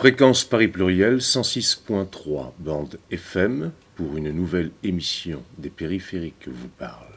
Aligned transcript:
Fréquence 0.00 0.44
Paris 0.44 0.68
Pluriel 0.68 1.18
106.3 1.18 2.52
bande 2.58 2.98
FM 3.10 3.70
pour 3.96 4.16
une 4.16 4.30
nouvelle 4.30 4.70
émission 4.82 5.42
des 5.58 5.68
périphériques 5.68 6.48
vous 6.48 6.68
parle. 6.68 7.09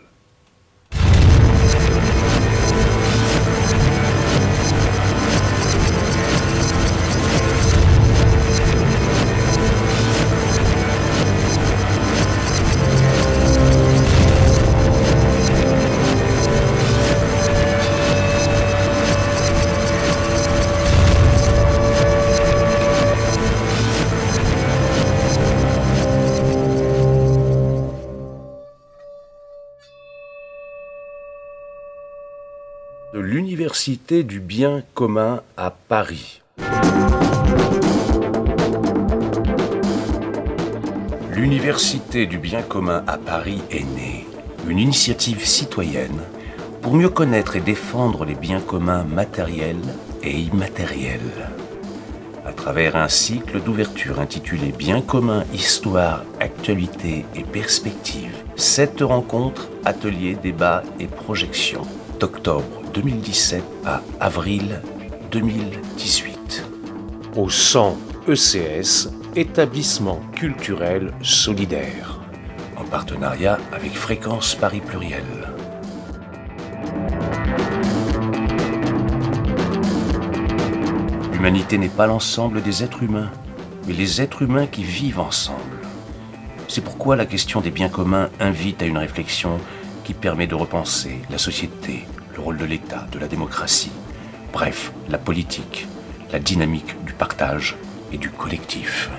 l'Université 33.86 34.24
du 34.24 34.40
bien 34.40 34.82
commun 34.94 35.42
à 35.58 35.70
Paris. 35.70 36.42
L'Université 41.30 42.26
du 42.26 42.38
bien 42.38 42.62
commun 42.62 43.04
à 43.08 43.18
Paris 43.18 43.62
est 43.72 43.84
née, 43.84 44.26
une 44.70 44.80
initiative 44.80 45.46
citoyenne 45.46 46.22
pour 46.82 46.94
mieux 46.94 47.10
connaître 47.10 47.58
et 47.58 47.60
défendre 47.60 48.24
les 48.24 48.36
biens 48.36 48.62
communs 48.62 49.04
matériels 49.04 49.84
et 50.24 50.32
immatériels. 50.32 51.50
À 52.46 52.54
travers 52.54 52.96
un 52.96 53.10
cycle 53.10 53.60
d'ouverture 53.60 54.22
intitulé 54.22 54.72
Biens 54.72 55.02
communs, 55.02 55.44
histoire, 55.54 56.24
actualité 56.40 57.26
et 57.36 57.44
perspectives, 57.44 58.38
sept 58.56 59.02
rencontres, 59.02 59.68
ateliers, 59.84 60.38
débats 60.42 60.84
et 61.02 61.08
projections 61.08 61.86
d'octobre 62.22 62.83
2017 62.94 63.64
à 63.86 64.02
avril 64.20 64.82
2018. 65.32 66.66
Au 67.36 67.50
100 67.50 67.98
ECS, 68.28 69.10
établissement 69.36 70.22
culturel 70.36 71.12
solidaire, 71.24 72.20
en 72.78 72.84
partenariat 72.84 73.58
avec 73.72 73.94
Fréquence 73.94 74.54
Paris 74.56 74.82
Pluriel. 74.82 75.24
L'humanité 81.34 81.80
n'est 81.80 81.90
pas 81.90 82.08
l'ensemble 82.08 82.62
des 82.62 82.84
êtres 82.84 83.02
humains, 83.02 83.32
mais 83.88 83.94
les 83.94 84.22
êtres 84.22 84.44
humains 84.44 84.68
qui 84.68 84.84
vivent 84.84 85.20
ensemble. 85.20 85.82
C'est 86.68 86.84
pourquoi 86.84 87.16
la 87.16 87.26
question 87.26 87.60
des 87.60 87.72
biens 87.72 87.90
communs 87.90 88.30
invite 88.40 88.84
à 88.84 88.86
une 88.86 89.00
réflexion 89.00 89.60
qui 90.04 90.14
permet 90.14 90.48
de 90.48 90.56
repenser 90.56 91.20
la 91.30 91.38
société, 91.38 92.06
le 92.36 92.42
rôle 92.42 92.58
de 92.58 92.66
l'État, 92.66 93.08
de 93.12 93.20
la 93.20 93.28
démocratie, 93.28 93.92
bref, 94.52 94.92
la 95.10 95.18
politique, 95.18 95.88
la 96.32 96.40
dynamique 96.40 96.96
du 97.06 97.14
partage 97.14 97.76
et 98.12 98.18
du 98.18 98.30
collectif. 98.30 99.10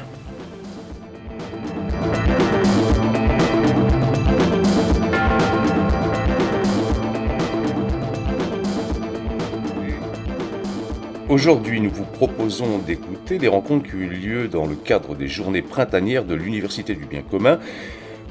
Aujourd'hui, 11.29 11.81
nous 11.81 11.91
vous 11.91 12.05
proposons 12.05 12.79
d'écouter 12.79 13.39
les 13.39 13.49
rencontres 13.49 13.89
qui 13.89 13.97
ont 13.97 14.01
eu 14.01 14.09
lieu 14.09 14.49
dans 14.49 14.67
le 14.67 14.77
cadre 14.77 15.15
des 15.15 15.27
journées 15.27 15.63
printanières 15.63 16.25
de 16.25 16.35
l'Université 16.35 16.95
du 16.95 17.07
bien 17.07 17.23
commun 17.23 17.59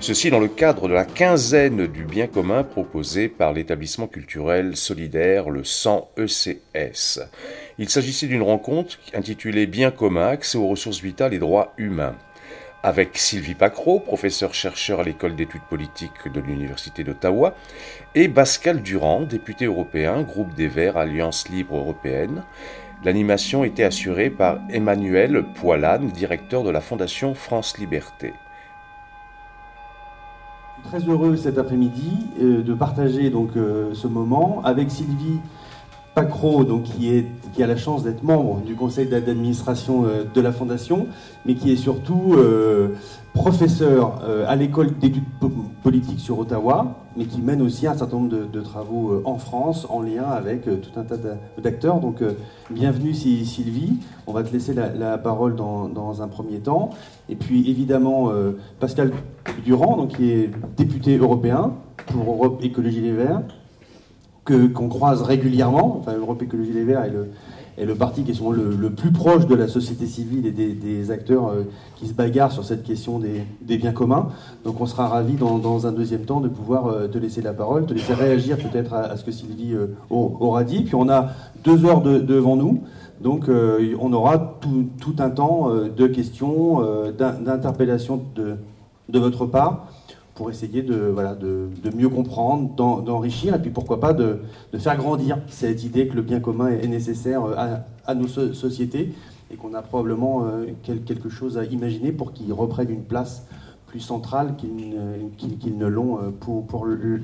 Ceci 0.03 0.29
dans 0.29 0.41
le 0.41 0.49
cadre 0.49 0.89
de 0.89 0.93
la 0.93 1.05
quinzaine 1.05 1.87
du 1.87 2.03
bien 2.03 2.27
commun 2.27 2.65
proposé 2.65 3.29
par 3.29 3.53
l'établissement 3.53 4.07
culturel 4.07 4.75
solidaire 4.75 5.49
le 5.49 5.63
100 5.63 6.09
ECS. 6.17 7.21
Il 7.77 7.87
s'agissait 7.87 8.27
d'une 8.27 8.41
rencontre 8.41 8.97
intitulée 9.13 9.65
Bien 9.65 9.91
commun, 9.91 10.27
accès 10.27 10.57
aux 10.57 10.67
ressources 10.67 10.99
vitales 10.99 11.33
et 11.33 11.39
droits 11.39 11.71
humains 11.77 12.17
avec 12.83 13.17
Sylvie 13.17 13.55
Pacro, 13.55 14.01
professeur-chercheur 14.01 14.99
à 14.99 15.03
l'école 15.03 15.37
d'études 15.37 15.61
politiques 15.69 16.27
de 16.33 16.41
l'Université 16.41 17.05
d'Ottawa, 17.05 17.55
et 18.13 18.27
Pascal 18.27 18.81
Durand, 18.81 19.21
député 19.21 19.63
européen, 19.63 20.21
groupe 20.21 20.53
des 20.53 20.67
Verts, 20.67 20.97
Alliance 20.97 21.47
libre 21.47 21.77
européenne. 21.77 22.43
L'animation 23.05 23.63
était 23.63 23.85
assurée 23.85 24.29
par 24.29 24.59
Emmanuel 24.69 25.45
Poilane, 25.55 26.09
directeur 26.09 26.63
de 26.63 26.71
la 26.71 26.81
Fondation 26.81 27.35
France 27.35 27.77
Liberté 27.77 28.33
très 30.83 30.99
heureux 31.07 31.35
cet 31.35 31.57
après-midi 31.57 32.27
euh, 32.41 32.61
de 32.61 32.73
partager 32.73 33.29
donc 33.29 33.51
euh, 33.55 33.93
ce 33.93 34.07
moment 34.07 34.61
avec 34.63 34.91
Sylvie 34.91 35.39
Pacro, 36.15 36.63
donc 36.63 36.83
qui, 36.83 37.25
a 37.61 37.67
la 37.67 37.77
chance 37.77 38.03
d'être 38.03 38.23
membre 38.23 38.61
du 38.61 38.75
conseil 38.75 39.07
d'administration 39.07 40.05
euh, 40.05 40.23
de 40.31 40.41
la 40.41 40.51
fondation, 40.51 41.07
mais 41.45 41.55
qui 41.55 41.71
est 41.71 41.75
surtout 41.75 42.35
professeur 43.33 44.21
à 44.47 44.55
l'école 44.55 44.97
d'études 44.99 45.23
politiques 45.81 46.19
sur 46.19 46.37
Ottawa, 46.37 46.99
mais 47.17 47.25
qui 47.25 47.41
mène 47.41 47.61
aussi 47.61 47.87
un 47.87 47.95
certain 47.95 48.17
nombre 48.17 48.47
de, 48.51 48.61
travaux 48.61 49.21
en 49.25 49.37
France 49.37 49.87
en 49.89 50.01
lien 50.01 50.23
avec 50.23 50.65
tout 50.65 50.99
un 50.99 51.03
tas 51.03 51.17
d'acteurs. 51.57 51.99
Donc 51.99 52.21
bienvenue 52.69 53.13
Sylvie, 53.13 53.97
on 54.27 54.33
va 54.33 54.43
te 54.43 54.53
laisser 54.53 54.73
la, 54.73 55.17
parole 55.17 55.55
dans, 55.55 55.89
dans, 55.89 56.21
un 56.21 56.27
premier 56.27 56.59
temps. 56.59 56.91
Et 57.27 57.35
puis 57.35 57.69
évidemment 57.69 58.31
Pascal 58.79 59.11
Durand, 59.65 59.97
donc, 59.97 60.15
qui 60.15 60.31
est 60.31 60.51
député 60.77 61.17
européen 61.17 61.73
pour 62.07 62.29
Europe 62.29 62.59
Écologie 62.63 63.01
Les 63.01 63.11
Verts, 63.11 63.41
que, 64.45 64.67
qu'on 64.67 64.89
croise 64.89 65.21
régulièrement. 65.21 65.97
Enfin, 65.99 66.17
Europe 66.17 66.41
Écologie 66.41 66.73
Les 66.73 66.83
Verts 66.83 67.05
est 67.05 67.11
le, 67.11 67.29
le 67.77 67.95
parti 67.95 68.23
qui 68.23 68.31
est 68.31 68.33
souvent 68.33 68.51
le, 68.51 68.89
plus 68.89 69.11
proche 69.11 69.47
de 69.47 69.55
la 69.55 69.67
société 69.67 70.05
civile 70.05 70.45
et 70.45 70.51
des, 70.51 71.11
acteurs 71.11 71.47
euh, 71.47 71.63
qui 71.95 72.07
se 72.07 72.13
bagarrent 72.13 72.51
sur 72.51 72.63
cette 72.63 72.83
question 72.83 73.19
des, 73.19 73.77
biens 73.77 73.91
communs. 73.91 74.27
Donc 74.63 74.79
on 74.79 74.85
sera 74.85 75.07
ravis 75.07 75.35
dans, 75.35 75.87
un 75.87 75.91
deuxième 75.91 76.21
temps 76.21 76.39
de 76.39 76.49
pouvoir 76.49 76.87
euh, 76.87 77.07
te 77.07 77.17
laisser 77.17 77.41
la 77.41 77.53
parole, 77.53 77.85
te 77.85 77.93
laisser 77.93 78.13
réagir 78.13 78.57
peut-être 78.57 78.93
à, 78.93 79.17
ce 79.17 79.23
que 79.23 79.31
Sylvie 79.31 79.73
euh, 79.73 79.87
aura 80.09 80.63
dit. 80.63 80.83
Puis 80.83 80.95
on 80.95 81.09
a 81.09 81.29
deux 81.63 81.85
heures 81.85 82.01
devant 82.01 82.55
nous. 82.55 82.81
Donc 83.21 83.45
on 83.47 84.11
aura 84.11 84.57
tout, 84.59 85.15
un 85.19 85.29
temps 85.29 85.69
de 85.69 86.07
questions, 86.07 86.81
d'interpellations 87.17 88.21
de 88.35 89.19
votre 89.19 89.45
part 89.45 89.87
pour 90.35 90.49
essayer 90.49 90.81
de, 90.81 90.95
voilà, 90.95 91.35
de, 91.35 91.69
mieux 91.95 92.09
comprendre, 92.09 92.69
d'enrichir, 93.03 93.55
et 93.55 93.59
puis 93.59 93.69
pourquoi 93.69 93.99
pas 93.99 94.13
de, 94.13 94.39
faire 94.77 94.97
grandir 94.97 95.37
cette 95.47 95.83
idée 95.83 96.07
que 96.07 96.15
le 96.15 96.21
bien 96.21 96.39
commun 96.39 96.69
est, 96.69 96.87
nécessaire 96.87 97.43
euh, 97.45 97.77
à, 98.05 98.15
nos 98.15 98.27
sociétés 98.27 99.13
et 99.51 99.55
qu'on 99.55 99.73
a 99.75 99.81
probablement 99.81 100.45
euh, 100.45 100.65
quelque 101.05 101.29
chose 101.29 101.57
à 101.57 101.65
imaginer 101.65 102.11
pour 102.11 102.33
qu'ils 102.33 102.51
reprennent 102.51 102.89
une 102.89 103.03
place 103.03 103.45
plus 103.85 103.99
centrale 103.99 104.55
qu'ils 104.57 105.77
ne 105.77 105.85
l'ont 105.85 106.17
euh, 106.17 106.31
pour, 106.39 106.65
pour 106.65 106.85
le, 106.85 107.21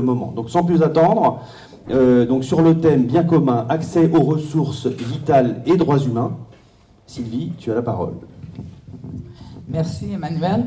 moment. 0.00 0.32
Donc 0.32 0.50
sans 0.50 0.64
plus 0.64 0.82
attendre, 0.82 1.40
donc 1.88 2.42
sur 2.42 2.62
le 2.62 2.80
thème 2.80 3.04
bien 3.04 3.22
commun, 3.22 3.66
accès 3.68 4.10
aux 4.10 4.22
ressources 4.22 4.86
vitales 4.86 5.62
et 5.66 5.76
droits 5.76 5.98
humains, 5.98 6.36
Sylvie, 7.06 7.52
tu 7.58 7.70
as 7.70 7.74
la 7.74 7.82
parole. 7.82 8.14
Merci 9.68 10.10
Emmanuel. 10.12 10.64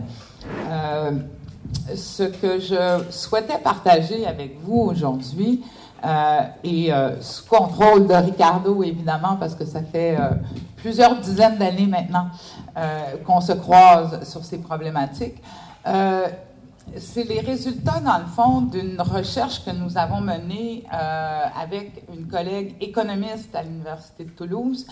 Ce 1.96 2.24
que 2.24 2.60
je 2.60 3.04
souhaitais 3.10 3.58
partager 3.58 4.26
avec 4.26 4.60
vous 4.62 4.80
aujourd'hui, 4.80 5.64
euh, 6.06 6.40
et 6.64 6.94
euh, 6.94 7.20
sous 7.22 7.46
contrôle 7.46 8.08
de 8.08 8.14
Ricardo, 8.14 8.84
évidemment, 8.84 9.36
parce 9.40 9.56
que 9.56 9.66
ça 9.66 9.82
fait 9.82 10.18
plusieurs 10.78 11.16
dizaines 11.20 11.58
d'années 11.58 11.88
maintenant 11.88 12.28
qu'on 13.26 13.42
se 13.42 13.54
croise 13.54 14.30
sur 14.30 14.46
ces 14.46 14.60
problématiques, 14.60 15.42
c'est 17.00 17.24
les 17.24 17.42
résultats, 17.42 18.00
dans 18.00 18.20
le 18.20 18.26
fond, 18.26 18.62
d'une 18.62 19.02
recherche 19.02 19.66
que 19.66 19.72
nous 19.72 19.98
avons 19.98 20.22
menée 20.22 20.84
avec 20.92 22.04
une 22.16 22.28
collègue 22.28 22.76
économiste 22.80 23.56
à 23.56 23.64
l'Université 23.64 24.26
de 24.26 24.30
Toulouse 24.30 24.86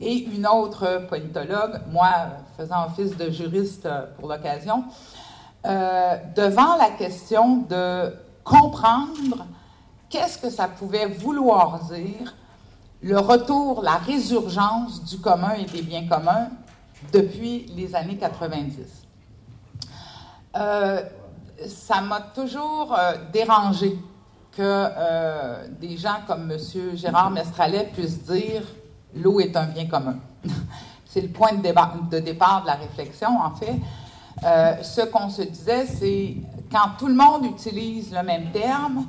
et 0.00 0.14
une 0.34 0.46
autre 0.46 1.06
politologue, 1.08 1.80
moi 1.90 2.08
faisant 2.56 2.86
office 2.86 3.16
de 3.16 3.30
juriste 3.30 3.88
pour 4.18 4.28
l'occasion, 4.28 4.84
euh, 5.66 6.16
devant 6.36 6.76
la 6.76 6.90
question 6.90 7.58
de 7.68 8.14
comprendre 8.44 9.46
qu'est-ce 10.08 10.38
que 10.38 10.48
ça 10.48 10.68
pouvait 10.68 11.06
vouloir 11.06 11.80
dire 11.84 12.34
le 13.02 13.18
retour, 13.18 13.82
la 13.82 13.96
résurgence 13.96 15.04
du 15.04 15.18
commun 15.18 15.54
et 15.54 15.64
des 15.64 15.82
biens 15.82 16.06
communs 16.06 16.48
depuis 17.12 17.66
les 17.74 17.94
années 17.94 18.16
90. 18.16 18.76
Euh, 20.56 21.02
ça 21.66 22.00
m'a 22.00 22.20
toujours 22.20 22.94
euh, 22.96 23.14
dérangé 23.32 23.98
que 24.56 25.68
des 25.80 25.98
gens 25.98 26.20
comme 26.26 26.50
M. 26.50 26.58
Gérard 26.94 27.30
Mestralet 27.30 27.90
puissent 27.92 28.22
dire 28.22 28.62
l'eau 29.14 29.38
est 29.40 29.54
un 29.54 29.66
bien 29.66 29.86
commun. 29.86 30.16
c'est 31.04 31.20
le 31.20 31.28
point 31.28 31.52
de, 31.52 32.10
de, 32.10 32.18
départ 32.20 32.62
de 32.62 32.66
la 32.66 32.74
réflexion, 32.74 33.38
en 33.38 33.50
fait. 33.54 33.74
Euh, 34.44 34.82
ce 34.82 35.02
qu'on 35.02 35.28
se 35.28 35.42
disait, 35.42 35.86
c'est 35.86 36.36
quand 36.70 36.90
tout 36.98 37.06
le 37.06 37.14
monde 37.14 37.46
utilise 37.46 38.12
le 38.12 38.22
même 38.22 38.50
terme, 38.50 39.06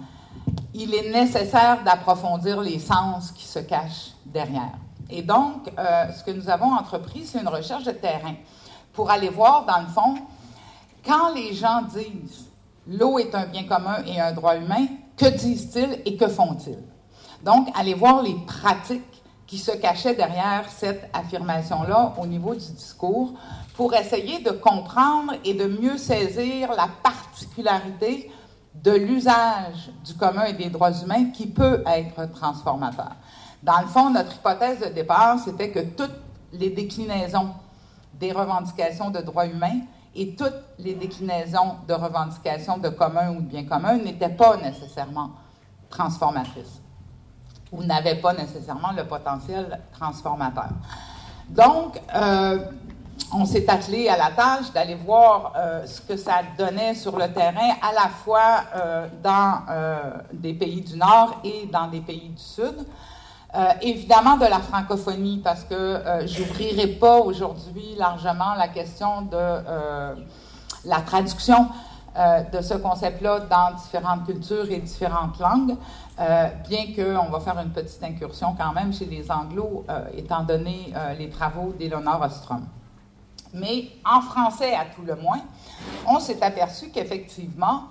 il 0.74 0.94
est 0.94 1.12
nécessaire 1.12 1.84
d'approfondir 1.84 2.62
les 2.62 2.80
sens 2.80 3.32
qui 3.32 3.46
se 3.46 3.60
cachent 3.60 4.14
derrière. 4.26 4.78
Et 5.10 5.22
donc, 5.22 5.72
euh, 5.78 6.12
ce 6.12 6.24
que 6.24 6.32
nous 6.32 6.50
avons 6.50 6.72
entrepris, 6.74 7.26
c'est 7.26 7.40
une 7.40 7.48
recherche 7.48 7.84
de 7.84 7.92
terrain 7.92 8.36
pour 8.94 9.10
aller 9.10 9.30
voir, 9.30 9.66
dans 9.66 9.80
le 9.80 9.88
fond, 9.88 10.16
quand 11.06 11.34
les 11.34 11.54
gens 11.54 11.82
disent 11.84 12.48
l'eau 12.88 13.20
est 13.20 13.34
un 13.36 13.46
bien 13.46 13.64
commun 13.64 13.98
et 14.06 14.20
un 14.20 14.32
droit 14.32 14.56
humain, 14.56 14.88
que 15.16 15.26
disent-ils 15.26 16.02
et 16.06 16.16
que 16.16 16.28
font-ils? 16.28 16.80
Donc, 17.44 17.70
aller 17.78 17.94
voir 17.94 18.22
les 18.22 18.36
pratiques 18.46 19.24
qui 19.46 19.58
se 19.58 19.72
cachaient 19.72 20.16
derrière 20.16 20.66
cette 20.70 21.10
affirmation-là 21.14 22.14
au 22.18 22.28
niveau 22.28 22.54
du 22.54 22.72
discours 22.72 23.34
pour 23.78 23.94
essayer 23.94 24.40
de 24.40 24.50
comprendre 24.50 25.34
et 25.46 25.54
de 25.54 25.68
mieux 25.68 25.98
saisir 26.00 26.74
la 26.74 26.90
particularité 27.04 28.32
de 28.74 28.92
l'usage 28.92 29.92
du 30.04 30.16
commun 30.16 30.46
et 30.46 30.54
des 30.54 30.70
droits 30.70 30.92
humains 30.92 31.26
qui 31.26 31.46
peut 31.46 31.84
être 31.86 32.32
transformateur. 32.32 33.12
Dans 33.62 33.80
le 33.80 33.88
fond, 33.88 34.10
notre 34.10 34.34
hypothèse 34.36 34.80
de 34.80 34.88
départ, 34.88 35.38
c'était 35.40 35.70
que 35.70 35.80
toutes 35.80 36.16
les 36.54 36.72
déclinaisons 36.72 37.52
des 38.16 38.32
revendications 38.32 39.12
de 39.12 39.20
droits 39.20 39.46
humains 39.46 39.82
et 40.16 40.36
toutes 40.36 40.64
les 40.80 40.96
déclinaisons 40.96 41.76
de 41.88 41.94
revendications 41.94 42.80
de 42.80 42.90
commun 42.90 43.30
ou 43.30 43.42
de 43.42 43.48
bien 43.48 43.66
commun 43.66 43.98
n'étaient 43.98 44.30
pas 44.30 44.58
nécessairement 44.58 45.32
transformatrices 45.90 46.82
ou 47.72 47.84
n'avaient 47.84 48.20
pas 48.20 48.34
nécessairement 48.34 48.92
le 48.94 49.04
potentiel 49.04 49.80
transformateur. 49.92 50.70
Donc, 51.50 52.02
euh, 52.16 52.60
on 53.34 53.46
s'est 53.46 53.69
attelé 53.69 54.08
à 54.08 54.18
la 54.18 54.31
tâche 54.31 54.72
d'aller 54.74 54.96
voir 54.96 55.54
euh, 55.56 55.86
ce 55.86 56.02
que 56.02 56.18
ça 56.18 56.42
donnait 56.58 56.94
sur 56.96 57.18
le 57.18 57.28
terrain, 57.31 57.75
à 57.81 57.94
la 57.94 58.10
fois 58.10 58.64
euh, 58.75 59.08
dans 59.24 59.62
des 60.34 60.54
pays 60.54 60.81
du 60.81 60.98
Nord 60.98 61.40
et 61.44 61.68
dans 61.72 61.88
des 61.88 62.02
pays 62.02 62.30
du 62.30 62.42
Sud. 62.42 62.86
évidemment 63.81 64.38
de 64.38 64.46
la 64.46 64.60
francophonie, 64.60 65.42
parce 65.44 65.64
que 65.64 66.02
je 66.25 66.42
n'ouvrirai 66.42 66.88
pas 66.88 67.19
aujourd'hui 67.19 67.96
largement 67.98 68.54
la 68.58 68.68
question 68.68 69.24
de 69.24 69.64
la 70.86 71.02
traduction 71.02 71.68
de 72.54 72.62
ce 72.62 72.75
concept-là 72.75 73.42
dans 73.42 73.75
différentes 73.75 74.25
cultures 74.25 74.69
et 74.72 74.78
différentes 74.80 75.40
langues. 75.40 75.75
Euh, 76.19 76.48
bien 76.68 76.86
qu'on 76.96 77.30
va 77.30 77.40
faire 77.40 77.60
une 77.60 77.69
petite 77.69 78.04
incursion 78.04 78.56
quand 78.58 78.74
même 78.74 78.92
chez 78.92 79.06
les 79.06 79.30
Anglo, 79.30 79.86
euh, 79.88 80.06
étant 80.16 80.44
donné 80.44 80.92
euh, 80.96 81.14
les 81.14 81.30
travaux 81.30 81.75
d'Eleonore 81.80 82.24
Ostrom. 82.24 82.66
Mais 83.54 83.90
en 84.06 84.22
français, 84.22 84.74
à 84.76 84.86
tout 84.86 85.04
le 85.04 85.16
moins, 85.16 85.42
on 86.08 86.20
s'est 86.20 86.42
aperçu 86.44 86.90
qu'effectivement, 86.90 87.84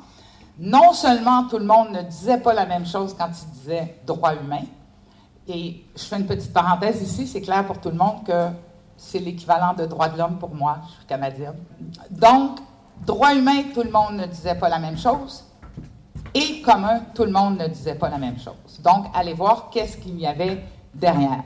non 0.58 0.92
seulement 0.92 1.44
tout 1.44 1.58
le 1.58 1.64
monde 1.64 1.90
ne 1.90 2.02
disait 2.02 2.38
pas 2.38 2.54
la 2.54 2.66
même 2.66 2.86
chose 2.86 3.14
quand 3.18 3.28
il 3.28 3.50
disait 3.58 4.00
droit 4.06 4.34
humain, 4.34 4.64
et 5.48 5.84
je 5.94 6.02
fais 6.02 6.16
une 6.16 6.26
petite 6.26 6.52
parenthèse 6.52 7.00
ici, 7.02 7.26
c'est 7.26 7.40
clair 7.40 7.64
pour 7.66 7.80
tout 7.80 7.90
le 7.90 7.96
monde 7.96 8.24
que 8.24 8.48
c'est 8.96 9.18
l'équivalent 9.18 9.74
de 9.74 9.86
droit 9.86 10.08
de 10.08 10.18
l'homme 10.18 10.38
pour 10.38 10.54
moi, 10.54 10.78
je 10.86 10.92
suis 10.94 11.06
canadienne. 11.06 11.56
Donc, 12.10 12.58
droit 13.04 13.34
humain, 13.34 13.62
tout 13.74 13.82
le 13.82 13.90
monde 13.90 14.14
ne 14.14 14.26
disait 14.26 14.54
pas 14.54 14.68
la 14.68 14.78
même 14.78 14.98
chose, 14.98 15.44
et 16.34 16.60
commun, 16.62 17.00
tout 17.14 17.24
le 17.24 17.32
monde 17.32 17.58
ne 17.58 17.66
disait 17.66 17.94
pas 17.94 18.08
la 18.08 18.18
même 18.18 18.38
chose. 18.38 18.80
Donc, 18.82 19.06
allez 19.14 19.34
voir 19.34 19.70
qu'est-ce 19.70 19.96
qu'il 19.96 20.18
y 20.18 20.26
avait 20.26 20.64
derrière. 20.92 21.42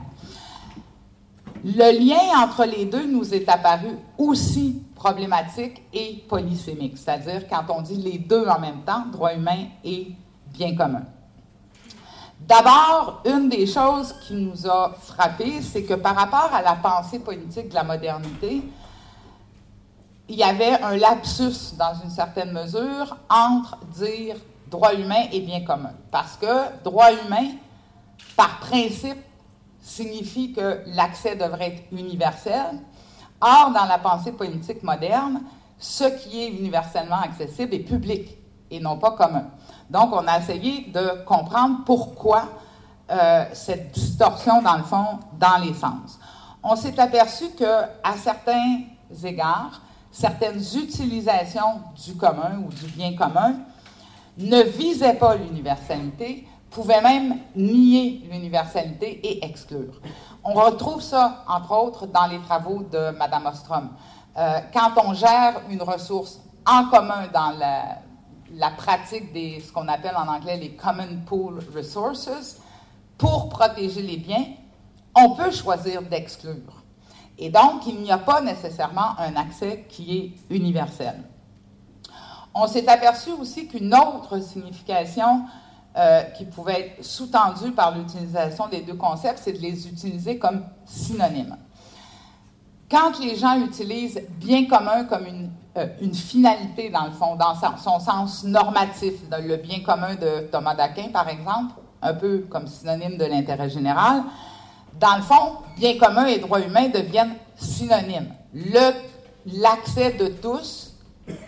Le 1.63 1.99
lien 1.99 2.43
entre 2.43 2.65
les 2.65 2.85
deux 2.85 3.05
nous 3.05 3.33
est 3.33 3.47
apparu 3.47 3.89
aussi 4.17 4.81
problématique 4.95 5.83
et 5.93 6.23
polysémique, 6.27 6.97
c'est-à-dire 6.97 7.47
quand 7.47 7.63
on 7.69 7.81
dit 7.81 7.97
les 7.97 8.17
deux 8.17 8.47
en 8.47 8.59
même 8.59 8.81
temps, 8.81 9.05
droit 9.11 9.33
humain 9.33 9.65
et 9.83 10.11
bien 10.53 10.75
commun. 10.75 11.03
D'abord, 12.39 13.21
une 13.25 13.49
des 13.49 13.67
choses 13.67 14.15
qui 14.25 14.33
nous 14.33 14.67
a 14.67 14.91
frappé, 14.99 15.61
c'est 15.61 15.83
que 15.83 15.93
par 15.93 16.15
rapport 16.15 16.49
à 16.51 16.63
la 16.63 16.73
pensée 16.73 17.19
politique 17.19 17.69
de 17.69 17.75
la 17.75 17.83
modernité, 17.83 18.63
il 20.27 20.35
y 20.35 20.43
avait 20.43 20.81
un 20.81 20.97
lapsus 20.97 21.75
dans 21.77 21.93
une 22.03 22.09
certaine 22.09 22.51
mesure 22.51 23.15
entre 23.29 23.77
dire 23.93 24.37
droit 24.67 24.95
humain 24.95 25.25
et 25.31 25.41
bien 25.41 25.63
commun. 25.63 25.91
Parce 26.09 26.37
que 26.37 26.83
droit 26.83 27.11
humain, 27.11 27.49
par 28.35 28.59
principe, 28.59 29.17
signifie 29.81 30.53
que 30.53 30.81
l'accès 30.87 31.35
devrait 31.35 31.67
être 31.67 31.83
universel. 31.91 32.79
Or, 33.41 33.71
dans 33.73 33.85
la 33.85 33.97
pensée 33.97 34.31
politique 34.31 34.83
moderne, 34.83 35.41
ce 35.77 36.03
qui 36.03 36.43
est 36.43 36.49
universellement 36.49 37.21
accessible 37.21 37.73
est 37.73 37.79
public 37.79 38.37
et 38.69 38.79
non 38.79 38.97
pas 38.97 39.11
commun. 39.11 39.45
Donc, 39.89 40.13
on 40.13 40.25
a 40.27 40.39
essayé 40.39 40.91
de 40.93 41.23
comprendre 41.25 41.79
pourquoi 41.85 42.49
euh, 43.09 43.45
cette 43.53 43.91
distorsion, 43.91 44.61
dans 44.61 44.77
le 44.77 44.83
fond, 44.83 45.19
dans 45.39 45.57
les 45.57 45.73
sens. 45.73 46.19
On 46.63 46.75
s'est 46.75 46.97
aperçu 46.99 47.49
que, 47.49 47.81
à 48.03 48.15
certains 48.15 48.81
égards, 49.23 49.81
certaines 50.11 50.61
utilisations 50.75 51.81
du 52.05 52.15
commun 52.15 52.61
ou 52.65 52.69
du 52.71 52.85
bien 52.91 53.15
commun 53.15 53.55
ne 54.37 54.61
visait 54.61 55.15
pas 55.15 55.35
l'universalité, 55.35 56.47
pouvait 56.71 57.01
même 57.01 57.37
nier 57.55 58.23
l'universalité 58.31 59.19
et 59.27 59.45
exclure. 59.45 59.99
On 60.43 60.53
retrouve 60.53 61.01
ça, 61.01 61.43
entre 61.47 61.71
autres, 61.73 62.07
dans 62.07 62.25
les 62.25 62.39
travaux 62.39 62.81
de 62.83 63.11
Mme 63.11 63.45
Ostrom. 63.45 63.89
Euh, 64.37 64.59
quand 64.73 64.91
on 65.05 65.13
gère 65.13 65.61
une 65.69 65.83
ressource 65.83 66.39
en 66.65 66.85
commun 66.85 67.27
dans 67.33 67.51
la, 67.57 67.99
la 68.53 68.71
pratique 68.71 69.33
des 69.33 69.59
ce 69.59 69.71
qu'on 69.71 69.87
appelle 69.87 70.15
en 70.15 70.27
anglais 70.27 70.57
les 70.57 70.71
Common 70.71 71.19
Pool 71.25 71.59
Resources, 71.75 72.57
pour 73.17 73.49
protéger 73.49 74.01
les 74.01 74.17
biens, 74.17 74.45
on 75.15 75.35
peut 75.35 75.51
choisir 75.51 76.01
d'exclure. 76.01 76.81
Et 77.37 77.49
donc, 77.49 77.85
il 77.85 78.01
n'y 78.01 78.11
a 78.11 78.17
pas 78.17 78.41
nécessairement 78.41 79.17
un 79.19 79.35
accès 79.35 79.85
qui 79.89 80.17
est 80.49 80.55
universel. 80.55 81.21
On 82.53 82.67
s'est 82.67 82.87
aperçu 82.87 83.31
aussi 83.31 83.67
qu'une 83.67 83.93
autre 83.93 84.39
signification 84.39 85.45
euh, 85.97 86.21
qui 86.37 86.45
pouvait 86.45 86.79
être 86.97 87.05
sous-tendue 87.05 87.71
par 87.71 87.97
l'utilisation 87.97 88.67
des 88.69 88.81
deux 88.81 88.93
concepts, 88.93 89.39
c'est 89.43 89.51
de 89.51 89.57
les 89.57 89.87
utiliser 89.87 90.37
comme 90.37 90.63
synonymes. 90.85 91.57
Quand 92.89 93.19
les 93.19 93.35
gens 93.35 93.59
utilisent 93.59 94.21
bien 94.39 94.67
commun 94.67 95.03
comme 95.03 95.25
une, 95.25 95.51
euh, 95.77 95.87
finalité, 96.13 96.89
dans 96.89 97.05
le 97.05 97.11
fond, 97.11 97.35
dans 97.35 97.55
son 97.77 97.99
sens 97.99 98.43
normatif, 98.45 99.15
le 99.31 99.57
bien 99.57 99.81
commun 99.81 100.15
de 100.15 100.47
Thomas 100.49 100.75
d'Aquin, 100.75 101.09
par 101.09 101.27
exemple, 101.27 101.73
un 102.01 102.13
peu 102.13 102.45
comme 102.49 102.67
synonyme 102.67 103.17
de 103.17 103.25
l'intérêt 103.25 103.69
général, 103.69 104.23
dans 104.97 105.17
le 105.17 105.23
fond, 105.23 105.57
bien 105.77 105.97
commun 105.97 106.25
et 106.25 106.39
droit 106.39 106.61
humain 106.61 106.87
deviennent 106.87 107.35
synonymes. 107.57 108.33
L'accès 109.45 110.11
de 110.13 110.27
tous 110.27 110.93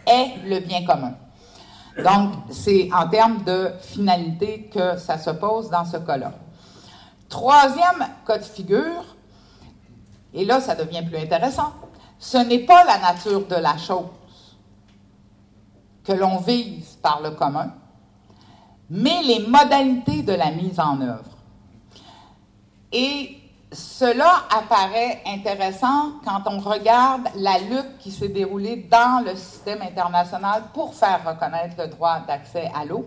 est 0.05 0.45
le 0.45 0.59
bien 0.59 0.85
commun. 0.85 1.13
Donc, 1.97 2.33
c'est 2.49 2.89
en 2.91 3.07
termes 3.07 3.43
de 3.43 3.71
finalité 3.81 4.69
que 4.73 4.97
ça 4.97 5.17
se 5.17 5.29
pose 5.29 5.69
dans 5.69 5.85
ce 5.85 5.97
cas-là. 5.97 6.33
Troisième 7.29 8.07
cas 8.25 8.37
de 8.37 8.43
figure, 8.43 9.03
et 10.33 10.45
là, 10.45 10.59
ça 10.59 10.75
devient 10.75 11.03
plus 11.03 11.17
intéressant, 11.17 11.73
ce 12.17 12.37
n'est 12.37 12.65
pas 12.65 12.83
la 12.85 12.97
nature 12.99 13.45
de 13.45 13.55
la 13.55 13.77
chose 13.77 14.57
que 16.03 16.13
l'on 16.13 16.37
vise 16.37 16.97
par 17.01 17.21
le 17.21 17.31
commun, 17.31 17.73
mais 18.89 19.21
les 19.23 19.45
modalités 19.47 20.23
de 20.23 20.33
la 20.33 20.51
mise 20.51 20.79
en 20.79 20.99
œuvre. 21.01 21.29
Et 22.91 23.37
cela 23.73 24.43
apparaît 24.55 25.21
intéressant 25.25 26.13
quand 26.25 26.41
on 26.45 26.59
regarde 26.59 27.27
la 27.35 27.59
lutte 27.59 27.97
qui 27.99 28.11
s'est 28.11 28.29
déroulée 28.29 28.87
dans 28.89 29.23
le 29.25 29.35
système 29.35 29.81
international 29.81 30.63
pour 30.73 30.93
faire 30.93 31.21
reconnaître 31.25 31.75
le 31.77 31.87
droit 31.87 32.19
d'accès 32.27 32.71
à 32.73 32.85
l'eau, 32.85 33.05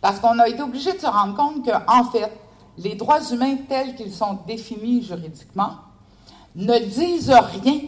parce 0.00 0.18
qu'on 0.20 0.38
a 0.38 0.48
été 0.48 0.62
obligé 0.62 0.92
de 0.92 0.98
se 0.98 1.06
rendre 1.06 1.36
compte 1.36 1.64
que, 1.64 1.72
en 1.86 2.04
fait, 2.04 2.30
les 2.78 2.94
droits 2.94 3.22
humains 3.30 3.56
tels 3.68 3.94
qu'ils 3.94 4.14
sont 4.14 4.38
définis 4.46 5.02
juridiquement 5.02 5.72
ne 6.54 6.78
disent 6.78 7.30
rien 7.30 7.80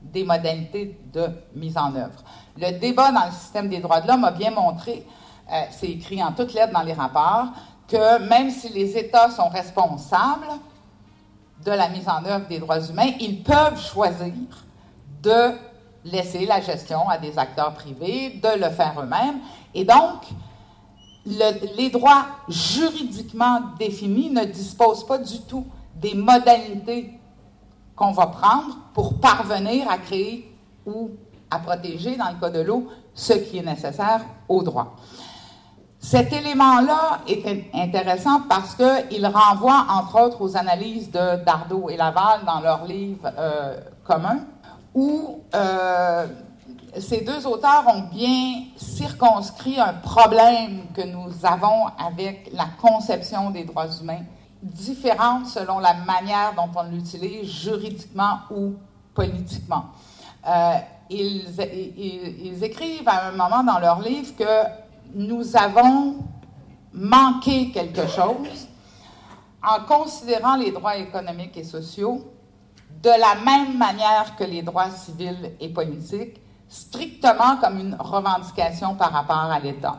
des 0.00 0.24
modalités 0.24 0.98
de 1.12 1.26
mise 1.54 1.76
en 1.76 1.94
œuvre. 1.94 2.22
Le 2.56 2.78
débat 2.78 3.12
dans 3.12 3.26
le 3.26 3.32
système 3.32 3.68
des 3.68 3.80
droits 3.80 4.00
de 4.00 4.08
l'homme 4.08 4.24
a 4.24 4.30
bien 4.30 4.50
montré, 4.50 5.06
euh, 5.52 5.62
c'est 5.70 5.88
écrit 5.88 6.22
en 6.22 6.32
toutes 6.32 6.54
lettres 6.54 6.72
dans 6.72 6.82
les 6.82 6.92
rapports, 6.92 7.48
que 7.88 8.18
même 8.28 8.50
si 8.50 8.68
les 8.68 8.96
États 8.96 9.30
sont 9.30 9.48
responsables, 9.48 10.46
de 11.64 11.70
la 11.70 11.88
mise 11.88 12.08
en 12.08 12.24
œuvre 12.24 12.46
des 12.48 12.58
droits 12.58 12.80
humains, 12.80 13.12
ils 13.20 13.42
peuvent 13.42 13.80
choisir 13.80 14.32
de 15.22 15.52
laisser 16.04 16.46
la 16.46 16.60
gestion 16.60 17.08
à 17.08 17.18
des 17.18 17.38
acteurs 17.38 17.74
privés, 17.74 18.40
de 18.42 18.58
le 18.58 18.70
faire 18.70 18.94
eux-mêmes. 19.00 19.40
Et 19.74 19.84
donc, 19.84 20.22
les 21.26 21.90
droits 21.90 22.26
juridiquement 22.48 23.60
définis 23.78 24.30
ne 24.30 24.44
disposent 24.44 25.06
pas 25.06 25.18
du 25.18 25.40
tout 25.40 25.66
des 25.94 26.14
modalités 26.14 27.18
qu'on 27.94 28.12
va 28.12 28.28
prendre 28.28 28.78
pour 28.94 29.20
parvenir 29.20 29.90
à 29.90 29.98
créer 29.98 30.50
ou 30.86 31.10
à 31.50 31.58
protéger, 31.58 32.16
dans 32.16 32.30
le 32.30 32.40
cas 32.40 32.48
de 32.48 32.60
l'eau, 32.60 32.88
ce 33.12 33.34
qui 33.34 33.58
est 33.58 33.62
nécessaire 33.62 34.24
au 34.48 34.62
droit. 34.62 34.96
Cet 36.00 36.32
élément-là 36.32 37.20
est 37.28 37.66
intéressant 37.74 38.40
parce 38.48 38.74
qu'il 38.74 39.26
renvoie, 39.26 39.86
entre 39.90 40.22
autres, 40.22 40.40
aux 40.40 40.56
analyses 40.56 41.10
de 41.10 41.44
Dardot 41.44 41.90
et 41.90 41.96
Laval 41.98 42.40
dans 42.46 42.60
leur 42.60 42.86
livre 42.86 43.30
euh, 43.38 43.78
commun, 44.02 44.38
où 44.94 45.42
euh, 45.54 46.26
ces 46.98 47.20
deux 47.20 47.46
auteurs 47.46 47.84
ont 47.86 48.08
bien 48.14 48.62
circonscrit 48.76 49.78
un 49.78 49.92
problème 49.92 50.84
que 50.94 51.02
nous 51.02 51.30
avons 51.42 51.88
avec 51.98 52.50
la 52.54 52.66
conception 52.80 53.50
des 53.50 53.64
droits 53.64 53.88
humains, 54.00 54.22
différente 54.62 55.48
selon 55.48 55.80
la 55.80 55.92
manière 55.92 56.54
dont 56.56 56.70
on 56.76 56.84
l'utilise 56.84 57.46
juridiquement 57.46 58.38
ou 58.50 58.72
politiquement. 59.12 59.84
Euh, 60.48 60.76
ils, 61.10 61.44
ils, 61.98 62.64
écrivent 62.64 63.06
à 63.08 63.28
un 63.28 63.32
moment 63.32 63.62
dans 63.62 63.78
leur 63.78 64.00
livre 64.00 64.34
que 64.34 64.44
nous 65.14 65.56
avons 65.56 66.16
manqué 66.92 67.70
quelque 67.70 68.06
chose 68.06 68.68
en 69.62 69.84
considérant 69.84 70.56
les 70.56 70.70
droits 70.70 70.96
économiques 70.96 71.56
et 71.56 71.64
sociaux 71.64 72.32
de 73.02 73.10
la 73.10 73.34
même 73.44 73.78
manière 73.78 74.34
que 74.36 74.44
les 74.44 74.62
droits 74.62 74.90
civils 74.90 75.52
et 75.60 75.68
politiques, 75.68 76.40
strictement 76.68 77.56
comme 77.60 77.78
une 77.78 77.96
revendication 77.98 78.94
par 78.94 79.12
rapport 79.12 79.36
à 79.36 79.58
l'État. 79.58 79.98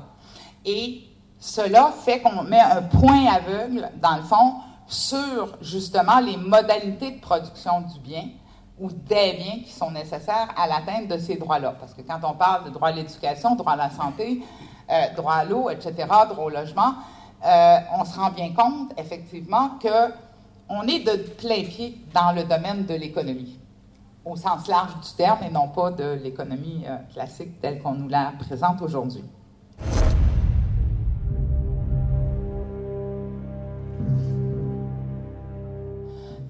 Et 0.66 1.04
cela 1.40 1.92
fait 2.04 2.22
qu'on 2.22 2.44
met 2.44 2.60
un 2.60 2.84
point 2.84 3.26
aveugle, 3.26 3.90
dans 4.02 4.18
le 4.18 4.24
fond, 4.24 4.56
sur 4.88 5.58
justement 5.62 6.20
les 6.20 6.38
modalités 6.38 7.12
de 7.12 7.20
production 7.22 7.82
du 7.82 8.00
bien 8.00 8.26
ou 8.78 8.92
des 8.92 9.34
biens 9.34 9.64
qui 9.64 9.72
sont 9.72 9.92
nécessaires 9.92 10.50
à 10.58 10.68
l'atteinte 10.68 11.08
de 11.08 11.18
ces 11.18 11.36
droits-là. 11.36 11.76
Parce 11.80 11.94
que 11.94 12.02
quand 12.02 12.20
on 12.24 12.34
parle 12.34 12.66
de 12.66 12.70
droit 12.70 12.90
à 12.90 12.92
l'éducation, 12.92 13.56
droit 13.56 13.74
à 13.74 13.78
la 13.78 13.90
santé, 13.90 14.44
droit 15.16 15.34
à 15.34 15.46
l'eau, 15.46 15.70
etc., 15.70 15.94
droit 16.30 16.46
au 16.46 16.50
logement, 16.50 16.94
euh, 17.46 17.78
on 18.00 18.06
se 18.06 18.20
rend 18.20 18.30
bien 18.32 18.54
compte, 18.54 18.94
effectivement, 18.98 19.72
que 19.82 20.14
on 20.70 20.84
est 20.84 21.00
de 21.00 21.18
plein 21.34 21.64
pied 21.64 21.98
dans 22.14 22.32
le 22.32 22.44
domaine 22.44 22.86
de 22.86 22.94
l'économie, 22.94 23.60
au 24.24 24.36
sens 24.36 24.68
large 24.68 24.94
du 25.02 25.14
terme, 25.18 25.40
et 25.44 25.50
non 25.50 25.68
pas 25.68 25.92
de 25.92 26.20
l'économie 26.24 26.86
euh, 26.88 26.98
classique 27.14 27.60
telle 27.60 27.82
qu'on 27.82 27.94
nous 27.94 28.08
la 28.08 28.34
présente 28.40 28.82
aujourd'hui. 28.82 29.24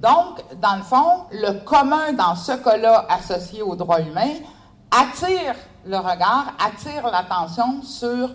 Donc, 0.01 0.43
dans 0.60 0.75
le 0.77 0.83
fond, 0.83 1.25
le 1.31 1.63
commun 1.63 2.13
dans 2.13 2.36
ce 2.36 2.53
cas-là 2.53 3.05
associé 3.07 3.62
aux 3.62 3.75
droits 3.75 4.01
humains 4.01 4.33
attire 4.91 5.55
le 5.85 5.97
regard, 5.97 6.53
attire 6.59 7.09
l'attention 7.11 7.81
sur 7.83 8.29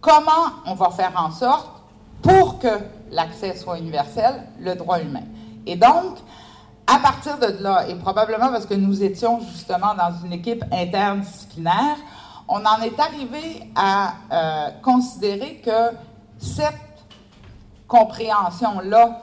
comment 0.00 0.30
on 0.66 0.74
va 0.74 0.90
faire 0.90 1.12
en 1.16 1.30
sorte 1.30 1.68
pour 2.22 2.58
que 2.58 2.68
l'accès 3.10 3.56
soit 3.56 3.78
universel, 3.78 4.42
le 4.60 4.74
droit 4.74 5.00
humain. 5.00 5.24
Et 5.66 5.76
donc, 5.76 6.18
à 6.86 6.98
partir 6.98 7.38
de 7.38 7.62
là, 7.62 7.88
et 7.88 7.94
probablement 7.96 8.48
parce 8.48 8.66
que 8.66 8.74
nous 8.74 9.02
étions 9.02 9.40
justement 9.40 9.94
dans 9.94 10.12
une 10.24 10.32
équipe 10.32 10.64
interdisciplinaire, 10.72 11.96
on 12.48 12.64
en 12.64 12.80
est 12.80 12.98
arrivé 13.00 13.70
à 13.74 14.12
euh, 14.32 14.70
considérer 14.82 15.60
que 15.64 15.96
cette 16.38 16.74
compréhension-là 17.88 19.22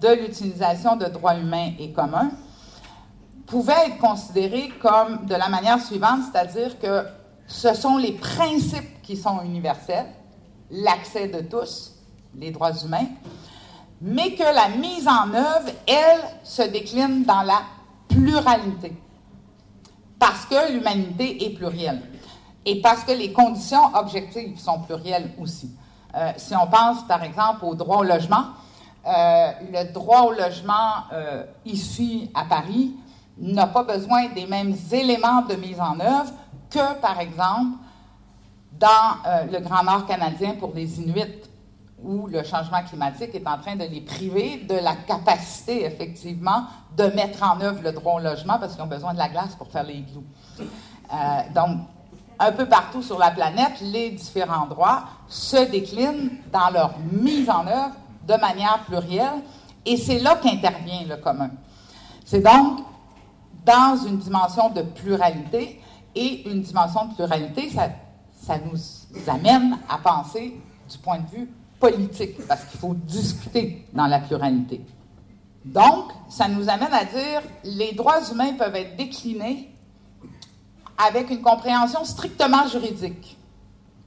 de 0.00 0.08
l'utilisation 0.08 0.96
de 0.96 1.06
droits 1.06 1.36
humains 1.36 1.70
et 1.78 1.92
communs 1.92 2.30
pouvait 3.46 3.86
être 3.86 3.98
considérée 3.98 4.70
comme 4.80 5.26
de 5.26 5.34
la 5.34 5.48
manière 5.48 5.80
suivante, 5.80 6.20
c'est-à-dire 6.30 6.78
que 6.78 7.04
ce 7.46 7.74
sont 7.74 7.96
les 7.96 8.12
principes 8.12 9.02
qui 9.02 9.16
sont 9.16 9.42
universels, 9.42 10.06
l'accès 10.70 11.28
de 11.28 11.40
tous, 11.40 11.92
les 12.36 12.50
droits 12.50 12.72
humains, 12.84 13.06
mais 14.00 14.34
que 14.34 14.42
la 14.42 14.68
mise 14.76 15.06
en 15.06 15.32
œuvre, 15.34 15.70
elle, 15.86 16.20
se 16.42 16.62
décline 16.62 17.24
dans 17.24 17.42
la 17.42 17.62
pluralité, 18.08 18.92
parce 20.18 20.46
que 20.46 20.72
l'humanité 20.72 21.44
est 21.44 21.50
plurielle 21.50 22.02
et 22.64 22.80
parce 22.80 23.04
que 23.04 23.12
les 23.12 23.32
conditions 23.32 23.94
objectives 23.94 24.58
sont 24.58 24.80
plurielles 24.80 25.32
aussi. 25.38 25.70
Euh, 26.14 26.32
si 26.36 26.54
on 26.56 26.66
pense, 26.66 27.06
par 27.06 27.22
exemple, 27.22 27.64
au 27.64 27.74
droit 27.74 27.98
au 27.98 28.04
logement, 28.04 28.44
euh, 29.06 29.50
le 29.70 29.92
droit 29.92 30.22
au 30.22 30.32
logement 30.32 31.04
euh, 31.12 31.44
ici 31.66 32.30
à 32.34 32.44
Paris 32.44 32.94
n'a 33.38 33.66
pas 33.66 33.82
besoin 33.82 34.28
des 34.28 34.46
mêmes 34.46 34.74
éléments 34.92 35.42
de 35.42 35.54
mise 35.54 35.80
en 35.80 35.98
œuvre 36.00 36.32
que, 36.70 36.94
par 37.00 37.20
exemple, 37.20 37.78
dans 38.78 39.48
le 39.50 39.60
Grand 39.60 39.84
Nord 39.84 40.06
canadien 40.06 40.54
pour 40.58 40.72
les 40.74 41.00
Inuits 41.00 41.42
où 42.04 42.26
le 42.26 42.42
changement 42.42 42.82
climatique 42.82 43.34
est 43.34 43.46
en 43.46 43.58
train 43.58 43.76
de 43.76 43.84
les 43.84 44.00
priver 44.02 44.58
de 44.68 44.74
la 44.74 44.94
capacité, 44.94 45.84
effectivement, 45.84 46.64
de 46.96 47.04
mettre 47.04 47.42
en 47.42 47.60
œuvre 47.60 47.80
le 47.82 47.92
droit 47.92 48.14
au 48.14 48.18
logement 48.20 48.58
parce 48.58 48.74
qu'ils 48.74 48.82
ont 48.82 48.88
besoin 48.88 49.14
de 49.14 49.18
la 49.18 49.28
glace 49.28 49.54
pour 49.56 49.68
faire 49.68 49.84
les 49.84 49.94
igloos. 49.94 50.24
Euh, 50.60 51.16
donc, 51.54 51.78
un 52.38 52.52
peu 52.52 52.66
partout 52.66 53.02
sur 53.02 53.18
la 53.18 53.30
planète, 53.30 53.80
les 53.80 54.10
différents 54.10 54.66
droits 54.66 55.04
se 55.28 55.70
déclinent 55.70 56.30
dans 56.52 56.70
leur 56.70 56.94
mise 57.10 57.48
en 57.48 57.66
œuvre 57.66 57.94
de 58.26 58.34
manière 58.34 58.80
plurielle 58.86 59.42
et 59.86 59.96
c'est 59.96 60.18
là 60.18 60.36
qu'intervient 60.36 61.04
le 61.08 61.16
commun. 61.16 61.50
C'est 62.24 62.40
donc 62.40 62.80
dans 63.64 63.96
une 64.06 64.18
dimension 64.18 64.70
de 64.70 64.82
pluralité 64.82 65.80
et 66.14 66.48
une 66.48 66.62
dimension 66.62 67.06
de 67.06 67.14
pluralité, 67.14 67.70
ça, 67.70 67.88
ça 68.40 68.58
nous 68.58 68.78
amène 69.28 69.78
à 69.88 69.98
penser 69.98 70.60
du 70.90 70.98
point 70.98 71.18
de 71.18 71.30
vue 71.36 71.50
politique, 71.80 72.46
parce 72.46 72.64
qu'il 72.64 72.78
faut 72.78 72.94
discuter 72.94 73.86
dans 73.92 74.06
la 74.06 74.20
pluralité. 74.20 74.80
Donc, 75.64 76.12
ça 76.28 76.48
nous 76.48 76.68
amène 76.68 76.92
à 76.92 77.04
dire 77.04 77.42
les 77.64 77.92
droits 77.92 78.20
humains 78.30 78.52
peuvent 78.54 78.74
être 78.76 78.96
déclinés 78.96 79.70
avec 80.96 81.30
une 81.30 81.40
compréhension 81.42 82.04
strictement 82.04 82.66
juridique, 82.68 83.36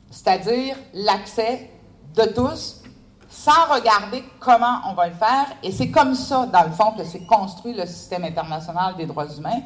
c'est-à-dire 0.10 0.76
l'accès 0.94 1.70
de 2.16 2.24
tous 2.34 2.82
sans 3.30 3.74
regarder 3.74 4.24
comment 4.40 4.80
on 4.90 4.94
va 4.94 5.08
le 5.08 5.14
faire. 5.14 5.48
Et 5.64 5.72
c'est 5.72 5.90
comme 5.90 6.16
ça, 6.16 6.46
dans 6.46 6.64
le 6.64 6.72
fond, 6.72 6.92
que 6.92 7.04
s'est 7.04 7.26
construit 7.26 7.74
le 7.74 7.86
système 7.86 8.24
international 8.24 8.96
des 8.96 9.06
droits 9.06 9.28
humains, 9.28 9.62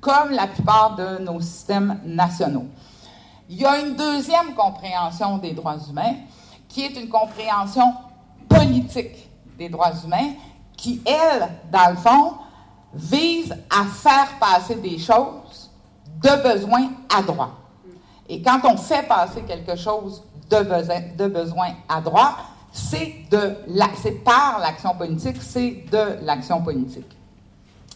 comme 0.00 0.30
la 0.30 0.46
plupart 0.46 0.96
de 0.96 1.18
nos 1.18 1.40
systèmes 1.40 2.00
nationaux. 2.04 2.66
Il 3.48 3.56
y 3.56 3.64
a 3.64 3.78
une 3.78 3.94
deuxième 3.94 4.54
compréhension 4.54 5.38
des 5.38 5.52
droits 5.52 5.76
humains 5.88 6.14
qui 6.68 6.82
est 6.82 7.00
une 7.00 7.08
compréhension 7.08 7.94
politique 8.48 9.28
des 9.56 9.68
droits 9.68 9.92
humains, 10.04 10.32
qui, 10.76 11.02
elle, 11.06 11.48
dans 11.70 11.90
le 11.90 11.96
fond, 11.96 12.34
vise 12.92 13.56
à 13.70 13.84
faire 13.84 14.38
passer 14.38 14.76
des 14.76 14.98
choses 14.98 15.70
de 16.22 16.42
besoin 16.42 16.88
à 17.14 17.22
droit. 17.22 17.50
Et 18.28 18.42
quand 18.42 18.60
on 18.64 18.76
fait 18.76 19.06
passer 19.06 19.42
quelque 19.42 19.76
chose 19.76 20.22
de 20.50 20.58
besoin, 20.62 21.00
de 21.16 21.26
besoin 21.26 21.68
à 21.88 22.00
droit, 22.00 22.36
c'est 22.76 24.22
par 24.24 24.58
l'action 24.60 24.94
politique, 24.94 25.36
c'est 25.40 25.84
de 25.90 26.18
l'action 26.22 26.60
politique. 26.60 27.16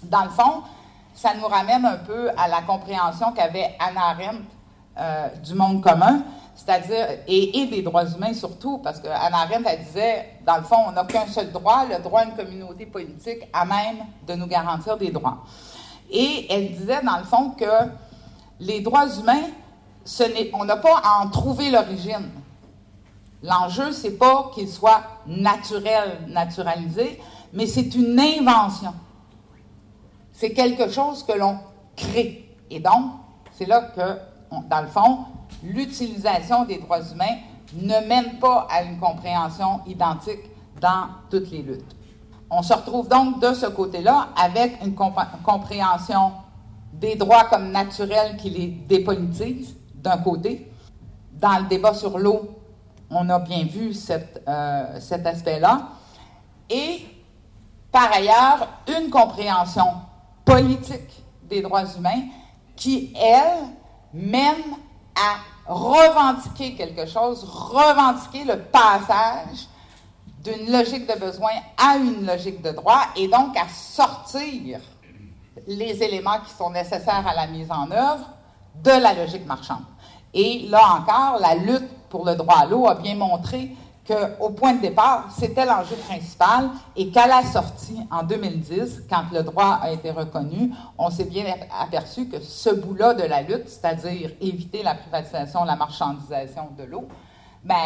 Dans 0.03 0.25
le 0.25 0.31
fond, 0.31 0.63
ça 1.15 1.35
nous 1.35 1.47
ramène 1.47 1.85
un 1.85 1.99
peu 1.99 2.31
à 2.37 2.49
la 2.49 2.63
compréhension 2.63 3.33
qu'avait 3.33 3.77
Anna 3.79 4.01
Arendt 4.09 4.43
euh, 4.99 5.29
du 5.45 5.55
monde 5.55 5.83
commun, 5.83 6.23
c'est-à-dire, 6.57 7.07
et, 7.29 7.67
des 7.67 7.83
droits 7.83 8.07
humains 8.07 8.33
surtout, 8.33 8.79
parce 8.79 9.01
qu'Anna 9.01 9.41
Arendt, 9.41 9.69
elle 9.69 9.85
disait, 9.85 10.39
dans 10.47 10.57
le 10.57 10.63
fond, 10.63 10.77
on 10.89 10.93
n'a 10.93 11.05
qu'un 11.05 11.27
seul 11.27 11.53
droit, 11.53 11.85
le 11.85 12.03
droit 12.03 12.21
à 12.21 12.25
une 12.25 12.35
communauté 12.35 12.87
politique 12.87 13.47
à 13.53 13.67
même 13.67 14.07
de 14.27 14.35
nous 14.35 14.47
garantir 14.47 14.97
des 14.97 15.11
droits. 15.11 15.45
Et 16.11 16.47
elle 16.51 16.73
disait, 16.73 17.03
dans 17.03 17.19
le 17.19 17.25
fond, 17.25 17.51
que 17.51 17.65
les 18.59 18.81
droits 18.81 19.07
humains, 19.07 19.49
on 20.55 20.65
n'a 20.65 20.77
pas 20.77 21.01
à 21.05 21.23
en 21.23 21.29
trouver 21.29 21.71
l'origine. 21.71 22.31
L'enjeu, 23.43 23.93
c'est 23.93 24.19
pas 24.19 24.51
qu'ils 24.55 24.69
soient 24.69 25.03
naturels, 25.27 26.19
naturalisés, 26.29 27.21
mais 27.53 27.67
c'est 27.67 27.95
une 27.95 28.19
invention. 28.19 28.93
C'est 30.33 30.53
quelque 30.53 30.91
chose 30.91 31.23
que 31.23 31.33
l'on 31.33 31.59
crée. 31.97 32.57
Et 32.71 32.81
donc, 32.81 33.13
c'est 33.53 33.67
là 33.67 33.83
que, 33.95 34.19
dans 34.69 34.81
le 34.83 34.89
fond, 34.89 35.25
l'utilisation 35.63 36.65
des 36.65 36.79
droits 36.79 37.01
humains 37.01 37.39
ne 37.75 38.07
mène 38.07 38.39
pas 38.39 38.67
à 38.71 38.83
une 38.83 38.99
compréhension 38.99 39.81
identique 39.87 40.51
dans 40.81 41.09
toutes 41.31 41.51
les 41.51 41.63
luttes. 41.63 41.97
On 42.51 42.63
se 42.63 42.73
retrouve 42.73 43.09
donc 43.09 43.41
de 43.41 43.55
ce 43.55 43.67
côté-là 43.67 44.29
avec 44.37 44.85
une 44.85 44.95
compréhension 44.95 46.33
des 46.93 47.15
droits 47.15 47.45
comme 47.45 47.71
naturels 47.71 48.37
qui 48.37 48.51
les 48.51 48.67
dépolitisent, 48.67 49.77
d'un 49.95 50.19
côté. 50.19 50.71
Dans 51.33 51.59
le 51.59 51.69
débat 51.69 51.95
sur 51.95 52.19
l'eau, 52.19 52.60
on 53.11 53.29
a 53.29 53.39
bien 53.39 53.65
vu 53.65 53.93
euh, 54.49 55.01
cet 55.01 55.27
aspect-là. 55.27 55.89
Et 56.69 57.07
par 57.91 58.13
ailleurs, 58.13 58.69
une 58.89 59.11
compréhension 59.11 59.87
politique 60.45 61.25
des 61.45 61.61
droits 61.61 61.85
humains 61.97 62.23
qui, 62.77 63.13
elle, 63.21 63.67
mène 64.15 64.77
à 65.15 65.73
revendiquer 65.73 66.75
quelque 66.75 67.07
chose, 67.07 67.45
revendiquer 67.45 68.45
le 68.45 68.59
passage 68.59 69.69
d'une 70.43 70.73
logique 70.73 71.07
de 71.07 71.19
besoin 71.19 71.51
à 71.77 71.97
une 71.97 72.27
logique 72.27 72.63
de 72.63 72.71
droit 72.71 73.03
et 73.17 73.29
donc 73.29 73.57
à 73.57 73.69
sortir 73.69 74.81
les 75.67 76.03
éléments 76.03 76.39
qui 76.47 76.53
sont 76.55 76.71
nécessaires 76.71 77.27
à 77.27 77.35
la 77.35 77.47
mise 77.47 77.71
en 77.71 77.91
œuvre 77.91 78.27
de 78.83 78.91
la 78.91 79.15
logique 79.15 79.47
marchande. 79.47 79.85
Et 80.35 80.67
là 80.69 80.81
encore, 80.99 81.41
la 81.41 81.55
lutte 81.55 81.89
pour 82.09 82.25
le 82.25 82.35
droit 82.35 82.59
à 82.59 82.67
l'eau 82.67 82.87
a 82.87 82.95
bien 82.95 83.15
montré 83.15 83.71
qu'au 84.07 84.51
point 84.51 84.75
de 84.75 84.81
départ, 84.81 85.29
c'était 85.37 85.65
l'enjeu 85.65 85.97
principal 86.09 86.71
et 86.97 87.11
qu'à 87.11 87.27
la 87.27 87.43
sortie, 87.43 88.01
en 88.11 88.23
2010, 88.23 89.05
quand 89.09 89.25
le 89.33 89.43
droit 89.43 89.79
a 89.83 89.91
été 89.93 90.11
reconnu, 90.11 90.73
on 90.99 91.11
s'est 91.11 91.25
bien 91.25 91.45
aperçu 91.81 92.27
que 92.27 92.41
ce 92.41 92.71
bout-là 92.71 93.15
de 93.15 93.23
la 93.23 93.43
lutte, 93.43 93.69
c'est-à-dire 93.69 94.31
éviter 94.41 94.83
la 94.83 94.95
privatisation, 94.95 95.65
la 95.65 95.77
marchandisation 95.77 96.71
de 96.77 96.85
l'eau, 96.85 97.07
ben, 97.63 97.77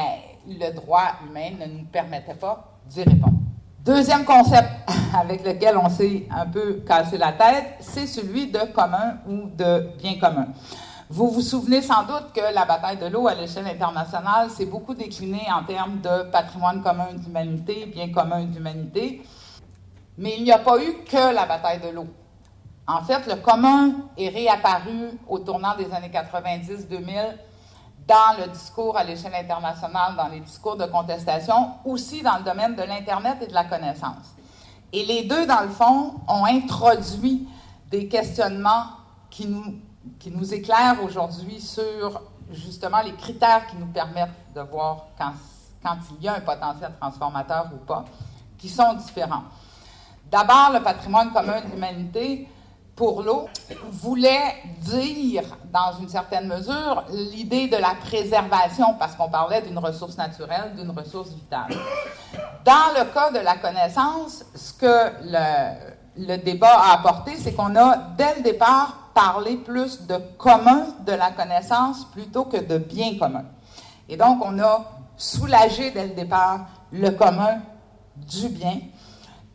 le 0.47 0.73
droit 0.73 1.17
humain 1.29 1.51
ne 1.61 1.67
nous 1.67 1.85
permettait 1.85 2.35
pas 2.35 2.79
d'y 2.87 3.03
répondre. 3.03 3.39
Deuxième 3.85 4.25
concept 4.25 4.71
avec 5.15 5.45
lequel 5.45 5.77
on 5.77 5.91
s'est 5.91 6.27
un 6.31 6.47
peu 6.47 6.83
cassé 6.87 7.19
la 7.19 7.33
tête, 7.33 7.75
c'est 7.81 8.07
celui 8.07 8.51
de 8.51 8.61
commun 8.75 9.17
ou 9.29 9.49
de 9.55 9.91
bien 9.99 10.19
commun. 10.19 10.47
Vous 11.11 11.29
vous 11.29 11.43
souvenez 11.43 11.83
sans 11.83 12.05
doute 12.05 12.33
que 12.35 12.55
la 12.55 12.65
bataille 12.65 12.97
de 12.97 13.05
l'eau 13.05 13.29
à 13.29 13.35
l'échelle 13.35 13.67
internationale 13.67 14.49
s'est 14.49 14.65
beaucoup 14.65 14.95
déclinée 14.95 15.47
en 15.55 15.63
termes 15.63 16.01
de 16.01 16.31
patrimoine 16.31 16.83
commun 16.83 17.09
d'humanité, 17.13 17.85
bien 17.85 18.11
commun 18.11 18.45
d'humanité, 18.45 19.23
mais 20.17 20.37
il 20.39 20.45
n'y 20.45 20.53
a 20.53 20.59
pas 20.59 20.83
eu 20.83 21.05
que 21.05 21.35
la 21.35 21.45
bataille 21.45 21.81
de 21.81 21.89
l'eau. 21.89 22.07
En 22.87 23.03
fait, 23.03 23.27
le 23.27 23.37
commun 23.37 23.93
est 24.17 24.31
réapparu 24.31 25.11
au 25.29 25.39
tournant 25.41 25.77
des 25.77 25.93
années 25.93 26.11
90-2000 26.11 27.37
dans 28.09 28.39
le 28.39 28.51
discours 28.51 28.97
à 28.97 29.05
l'échelle 29.05 29.35
internationale, 29.35 30.17
dans 30.17 30.29
les 30.29 30.41
discours 30.41 30.77
de 30.77 30.87
contestation, 30.87 31.73
aussi 31.85 32.23
dans 32.23 32.39
le 32.39 32.45
domaine 32.45 32.77
de 32.77 32.83
l'Internet 32.83 33.37
et 33.43 33.47
de 33.47 33.55
la 33.55 33.65
connaissance. 33.65 34.35
Et 34.91 35.05
les 35.05 35.25
deux, 35.25 35.45
dans 35.45 35.61
le 35.61 35.69
fond, 35.69 36.15
ont 36.29 36.47
introduit 36.47 37.47
des 37.91 38.09
questionnements 38.09 38.85
qui 39.29 39.47
nous 39.47 39.75
qui 40.19 40.31
nous 40.31 40.53
éclaire 40.53 40.97
aujourd'hui 41.03 41.61
sur 41.61 42.21
justement 42.51 43.01
les 43.03 43.15
critères 43.15 43.67
qui 43.67 43.77
nous 43.77 43.87
permettent 43.87 44.31
de 44.55 44.61
voir 44.61 45.07
quand, 45.19 45.33
il 46.19 46.25
y 46.25 46.29
a 46.29 46.35
un 46.35 46.41
potentiel 46.41 46.93
transformateur 47.01 47.71
ou 47.75 47.85
pas, 47.85 48.05
qui 48.59 48.69
sont 48.69 48.95
différents. 48.95 49.45
D'abord, 50.31 50.71
le 50.73 50.81
patrimoine 50.81 51.33
commun 51.33 51.61
de 51.61 51.71
l'humanité, 51.71 52.49
pour 52.97 53.23
l'eau, 53.23 53.49
voulait 53.91 54.55
dire, 54.79 55.43
dans 55.73 55.99
une 56.01 56.09
certaine 56.09 56.47
mesure, 56.47 57.05
l'idée 57.11 57.67
de 57.67 57.77
la 57.77 57.95
préservation, 57.95 58.95
parce 58.95 59.17
qu'on 59.17 59.29
parlait 59.29 59.63
d'une 59.63 59.79
ressource 59.79 60.17
naturelle, 60.17 60.75
d'une 60.77 60.91
ressource 60.91 61.31
vitale. 61.31 61.77
Dans 62.65 62.95
le 62.97 63.13
cas 63.13 63.31
de 63.31 63.41
la 63.41 63.57
connaissance, 63.57 64.45
ce 64.55 64.73
que 64.73 65.13
le 66.17 66.37
débat 66.37 66.79
a 66.79 66.95
apporté, 66.95 67.37
c'est 67.37 67.53
qu'on 67.53 67.75
a, 67.77 67.97
dès 68.17 68.37
le 68.37 68.43
départ, 68.43 69.04
parler 69.15 69.57
plus 69.57 70.03
de 70.03 70.19
commun 70.37 70.87
de 71.07 71.13
la 71.13 71.31
connaissance 71.31 72.05
plutôt 72.07 72.45
que 72.45 72.57
de 72.57 72.79
bien 72.79 73.17
commun. 73.19 73.45
Et 74.09 74.17
donc, 74.17 74.43
on 74.45 74.59
a 74.59 74.85
soulagé 75.17 75.91
dès 75.93 76.09
le 76.09 76.15
départ 76.15 76.67
le 76.93 77.11
commun 77.11 77.61
du 78.17 78.49
bien 78.49 78.81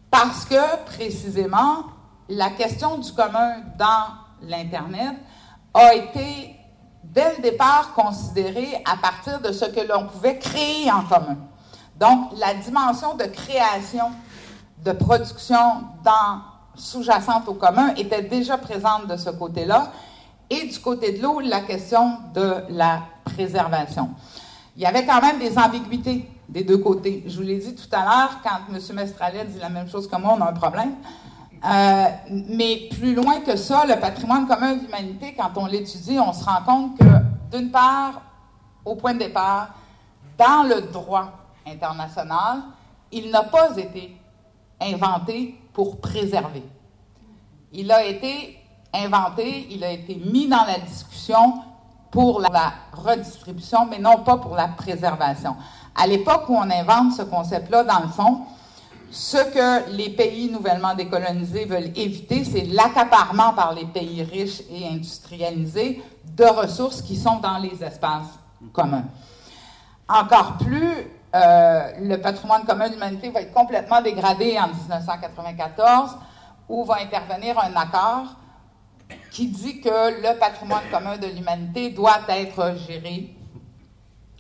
parce 0.10 0.46
que, 0.46 0.86
précisément, 0.86 1.84
la 2.30 2.50
question 2.52 2.98
du 2.98 3.12
commun 3.12 3.58
dans 3.78 4.08
l'Internet 4.42 5.16
a 5.74 5.94
été, 5.94 6.56
dès 7.04 7.36
le 7.36 7.42
départ, 7.42 7.94
considérée 7.94 8.82
à 8.86 8.98
partir 8.98 9.40
de 9.40 9.52
ce 9.52 9.66
que 9.66 9.82
l'on 9.82 10.08
pouvait 10.08 10.40
créer 10.40 10.92
en 10.92 11.04
commun. 11.04 11.38
Donc, 11.98 12.32
la 12.38 12.54
dimension 12.56 13.16
de 13.16 13.26
création, 13.26 14.12
de 14.84 14.94
production 14.94 15.84
dans 16.04 16.42
sous-jacente 16.80 17.48
au 17.48 17.54
commun 17.54 17.94
était 17.96 18.22
déjà 18.22 18.58
présente 18.58 19.08
de 19.08 19.18
ce 19.18 19.30
côté-là. 19.30 19.92
Et 20.50 20.68
du 20.68 20.80
côté 20.80 21.12
de 21.12 21.22
l'eau, 21.22 21.40
la 21.40 21.62
question 21.62 22.18
de 22.34 22.56
la 22.70 23.02
préservation. 23.24 24.10
Il 24.76 24.82
y 24.82 24.86
avait 24.86 25.06
quand 25.06 25.22
même 25.22 25.40
des 25.40 25.58
ambiguïtés 25.58 26.28
des 26.50 26.64
deux 26.64 26.80
côtés. 26.80 27.24
Je 27.28 27.38
vous 27.38 27.44
l'ai 27.44 27.58
dit 27.58 27.76
tout 27.76 27.96
à 27.96 28.04
l'heure, 28.04 28.40
quand 28.44 28.74
M. 28.74 28.80
Mestralet 28.96 29.46
dit 29.46 29.60
la 29.60 29.70
même 29.70 29.88
chose 29.88 30.10
que 30.10 30.16
moi, 30.16 30.36
on 30.38 30.42
a 30.42 30.50
un 30.50 30.54
problème. 30.54 30.96
Euh, 31.64 32.06
mais 32.30 32.90
plus 32.90 33.14
loin 33.14 33.42
que 33.42 33.56
ça, 33.56 33.86
le 33.86 34.00
patrimoine 34.00 34.48
commun 34.48 34.76
de 34.76 34.82
l'humanité, 34.82 35.36
quand 35.38 35.52
on 35.58 35.66
l'étudie, 35.66 36.18
on 36.20 36.34
se 36.34 36.44
rend 36.44 36.64
compte 36.66 36.98
que, 36.98 37.58
d'une 37.58 37.70
part, 37.70 38.22
au 38.84 38.96
point 38.96 39.14
de 39.14 39.20
départ, 39.20 39.70
dans 40.38 40.64
le 40.64 40.82
droit 40.82 41.32
international, 41.68 42.62
il 43.12 43.30
n'a 43.30 43.44
pas 43.44 43.76
été 43.78 44.18
inventé 44.82 45.59
pour 45.74 46.00
préserver. 46.00 46.64
Il 47.72 47.92
a 47.92 48.04
été 48.06 48.58
inventé, 48.94 49.68
il 49.70 49.84
a 49.84 49.92
été 49.92 50.16
mis 50.16 50.48
dans 50.48 50.66
la 50.66 50.80
discussion 50.80 51.62
pour 52.12 52.42
la 52.42 52.74
redistribution, 52.92 53.86
mais 53.86 54.00
non 54.00 54.24
pas 54.24 54.38
pour 54.38 54.56
la 54.56 54.68
préservation. 54.68 55.56
À 55.96 56.08
l'époque 56.08 56.50
où 56.50 56.56
on 56.56 56.70
invente 56.70 57.14
ce 57.14 57.22
concept-là, 57.22 57.84
dans 57.84 58.00
le 58.00 58.08
fond, 58.08 58.42
ce 59.12 59.38
que 59.38 59.92
les 59.92 60.10
pays 60.10 60.52
nouvellement 60.52 60.96
décolonisés 60.96 61.66
veulent 61.66 61.92
éviter, 61.96 62.44
c'est 62.44 62.66
l'accaparement 62.66 63.54
par 63.54 63.74
les 63.74 63.86
pays 63.86 64.24
riches 64.24 64.62
et 64.72 64.88
industrialisés 64.88 66.02
de 66.36 66.46
ressources 66.46 67.02
qui 67.02 67.16
sont 67.16 67.40
dans 67.40 67.58
les 67.58 67.84
espaces 67.84 68.40
communs. 68.72 69.06
Encore 70.08 70.58
plus, 70.58 71.08
euh, 71.36 71.92
le 72.02 72.18
patrimoine 72.18 72.66
commun 72.66 72.88
de 72.88 72.94
l'humanité 72.94 73.30
va 73.30 73.42
être 73.42 73.54
complètement 73.54 74.02
dégradé 74.02 74.58
en 74.60 74.68
1994, 74.68 76.18
où 76.68 76.84
va 76.86 76.96
intervenir 77.02 77.58
un 77.60 77.76
accord 77.76 78.36
qui 79.32 79.48
dit 79.48 79.82
que 79.82 79.90
le 79.90 80.40
patrimoine 80.40 80.84
commun 80.92 81.18
de 81.18 81.28
l'humanité 81.28 81.92
doit 81.92 82.22
être 82.30 82.76
géré 82.88 83.36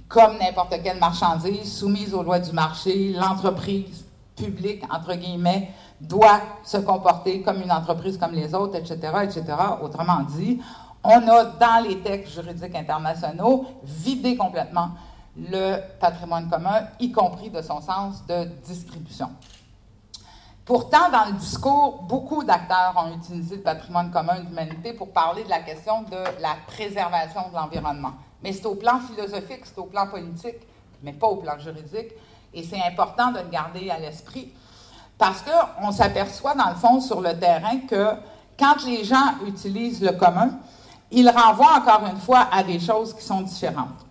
comme 0.07 0.37
n'importe 0.39 0.81
quelle 0.83 0.97
marchandise 0.99 1.77
soumise 1.77 2.13
aux 2.13 2.23
lois 2.23 2.39
du 2.39 2.51
marché. 2.51 3.13
L'entreprise 3.13 4.05
publique, 4.35 4.83
entre 4.91 5.13
guillemets, 5.13 5.71
doit 6.01 6.41
se 6.63 6.77
comporter 6.77 7.41
comme 7.41 7.61
une 7.61 7.71
entreprise 7.71 8.17
comme 8.17 8.31
les 8.31 8.55
autres, 8.55 8.75
etc., 8.77 8.97
etc. 9.23 9.43
Autrement 9.81 10.21
dit, 10.21 10.59
on 11.03 11.27
a 11.27 11.45
dans 11.45 11.87
les 11.87 11.99
textes 11.99 12.33
juridiques 12.33 12.75
internationaux 12.75 13.65
vidé 13.83 14.35
complètement 14.35 14.89
le 15.49 15.77
patrimoine 15.99 16.49
commun, 16.49 16.87
y 16.99 17.11
compris 17.11 17.49
de 17.49 17.61
son 17.61 17.81
sens 17.81 18.25
de 18.25 18.45
distribution. 18.65 19.29
Pourtant, 20.65 21.09
dans 21.11 21.25
le 21.25 21.33
discours, 21.33 22.03
beaucoup 22.03 22.43
d'acteurs 22.43 22.93
ont 22.95 23.15
utilisé 23.15 23.55
le 23.55 23.61
patrimoine 23.63 24.11
commun 24.11 24.39
de 24.39 24.45
l'humanité 24.45 24.93
pour 24.93 25.11
parler 25.11 25.43
de 25.43 25.49
la 25.49 25.61
question 25.61 26.03
de 26.03 26.41
la 26.41 26.55
préservation 26.67 27.49
de 27.49 27.55
l'environnement. 27.55 28.13
Mais 28.43 28.53
c'est 28.53 28.67
au 28.67 28.75
plan 28.75 28.99
philosophique, 28.99 29.61
c'est 29.63 29.79
au 29.79 29.85
plan 29.85 30.07
politique, 30.07 30.57
mais 31.01 31.13
pas 31.13 31.27
au 31.27 31.37
plan 31.37 31.57
juridique. 31.57 32.11
Et 32.53 32.63
c'est 32.63 32.81
important 32.83 33.31
de 33.31 33.39
le 33.39 33.49
garder 33.49 33.89
à 33.89 33.97
l'esprit 33.97 34.53
parce 35.17 35.43
qu'on 35.43 35.91
s'aperçoit, 35.91 36.55
dans 36.55 36.69
le 36.69 36.75
fond, 36.75 37.01
sur 37.01 37.19
le 37.19 37.37
terrain, 37.37 37.79
que 37.87 38.13
quand 38.57 38.83
les 38.85 39.03
gens 39.03 39.35
utilisent 39.45 40.01
le 40.01 40.11
commun, 40.11 40.51
ils 41.11 41.29
renvoient 41.29 41.77
encore 41.77 42.07
une 42.09 42.19
fois 42.19 42.47
à 42.51 42.63
des 42.63 42.79
choses 42.79 43.13
qui 43.13 43.23
sont 43.23 43.41
différentes. 43.41 44.05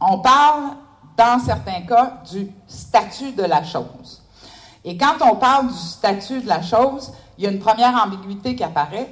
On 0.00 0.18
parle, 0.18 0.76
dans 1.16 1.38
certains 1.38 1.82
cas, 1.82 2.22
du 2.30 2.50
statut 2.66 3.32
de 3.32 3.42
la 3.42 3.62
chose. 3.64 4.22
Et 4.84 4.96
quand 4.96 5.14
on 5.20 5.36
parle 5.36 5.68
du 5.68 5.74
statut 5.74 6.40
de 6.40 6.48
la 6.48 6.62
chose, 6.62 7.12
il 7.38 7.44
y 7.44 7.46
a 7.46 7.50
une 7.50 7.60
première 7.60 7.94
ambiguïté 7.94 8.56
qui 8.56 8.64
apparaît, 8.64 9.08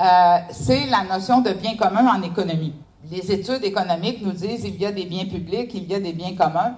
euh, 0.00 0.38
c'est 0.50 0.86
la 0.86 1.04
notion 1.04 1.40
de 1.40 1.52
bien 1.52 1.76
commun 1.76 2.06
en 2.06 2.22
économie. 2.22 2.74
Les 3.10 3.30
études 3.30 3.64
économiques 3.64 4.22
nous 4.22 4.32
disent 4.32 4.62
qu'il 4.62 4.80
y 4.80 4.86
a 4.86 4.92
des 4.92 5.04
biens 5.04 5.26
publics, 5.26 5.70
il 5.74 5.84
y 5.84 5.94
a 5.94 6.00
des 6.00 6.12
biens 6.12 6.34
communs. 6.34 6.74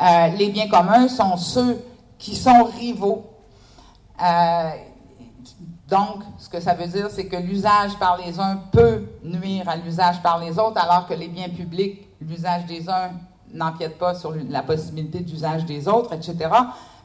Euh, 0.00 0.28
les 0.36 0.50
biens 0.50 0.68
communs 0.68 1.08
sont 1.08 1.36
ceux 1.36 1.82
qui 2.18 2.34
sont 2.34 2.64
rivaux. 2.64 3.30
Euh, 4.22 4.70
donc, 5.88 6.22
ce 6.38 6.48
que 6.48 6.60
ça 6.60 6.74
veut 6.74 6.86
dire, 6.86 7.08
c'est 7.10 7.26
que 7.26 7.36
l'usage 7.36 7.96
par 7.98 8.18
les 8.18 8.40
uns 8.40 8.56
peut 8.72 9.04
nuire 9.22 9.68
à 9.68 9.76
l'usage 9.76 10.22
par 10.22 10.38
les 10.38 10.58
autres, 10.58 10.78
alors 10.78 11.06
que 11.06 11.14
les 11.14 11.28
biens 11.28 11.48
publics 11.48 12.00
l'usage 12.28 12.66
des 12.66 12.88
uns 12.88 13.10
n'empiète 13.52 13.98
pas 13.98 14.14
sur 14.14 14.34
la 14.48 14.62
possibilité 14.62 15.20
d'usage 15.20 15.64
des 15.64 15.86
autres, 15.88 16.12
etc. 16.12 16.36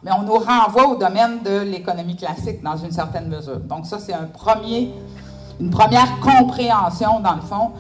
Mais 0.04 0.12
on 0.12 0.24
nous 0.24 0.38
renvoie 0.38 0.88
au 0.88 0.96
domaine 0.96 1.44
de 1.44 1.60
l'économie 1.60 2.16
classique 2.16 2.64
dans 2.64 2.78
une 2.78 2.92
certaine 2.92 3.28
mesure. 3.28 3.60
Donc 3.60 3.86
ça, 3.86 4.00
c'est 4.00 4.14
une 4.14 5.70
première 5.70 6.20
compréhension, 6.22 7.20
dans 7.20 7.36
le 7.36 7.42
fond, 7.42 7.72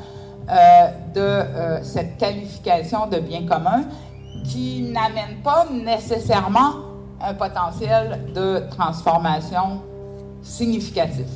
euh, 0.49 0.89
de 1.13 1.19
euh, 1.21 1.83
cette 1.83 2.17
qualification 2.17 3.07
de 3.07 3.19
bien 3.19 3.45
commun 3.45 3.83
qui 4.43 4.81
n'amène 4.81 5.41
pas 5.43 5.65
nécessairement 5.71 6.71
un 7.21 7.33
potentiel 7.33 8.33
de 8.33 8.63
transformation 8.71 9.81
significatif. 10.41 11.27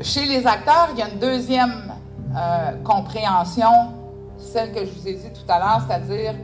Chez 0.00 0.26
les 0.26 0.46
acteurs, 0.46 0.88
il 0.92 0.98
y 0.98 1.02
a 1.02 1.08
une 1.10 1.20
deuxième 1.20 1.92
euh, 2.36 2.72
compréhension, 2.82 3.70
celle 4.54 4.72
que 4.72 4.84
je 4.84 4.90
vous 4.92 5.08
ai 5.08 5.14
dit 5.14 5.32
tout 5.32 5.52
à 5.52 5.58
l'heure, 5.58 5.82
c'est-à-dire 5.84 6.36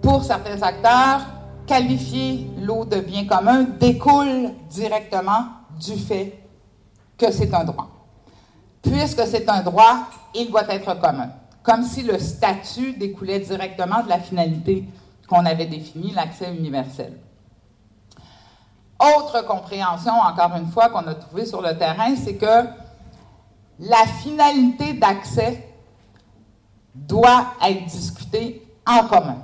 pour 0.00 0.22
certains 0.22 0.62
acteurs, 0.62 1.22
qualifier 1.66 2.48
l'eau 2.60 2.84
de 2.84 3.00
bien 3.00 3.26
commun 3.26 3.64
découle 3.80 4.52
directement 4.70 5.46
du 5.76 5.96
fait 5.96 6.38
que 7.18 7.32
c'est 7.32 7.52
un 7.52 7.64
droit. 7.64 7.88
Puisque 8.80 9.26
c'est 9.26 9.48
un 9.48 9.60
droit, 9.62 10.04
il 10.36 10.52
doit 10.52 10.72
être 10.72 11.00
commun. 11.00 11.30
Comme 11.64 11.82
si 11.82 12.04
le 12.04 12.16
statut 12.20 12.92
découlait 12.92 13.40
directement 13.40 14.04
de 14.04 14.08
la 14.08 14.20
finalité 14.20 14.84
qu'on 15.28 15.44
avait 15.44 15.66
définie, 15.66 16.12
l'accès 16.12 16.54
universel. 16.54 17.18
Autre 19.00 19.44
compréhension, 19.44 20.12
encore 20.12 20.54
une 20.56 20.68
fois, 20.68 20.90
qu'on 20.90 21.04
a 21.08 21.14
trouvée 21.16 21.44
sur 21.44 21.60
le 21.60 21.76
terrain, 21.76 22.14
c'est 22.14 22.36
que 22.36 22.68
la 23.80 24.06
finalité 24.22 24.92
d'accès 24.92 25.75
doit 26.96 27.46
être 27.62 27.84
discutée 27.86 28.66
en 28.86 29.06
commun. 29.06 29.38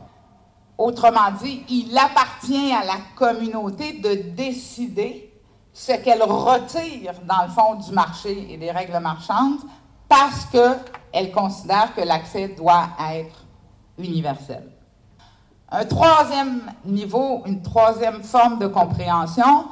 Autrement 0.78 1.30
dit, 1.40 1.64
il 1.68 1.96
appartient 1.96 2.72
à 2.72 2.84
la 2.84 2.96
communauté 3.14 3.92
de 3.98 4.14
décider 4.34 5.32
ce 5.72 5.92
qu'elle 5.92 6.22
retire 6.22 7.14
dans 7.24 7.44
le 7.44 7.50
fond 7.50 7.74
du 7.74 7.92
marché 7.92 8.52
et 8.52 8.56
des 8.56 8.70
règles 8.70 8.98
marchandes 8.98 9.60
parce 10.08 10.46
qu'elle 10.46 11.32
considère 11.32 11.94
que 11.94 12.00
l'accès 12.02 12.48
doit 12.48 12.88
être 13.12 13.44
universel. 13.98 14.68
Un 15.70 15.84
troisième 15.86 16.70
niveau, 16.84 17.42
une 17.46 17.62
troisième 17.62 18.22
forme 18.22 18.58
de 18.58 18.66
compréhension 18.66 19.66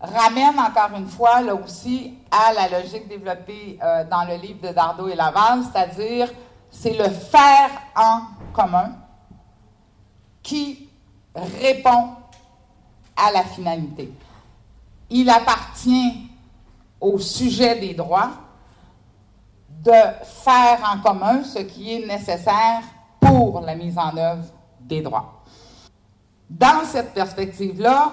ramène 0.00 0.58
encore 0.58 0.96
une 0.96 1.06
fois, 1.06 1.40
là 1.40 1.54
aussi, 1.54 2.14
à 2.30 2.52
la 2.52 2.80
logique 2.80 3.08
développée 3.08 3.78
euh, 3.82 4.04
dans 4.04 4.24
le 4.24 4.34
livre 4.36 4.68
de 4.68 4.74
Dardo 4.74 5.08
et 5.08 5.14
Laval, 5.14 5.60
c'est-à-dire 5.62 6.28
c'est 6.70 6.96
le 6.96 7.10
faire 7.10 7.70
en 7.96 8.22
commun 8.52 8.92
qui 10.42 10.88
répond 11.34 12.10
à 13.16 13.32
la 13.32 13.42
finalité. 13.42 14.12
Il 15.10 15.28
appartient 15.28 16.30
au 17.00 17.18
sujet 17.18 17.78
des 17.78 17.94
droits 17.94 18.30
de 19.68 19.92
faire 20.24 20.78
en 20.92 21.00
commun 21.00 21.42
ce 21.42 21.60
qui 21.60 21.94
est 21.94 22.06
nécessaire 22.06 22.82
pour 23.20 23.60
la 23.60 23.74
mise 23.74 23.98
en 23.98 24.16
œuvre 24.16 24.44
des 24.80 25.00
droits. 25.00 25.42
Dans 26.48 26.84
cette 26.84 27.14
perspective-là, 27.14 28.12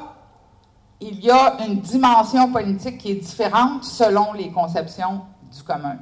il 1.00 1.20
y 1.24 1.30
a 1.30 1.58
une 1.66 1.80
dimension 1.80 2.52
politique 2.52 2.98
qui 3.00 3.12
est 3.12 3.16
différente 3.16 3.84
selon 3.84 4.34
les 4.34 4.52
conceptions 4.52 5.22
du 5.56 5.64
commun. 5.64 5.98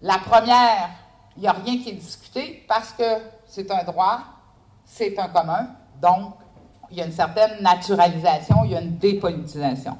La 0.00 0.18
première, 0.18 0.90
il 1.36 1.42
n'y 1.42 1.48
a 1.48 1.52
rien 1.52 1.78
qui 1.78 1.90
est 1.90 1.94
discuté 1.94 2.64
parce 2.68 2.92
que 2.92 3.04
c'est 3.46 3.70
un 3.70 3.84
droit, 3.84 4.20
c'est 4.84 5.18
un 5.18 5.28
commun, 5.28 5.68
donc 6.00 6.34
il 6.90 6.98
y 6.98 7.02
a 7.02 7.06
une 7.06 7.12
certaine 7.12 7.62
naturalisation, 7.62 8.64
il 8.64 8.72
y 8.72 8.76
a 8.76 8.80
une 8.80 8.98
dépolitisation. 8.98 9.96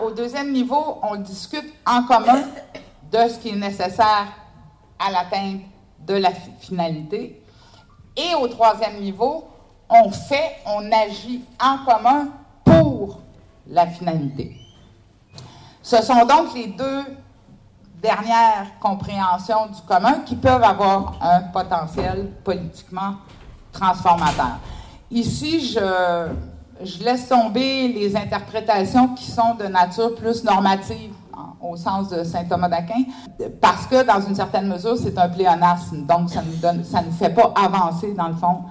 Au 0.00 0.12
deuxième 0.12 0.52
niveau, 0.52 1.00
on 1.02 1.16
discute 1.16 1.74
en 1.84 2.04
commun 2.04 2.44
de 3.10 3.18
ce 3.28 3.38
qui 3.40 3.48
est 3.48 3.56
nécessaire 3.56 4.28
à 4.96 5.10
l'atteinte 5.10 5.62
de 6.06 6.14
la 6.14 6.30
finalité. 6.60 7.42
Et 8.16 8.34
au 8.40 8.46
troisième 8.46 9.00
niveau, 9.00 9.48
on 9.88 10.10
fait, 10.10 10.58
on 10.66 10.92
agit 10.92 11.42
en 11.60 11.78
commun 11.84 12.28
pour 12.64 13.18
la 13.66 13.88
finalité. 13.88 14.56
Ce 15.82 16.00
sont 16.00 16.24
donc 16.26 16.54
les 16.54 16.68
deux 16.68 17.02
dernières 18.06 18.78
compréhensions 18.78 19.66
du 19.66 19.82
commun 19.82 20.20
qui 20.24 20.36
peuvent 20.36 20.62
avoir 20.62 21.14
un 21.20 21.40
potentiel 21.52 22.30
politiquement 22.44 23.14
transformateur. 23.72 24.58
Ici, 25.10 25.74
je, 25.74 27.04
laisse 27.04 27.28
tomber 27.28 27.88
les 27.88 28.16
interprétations 28.16 29.08
qui 29.08 29.30
sont 29.30 29.54
de 29.54 29.64
nature 29.64 30.14
plus 30.14 30.44
normative 30.44 31.12
au 31.60 31.76
sens 31.76 32.08
de 32.10 32.22
saint 32.22 32.44
Thomas 32.44 32.68
d'Aquin, 32.68 33.02
parce 33.60 33.86
que 33.86 34.04
dans 34.04 34.20
une 34.20 34.34
certaine 34.34 34.68
mesure, 34.68 34.96
c'est 34.96 35.18
un 35.18 35.28
pléonasme, 35.28 36.06
donc 36.06 36.30
ça 36.30 36.42
nous 36.42 36.78
ne 36.78 37.12
fait 37.12 37.30
pas 37.30 37.52
avancer 37.56 38.14
dans 38.14 38.28
le 38.28 38.34
fond 38.34 38.62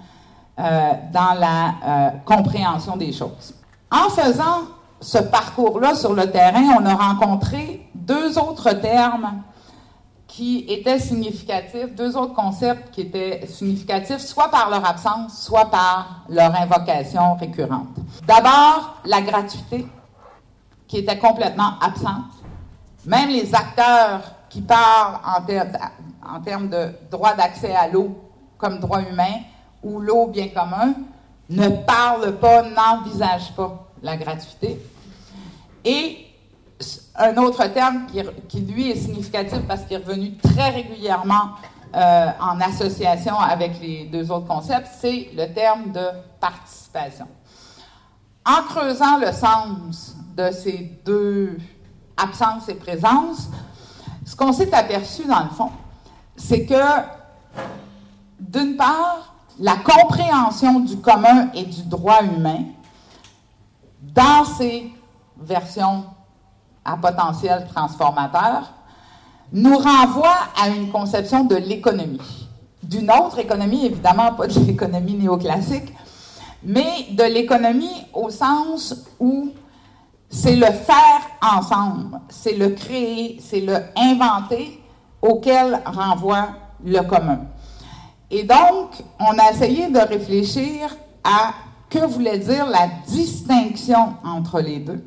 euh, 0.59 0.91
dans 1.11 1.33
la 1.37 1.73
euh, 1.85 2.09
compréhension 2.23 2.95
des 2.95 3.11
choses. 3.11 3.53
En 3.91 4.09
faisant 4.09 4.61
ce 5.01 5.17
parcours-là 5.17 5.93
sur 5.95 6.13
le 6.13 6.31
terrain, 6.31 6.77
on 6.79 6.85
a 6.85 6.95
rencontré 6.95 7.85
deux 8.05 8.37
autres 8.37 8.71
termes 8.71 9.41
qui 10.27 10.65
étaient 10.67 10.99
significatifs, 10.99 11.95
deux 11.95 12.17
autres 12.17 12.33
concepts 12.33 12.93
qui 12.93 13.01
étaient 13.01 13.45
significatifs, 13.47 14.17
soit 14.17 14.49
par 14.49 14.69
leur 14.69 14.85
absence, 14.85 15.41
soit 15.43 15.69
par 15.71 16.25
leur 16.29 16.53
invocation 16.59 17.35
récurrente. 17.35 17.95
D'abord, 18.27 18.97
la 19.05 19.21
gratuité, 19.21 19.87
qui 20.87 20.97
était 20.97 21.17
complètement 21.17 21.79
absente. 21.81 22.31
Même 23.05 23.29
les 23.29 23.53
acteurs 23.53 24.21
qui 24.49 24.61
parlent 24.61 25.19
en, 25.25 26.39
termes 26.41 26.69
de 26.69 26.91
droit 27.11 27.33
d'accès 27.33 27.73
à 27.73 27.87
l'eau 27.87 28.17
comme 28.57 28.79
droit 28.79 29.01
humain 29.01 29.41
ou 29.83 29.99
l'eau 29.99 30.27
bien 30.27 30.49
commun 30.49 30.93
ne 31.49 31.69
parlent 31.69 32.37
pas, 32.39 32.63
n'envisagent 32.63 33.53
pas 33.55 33.87
la 34.01 34.17
gratuité. 34.17 34.81
Et 35.83 36.24
un 37.17 37.37
autre 37.37 37.65
terme 37.67 38.07
qui, 38.49 38.59
lui 38.59 38.91
est 38.91 38.95
significatif 38.95 39.59
parce 39.67 39.83
qu'il 39.83 39.93
est 39.93 40.05
revenu 40.05 40.35
très 40.37 40.69
régulièrement 40.69 41.51
euh, 41.95 42.29
en 42.41 42.59
association 42.59 43.39
avec 43.39 43.79
les 43.79 44.05
deux 44.05 44.31
autres 44.31 44.47
concepts, 44.47 44.89
c'est 44.99 45.29
le 45.35 45.53
terme 45.53 45.91
de 45.91 46.05
participation. 46.41 47.27
En 48.45 48.63
creusant 48.63 49.17
le 49.17 49.31
sens 49.31 50.15
de 50.35 50.51
ces 50.51 50.99
deux 51.05 51.57
absence 52.17 52.67
et 52.69 52.75
présence, 52.75 53.49
ce 54.25 54.35
qu'on 54.35 54.51
s'est 54.51 54.73
aperçu 54.73 55.25
dans 55.25 55.43
le 55.43 55.49
fond, 55.49 55.71
c'est 56.35 56.65
que, 56.65 56.83
d'une 58.39 58.75
part, 58.75 59.33
la 59.59 59.77
compréhension 59.77 60.81
du 60.81 60.97
commun 60.97 61.49
et 61.53 61.63
du 61.63 61.83
droit 61.83 62.23
humain, 62.23 62.65
dans 64.01 64.43
ces 64.43 64.91
versions 65.37 66.05
à 66.85 66.95
potentiel 66.97 67.67
transformateur, 67.73 68.71
nous 69.51 69.77
renvoie 69.77 70.37
à 70.61 70.69
une 70.69 70.91
conception 70.91 71.43
de 71.43 71.55
l'économie. 71.55 72.47
D'une 72.83 73.11
autre 73.11 73.39
économie, 73.39 73.85
évidemment 73.85 74.33
pas 74.33 74.47
de 74.47 74.59
l'économie 74.59 75.15
néoclassique, 75.15 75.91
mais 76.63 77.07
de 77.11 77.23
l'économie 77.23 78.05
au 78.13 78.29
sens 78.29 79.05
où 79.19 79.49
c'est 80.29 80.55
le 80.55 80.65
faire 80.67 81.21
ensemble, 81.41 82.19
c'est 82.29 82.55
le 82.55 82.69
créer, 82.69 83.37
c'est 83.39 83.61
le 83.61 83.77
inventer 83.95 84.81
auquel 85.21 85.81
renvoie 85.85 86.49
le 86.83 87.01
commun. 87.01 87.39
Et 88.29 88.43
donc, 88.43 89.03
on 89.19 89.37
a 89.37 89.51
essayé 89.51 89.89
de 89.89 89.99
réfléchir 89.99 90.95
à 91.23 91.53
que 91.89 91.99
voulait 91.99 92.39
dire 92.39 92.65
la 92.67 92.87
distinction 93.07 94.15
entre 94.25 94.59
les 94.59 94.79
deux, 94.79 95.03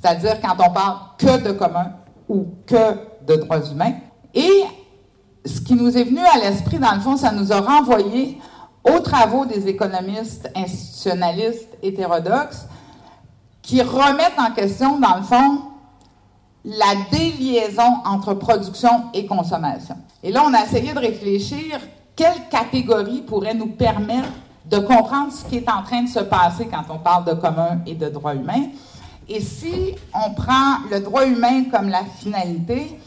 c'est-à-dire 0.00 0.40
quand 0.40 0.54
on 0.58 0.72
parle 0.72 0.96
que 1.18 1.42
de 1.42 1.52
commun 1.52 1.92
ou 2.28 2.46
que 2.66 2.94
de 3.26 3.36
droits 3.36 3.64
humains. 3.70 3.94
Et 4.34 4.64
ce 5.44 5.60
qui 5.60 5.74
nous 5.74 5.96
est 5.96 6.04
venu 6.04 6.20
à 6.20 6.38
l'esprit, 6.38 6.78
dans 6.78 6.94
le 6.94 7.00
fond, 7.00 7.16
ça 7.16 7.32
nous 7.32 7.52
a 7.52 7.60
renvoyé 7.60 8.38
aux 8.84 9.00
travaux 9.00 9.44
des 9.44 9.66
économistes 9.68 10.50
institutionnalistes 10.54 11.76
hétérodoxes 11.82 12.66
qui 13.62 13.82
remettent 13.82 14.38
en 14.38 14.52
question, 14.52 14.98
dans 14.98 15.16
le 15.16 15.22
fond, 15.22 15.62
la 16.64 16.94
déliaison 17.10 17.98
entre 18.04 18.34
production 18.34 19.04
et 19.14 19.26
consommation. 19.26 19.96
Et 20.22 20.32
là, 20.32 20.42
on 20.46 20.54
a 20.54 20.64
essayé 20.64 20.92
de 20.92 20.98
réfléchir 20.98 21.80
quelle 22.14 22.48
catégorie 22.50 23.22
pourrait 23.22 23.54
nous 23.54 23.68
permettre 23.68 24.28
de 24.66 24.78
comprendre 24.78 25.32
ce 25.32 25.44
qui 25.44 25.56
est 25.56 25.70
en 25.70 25.82
train 25.82 26.02
de 26.02 26.08
se 26.08 26.18
passer 26.20 26.66
quand 26.66 26.82
on 26.92 26.98
parle 26.98 27.24
de 27.24 27.34
commun 27.34 27.78
et 27.86 27.94
de 27.94 28.08
droit 28.08 28.34
humain. 28.34 28.64
Et 29.28 29.40
si 29.40 29.94
on 30.14 30.32
prend 30.32 30.78
le 30.90 31.00
droit 31.00 31.26
humain 31.26 31.64
comme 31.70 31.88
la 31.88 32.04
finalité 32.04 32.98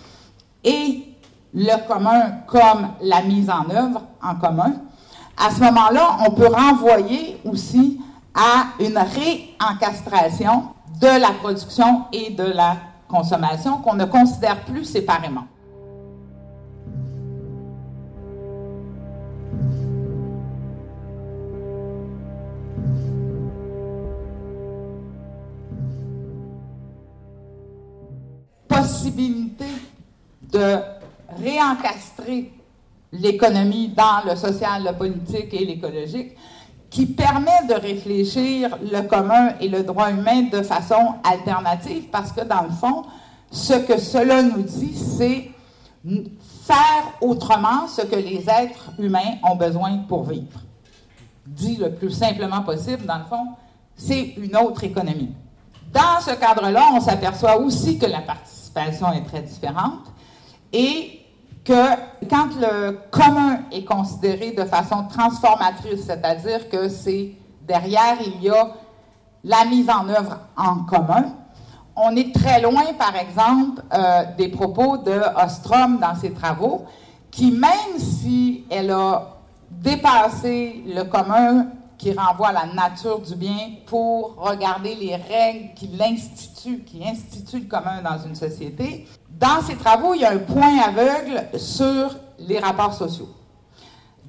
et 0.63 1.07
le 1.53 1.88
commun 1.88 2.31
comme 2.45 2.89
la 3.01 3.21
mise 3.23 3.49
en 3.49 3.67
œuvre 3.69 4.03
en 4.21 4.36
commun, 4.36 4.73
à 5.36 5.49
ce 5.49 5.60
moment-là, 5.62 6.17
on 6.27 6.31
peut 6.31 6.47
renvoyer 6.47 7.39
aussi 7.43 7.99
à 8.36 8.67
une 8.79 8.97
réencastration 8.97 10.65
de 11.01 11.19
la 11.19 11.31
production 11.31 12.05
et 12.13 12.29
de 12.31 12.43
la 12.43 12.77
consommation 13.07 13.77
qu'on 13.77 13.95
ne 13.95 14.05
considère 14.05 14.63
plus 14.63 14.86
séparément. 14.86 15.45
Possibilité 28.91 29.65
de 30.51 30.77
réencastrer 31.41 32.51
l'économie 33.13 33.89
dans 33.89 34.30
le 34.30 34.36
social, 34.36 34.84
le 34.84 34.93
politique 34.93 35.54
et 35.54 35.65
l'écologique, 35.65 36.36
qui 36.89 37.06
permet 37.06 37.65
de 37.69 37.73
réfléchir 37.73 38.77
le 38.82 39.01
commun 39.08 39.54
et 39.62 39.69
le 39.69 39.84
droit 39.84 40.12
humain 40.12 40.43
de 40.51 40.62
façon 40.62 41.15
alternative, 41.23 42.10
parce 42.12 42.34
que 42.34 42.41
dans 42.41 42.63
le 42.63 42.69
fond, 42.69 43.04
ce 43.49 43.73
que 43.73 43.97
cela 43.97 44.43
nous 44.43 44.62
dit, 44.62 44.97
c'est 44.97 45.51
faire 46.65 47.13
autrement 47.21 47.88
ce 47.88 48.01
que 48.01 48.15
les 48.15 48.43
êtres 48.49 48.91
humains 48.99 49.38
ont 49.49 49.56
besoin 49.56 49.99
pour 49.99 50.23
vivre. 50.23 50.60
Dit 51.45 51.77
le 51.77 51.93
plus 51.93 52.12
simplement 52.12 52.62
possible, 52.62 53.06
dans 53.06 53.19
le 53.19 53.25
fond, 53.25 53.47
c'est 53.95 54.34
une 54.36 54.56
autre 54.58 54.84
économie. 54.84 55.32
Dans 55.93 56.19
ce 56.21 56.32
cadre-là, 56.32 56.89
on 56.93 56.99
s'aperçoit 56.99 57.58
aussi 57.58 57.97
que 57.97 58.06
la 58.06 58.21
participation 58.73 59.12
est 59.13 59.25
très 59.25 59.41
différente 59.41 60.12
et 60.73 61.19
que 61.63 62.25
quand 62.29 62.49
le 62.60 62.97
commun 63.12 63.60
est 63.71 63.84
considéré 63.84 64.51
de 64.51 64.63
façon 64.63 65.05
transformatrice, 65.07 66.05
c'est-à-dire 66.05 66.69
que 66.69 66.89
c'est 66.89 67.34
derrière, 67.67 68.17
il 68.25 68.41
y 68.41 68.49
a 68.49 68.69
la 69.43 69.65
mise 69.65 69.89
en 69.89 70.07
œuvre 70.10 70.39
en 70.57 70.84
commun, 70.84 71.34
on 71.95 72.15
est 72.15 72.34
très 72.34 72.62
loin, 72.62 72.93
par 72.97 73.15
exemple, 73.15 73.84
euh, 73.93 74.23
des 74.38 74.47
propos 74.47 74.97
de 74.97 75.21
Ostrom 75.43 75.99
dans 75.99 76.15
ses 76.15 76.31
travaux, 76.31 76.86
qui, 77.29 77.51
même 77.51 77.97
si 77.97 78.65
elle 78.69 78.91
a 78.91 79.38
dépassé 79.69 80.84
le 80.88 81.03
commun 81.03 81.67
qui 82.02 82.12
renvoie 82.14 82.48
à 82.48 82.54
la 82.54 82.66
nature 82.66 83.20
du 83.20 83.36
bien 83.36 83.74
pour 83.86 84.36
regarder 84.38 84.96
les 84.96 85.16
règles 85.16 85.76
qui 85.76 85.86
l'instituent, 85.86 86.84
qui 86.84 87.08
instituent 87.08 87.60
le 87.60 87.68
commun 87.68 88.02
dans 88.02 88.18
une 88.18 88.34
société, 88.34 89.08
dans 89.30 89.62
ses 89.62 89.76
travaux, 89.76 90.16
il 90.16 90.22
y 90.22 90.26
a 90.26 90.32
un 90.32 90.40
point 90.40 90.80
aveugle 90.80 91.48
sur 91.60 92.16
les 92.40 92.58
rapports 92.58 92.96
sociaux. 92.96 93.30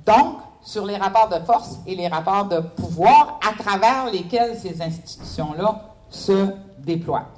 Donc, 0.05 0.41
sur 0.61 0.85
les 0.85 0.99
rapports 0.99 1.31
de 1.31 1.43
force 1.47 1.79
et 1.87 1.95
les 1.95 2.09
rapports 2.09 2.45
de 2.45 2.61
pouvoir 2.61 3.41
à 3.41 3.55
travers 3.61 4.13
lesquels 4.13 4.59
ces 4.59 4.83
institutions-là 4.83 5.95
se 6.11 6.49
déploient. 6.79 7.29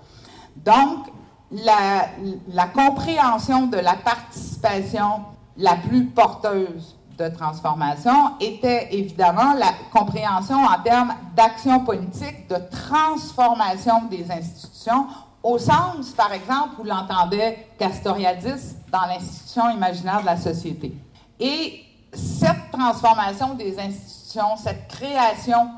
Donc, 0.57 1.07
la, 1.53 2.09
la, 2.49 2.67
compréhension 2.67 3.69
de 3.69 3.77
la 3.77 3.95
participation 3.95 5.27
la 5.57 5.77
plus 5.77 6.07
porteuse 6.07 6.97
de 7.19 7.29
transformation 7.29 8.39
était 8.41 8.89
évidemment 8.93 9.55
la 9.55 9.73
compréhension 9.93 10.57
en 10.57 10.83
termes 10.83 11.15
d'action 11.37 11.81
politique, 11.81 12.49
de 12.49 12.57
transformation 12.71 14.03
des 14.11 14.31
institutions, 14.31 15.07
au 15.43 15.59
sens, 15.59 16.11
par 16.17 16.33
exemple, 16.33 16.81
où 16.81 16.85
l'entendait 16.85 17.69
Castoriadis 17.79 18.77
dans 18.91 19.07
l'institution 19.07 19.71
imaginaire 19.71 20.21
de 20.23 20.27
la 20.27 20.37
société. 20.37 20.95
Et 21.39 21.81
cette 22.13 22.71
transformation 22.73 23.55
des 23.55 23.79
institutions, 23.79 24.57
cette 24.57 24.89
création 24.89 25.71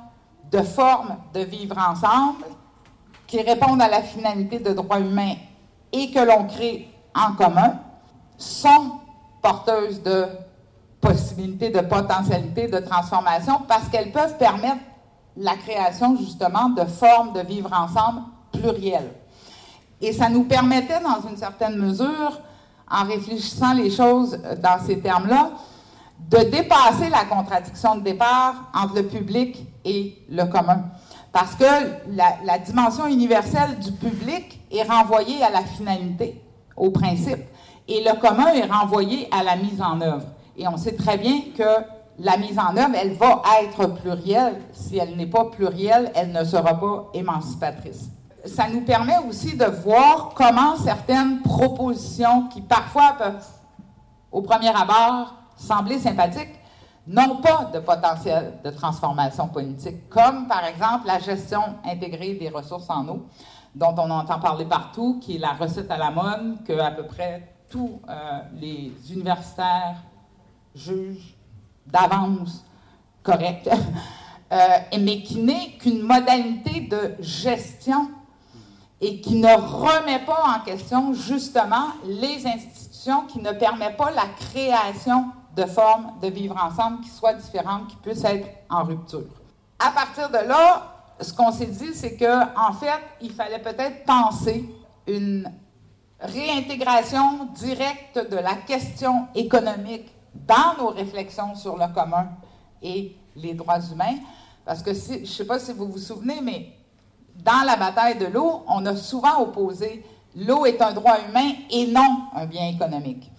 de 0.50 0.62
formes 0.62 1.16
de 1.34 1.40
vivre 1.40 1.76
ensemble, 1.78 2.44
qui 3.26 3.42
répondent 3.42 3.82
à 3.82 3.88
la 3.88 4.02
finalité 4.02 4.60
de 4.60 4.72
droit 4.72 5.00
humain 5.00 5.34
et 5.92 6.10
que 6.12 6.20
l'on 6.20 6.46
crée 6.46 6.88
en 7.14 7.32
commun 7.32 7.80
sont 8.38 9.00
porteuses 9.42 10.02
de 10.02 10.28
possibilités, 11.06 11.70
de 11.70 11.80
potentialités, 11.80 12.68
de 12.68 12.78
transformation 12.78 13.62
parce 13.68 13.88
qu'elles 13.88 14.12
peuvent 14.12 14.36
permettre 14.38 14.80
la 15.36 15.54
création 15.54 16.16
justement 16.16 16.70
de 16.70 16.84
formes 16.84 17.32
de 17.32 17.40
vivre 17.40 17.70
ensemble 17.72 18.22
plurielles. 18.52 19.12
Et 20.00 20.12
ça 20.12 20.28
nous 20.28 20.44
permettait, 20.44 21.00
dans 21.00 21.26
une 21.28 21.36
certaine 21.36 21.76
mesure, 21.76 22.40
en 22.90 23.04
réfléchissant 23.04 23.72
les 23.72 23.90
choses 23.90 24.38
dans 24.62 24.78
ces 24.84 25.00
termes-là, 25.00 25.50
de 26.30 26.38
dépasser 26.50 27.08
la 27.10 27.24
contradiction 27.24 27.96
de 27.96 28.00
départ 28.00 28.70
entre 28.74 28.96
le 28.96 29.06
public 29.06 29.64
et 29.84 30.18
le 30.30 30.44
commun. 30.44 30.84
Parce 31.32 31.54
que 31.54 31.64
la, 32.08 32.58
dimension 32.58 33.06
universelle 33.06 33.78
du 33.78 33.92
public 33.92 34.60
est 34.70 34.82
renvoyée 34.82 35.42
à 35.42 35.50
la 35.50 35.62
finalité, 35.62 36.42
au 36.76 36.90
principe, 36.90 37.40
et 37.88 38.02
le 38.02 38.18
commun 38.18 38.48
est 38.54 38.64
renvoyé 38.64 39.28
à 39.30 39.42
la 39.42 39.56
mise 39.56 39.80
en 39.80 40.00
œuvre. 40.00 40.26
Et 40.56 40.66
on 40.66 40.76
sait 40.76 40.96
très 40.96 41.18
bien 41.18 41.40
que 41.56 41.84
la 42.18 42.36
mise 42.36 42.58
en 42.58 42.76
œuvre, 42.76 42.94
elle 42.94 43.12
va 43.14 43.42
être 43.62 43.86
plurielle. 44.00 44.60
Si 44.72 44.96
elle 44.96 45.16
n'est 45.16 45.26
pas 45.26 45.46
plurielle, 45.46 46.10
elle 46.14 46.32
ne 46.32 46.44
sera 46.44 46.74
pas 46.74 47.10
émancipatrice. 47.12 48.08
Ça 48.46 48.68
nous 48.68 48.82
permet 48.82 49.18
aussi 49.28 49.56
de 49.56 49.64
voir 49.64 50.32
comment 50.34 50.76
certaines 50.76 51.42
propositions 51.42 52.48
qui 52.48 52.60
parfois 52.60 53.16
peuvent, 53.18 53.46
au 54.30 54.40
premier 54.40 54.68
abord, 54.68 55.34
sembler 55.56 55.98
sympathiques, 55.98 56.54
n'ont 57.06 57.36
pas 57.36 57.70
de 57.72 57.78
potentiel 57.80 58.54
de 58.64 58.70
transformation 58.70 59.48
politique, 59.48 60.08
comme 60.08 60.48
par 60.48 60.64
exemple 60.64 61.06
la 61.06 61.18
gestion 61.18 61.60
intégrée 61.84 62.34
des 62.34 62.48
ressources 62.48 62.90
en 62.90 63.06
eau, 63.08 63.26
dont 63.74 63.94
on 63.98 64.10
entend 64.10 64.40
parler 64.40 64.64
partout, 64.64 65.20
qui 65.20 65.36
est 65.36 65.38
la 65.38 65.52
recette 65.52 65.90
à 65.90 65.98
la 65.98 66.10
mode 66.10 66.64
que 66.64 66.78
à 66.78 66.90
peu 66.90 67.04
près 67.04 67.48
tous 67.68 68.00
euh, 68.08 68.40
les 68.54 68.92
universitaires 69.12 69.96
jugent 70.76 71.34
d'avance 71.86 72.64
correcte, 73.22 73.68
euh, 74.52 74.56
mais 75.00 75.22
qui 75.22 75.38
n'est 75.38 75.72
qu'une 75.78 76.02
modalité 76.02 76.80
de 76.82 77.16
gestion 77.20 78.10
et 79.00 79.20
qui 79.20 79.36
ne 79.36 79.54
remet 79.54 80.24
pas 80.24 80.44
en 80.56 80.64
question 80.64 81.12
justement 81.12 81.88
les 82.04 82.46
institutions, 82.46 83.26
qui 83.26 83.40
ne 83.40 83.52
permet 83.52 83.92
pas 83.92 84.10
la 84.10 84.26
création 84.38 85.26
de 85.54 85.64
formes 85.64 86.12
de 86.22 86.28
vivre 86.28 86.56
ensemble 86.62 87.00
qui 87.00 87.10
soient 87.10 87.34
différentes, 87.34 87.88
qui 87.88 87.96
puissent 87.96 88.24
être 88.24 88.48
en 88.70 88.84
rupture. 88.84 89.24
À 89.78 89.90
partir 89.90 90.28
de 90.28 90.48
là, 90.48 90.94
ce 91.20 91.32
qu'on 91.32 91.52
s'est 91.52 91.66
dit, 91.66 91.94
c'est 91.94 92.16
que 92.16 92.42
en 92.58 92.72
fait, 92.72 93.00
il 93.20 93.32
fallait 93.32 93.58
peut-être 93.58 94.04
penser 94.04 94.68
une 95.06 95.50
réintégration 96.20 97.46
directe 97.54 98.30
de 98.30 98.36
la 98.36 98.54
question 98.54 99.26
économique 99.34 100.10
dans 100.46 100.82
nos 100.82 100.88
réflexions 100.88 101.54
sur 101.54 101.76
le 101.76 101.92
commun 101.92 102.28
et 102.82 103.16
les 103.34 103.54
droits 103.54 103.80
humains. 103.80 104.16
Parce 104.64 104.82
que 104.82 104.92
je 104.92 105.20
ne 105.20 105.24
sais 105.24 105.46
pas 105.46 105.58
si 105.58 105.72
vous 105.72 105.86
vous 105.86 105.98
souvenez, 105.98 106.40
mais 106.42 106.72
dans 107.36 107.64
la 107.64 107.76
bataille 107.76 108.18
de 108.18 108.26
l'eau, 108.26 108.64
on 108.66 108.84
a 108.86 108.96
souvent 108.96 109.40
opposé 109.40 110.04
l'eau 110.36 110.66
est 110.66 110.80
un 110.82 110.92
droit 110.92 111.16
humain 111.28 111.52
et 111.70 111.86
non 111.86 112.24
un 112.34 112.46
bien 112.46 112.68
économique. 112.68 113.30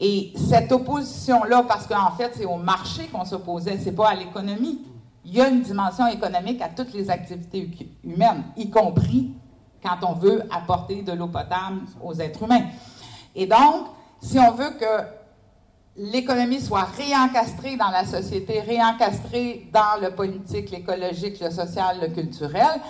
Et 0.00 0.32
cette 0.34 0.72
opposition-là, 0.72 1.64
parce 1.68 1.86
qu'en 1.86 2.12
fait, 2.12 2.32
c'est 2.34 2.46
au 2.46 2.56
marché 2.56 3.06
qu'on 3.08 3.24
s'opposait, 3.24 3.78
c'est 3.78 3.92
pas 3.92 4.08
à 4.08 4.14
l'économie. 4.14 4.80
Il 5.26 5.34
y 5.34 5.40
a 5.40 5.48
une 5.48 5.60
dimension 5.60 6.06
économique 6.06 6.62
à 6.62 6.70
toutes 6.70 6.94
les 6.94 7.10
activités 7.10 7.70
humaines, 8.02 8.44
y 8.56 8.70
compris 8.70 9.32
quand 9.82 9.98
on 10.08 10.14
veut 10.14 10.42
apporter 10.50 11.02
de 11.02 11.12
l'eau 11.12 11.28
potable 11.28 11.82
aux 12.02 12.14
êtres 12.14 12.42
humains. 12.42 12.64
Et 13.34 13.46
donc, 13.46 13.88
si 14.22 14.38
on 14.38 14.52
veut 14.52 14.70
que 14.70 15.19
l'économie 15.96 16.60
soit 16.60 16.84
réencastrée 16.84 17.76
dans 17.76 17.90
la 17.90 18.04
société, 18.04 18.60
réencastrée 18.60 19.68
dans 19.72 20.00
le 20.00 20.10
politique, 20.14 20.70
l'écologique, 20.70 21.40
le 21.40 21.50
social, 21.50 21.98
le 22.00 22.08
culturel, 22.08 22.80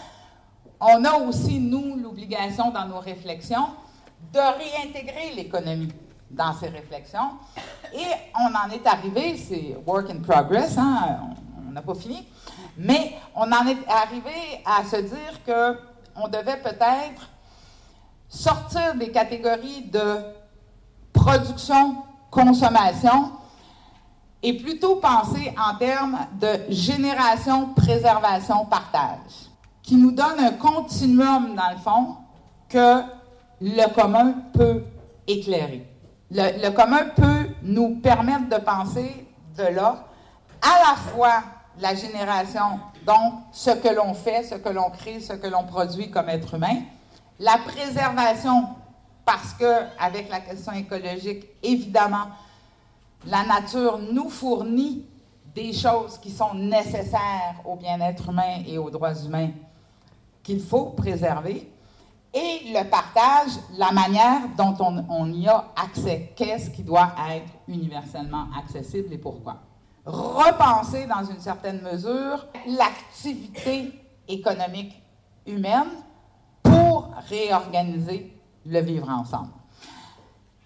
on 0.81 1.05
a 1.05 1.15
aussi, 1.19 1.59
nous, 1.59 1.97
l'obligation 1.97 2.71
dans 2.71 2.87
nos 2.87 3.01
réflexions 3.01 3.69
de 4.33 4.39
réintégrer 4.39 5.35
l'économie 5.37 5.93
dans 6.31 6.55
ces 6.55 6.69
réflexions. 6.69 7.33
Et 7.93 8.07
on 8.39 8.55
en 8.55 8.71
est 8.71 8.87
arrivé, 8.87 9.37
c'est 9.37 9.77
work 9.87 10.11
in 10.11 10.21
progress, 10.21 10.79
hein, 10.79 11.21
on 11.69 11.73
n'a 11.73 11.83
pas 11.83 11.95
fini, 11.95 12.27
mais 12.79 13.15
on 13.35 13.43
en 13.43 13.67
est 13.67 13.89
arrivé 13.89 14.63
à 14.65 14.85
se 14.85 14.97
dire 14.97 15.45
que 15.47 15.79
on 16.17 16.29
devait 16.29 16.61
peut-être 16.63 17.31
sortir 18.29 18.95
des 18.95 19.11
catégories 19.11 19.83
de 19.83 20.17
production, 21.13 21.97
consommation 22.31 23.33
et 24.43 24.55
plutôt 24.55 24.97
penser 24.97 25.55
en 25.59 25.77
termes 25.77 26.19
de 26.41 26.73
génération, 26.73 27.75
préservation, 27.75 28.65
partage, 28.65 29.51
qui 29.83 29.97
nous 29.97 30.13
donne 30.13 30.39
un 30.39 30.53
continuum, 30.53 31.55
dans 31.55 31.71
le 31.71 31.79
fond, 31.79 32.17
que 32.69 33.03
le 33.61 33.95
commun 33.95 34.35
peut 34.53 34.85
éclairer. 35.27 35.87
Le, 36.31 36.71
commun 36.71 37.09
peut 37.15 37.49
nous 37.63 37.97
permettre 37.97 38.49
de 38.49 38.57
penser 38.65 39.27
de 39.59 39.65
là 39.65 40.05
à 40.63 40.91
la 40.91 40.97
fois 40.97 41.43
la 41.81 41.95
génération, 41.95 42.79
donc 43.07 43.35
ce 43.53 43.71
que 43.71 43.89
l'on 43.89 44.15
fait, 44.15 44.45
ce 44.45 44.55
que 44.55 44.69
l'on 44.69 44.91
crée, 44.91 45.21
ce 45.21 45.33
que 45.33 45.47
l'on 45.47 45.65
produit 45.65 46.11
comme 46.11 46.29
être 46.29 46.55
humain, 46.55 46.83
la 47.39 47.59
préservation, 47.59 48.69
parce 49.31 49.53
que 49.55 49.87
avec 49.97 50.29
la 50.29 50.41
question 50.41 50.73
écologique, 50.73 51.47
évidemment, 51.63 52.27
la 53.25 53.45
nature 53.45 54.01
nous 54.13 54.29
fournit 54.29 55.07
des 55.55 55.73
choses 55.73 56.19
qui 56.19 56.33
sont 56.33 56.53
nécessaires 56.55 57.55
au 57.65 57.77
bien-être 57.77 58.29
humain 58.31 58.65
et 58.67 58.77
aux 58.77 58.91
droits 58.91 59.15
humains 59.15 59.51
qu'il 60.43 60.61
faut 60.61 60.87
préserver. 60.87 61.71
et 62.35 62.73
le 62.73 62.89
partage, 62.89 63.53
la 63.77 63.93
manière 63.93 64.41
dont 64.57 64.77
on, 65.09 65.33
y 65.33 65.47
a 65.47 65.65
accès. 65.77 66.33
Qu'est-ce 66.35 66.71
qui 66.71 66.83
doit 66.83 67.13
être 67.31 67.53
universellement 67.69 68.47
accessible 68.59 69.13
et 69.13 69.19
pourquoi? 69.19 69.59
Repenser 70.07 71.07
dans 71.07 71.25
une 71.25 71.41
certaine 71.41 71.83
mesure 71.83 72.47
l'activité 72.67 73.93
économique 74.27 75.01
humaine 75.47 75.91
pour 76.65 77.13
réorganiser 77.29 78.40
le 78.67 78.81
vivre 78.81 79.09
ensemble. 79.09 79.51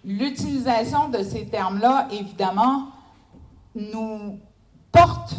L'utilisation 0.03 1.09
de 1.09 1.23
ces 1.23 1.47
termes-là, 1.47 2.07
évidemment, 2.11 2.89
nous 3.73 4.39
porte 4.91 5.35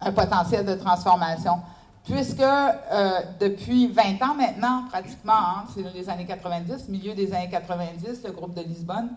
un 0.00 0.12
potentiel 0.12 0.66
de 0.66 0.74
transformation 0.74 1.60
puisque 2.04 2.40
euh, 2.40 3.20
depuis 3.40 3.88
20 3.88 4.22
ans 4.22 4.34
maintenant, 4.34 4.84
pratiquement, 4.90 5.32
hein, 5.32 5.64
c'est 5.74 5.82
les 5.94 6.08
années 6.10 6.26
90, 6.26 6.88
milieu 6.88 7.14
des 7.14 7.32
années 7.32 7.48
90, 7.48 8.22
le 8.24 8.32
groupe 8.32 8.54
de 8.54 8.62
Lisbonne, 8.62 9.08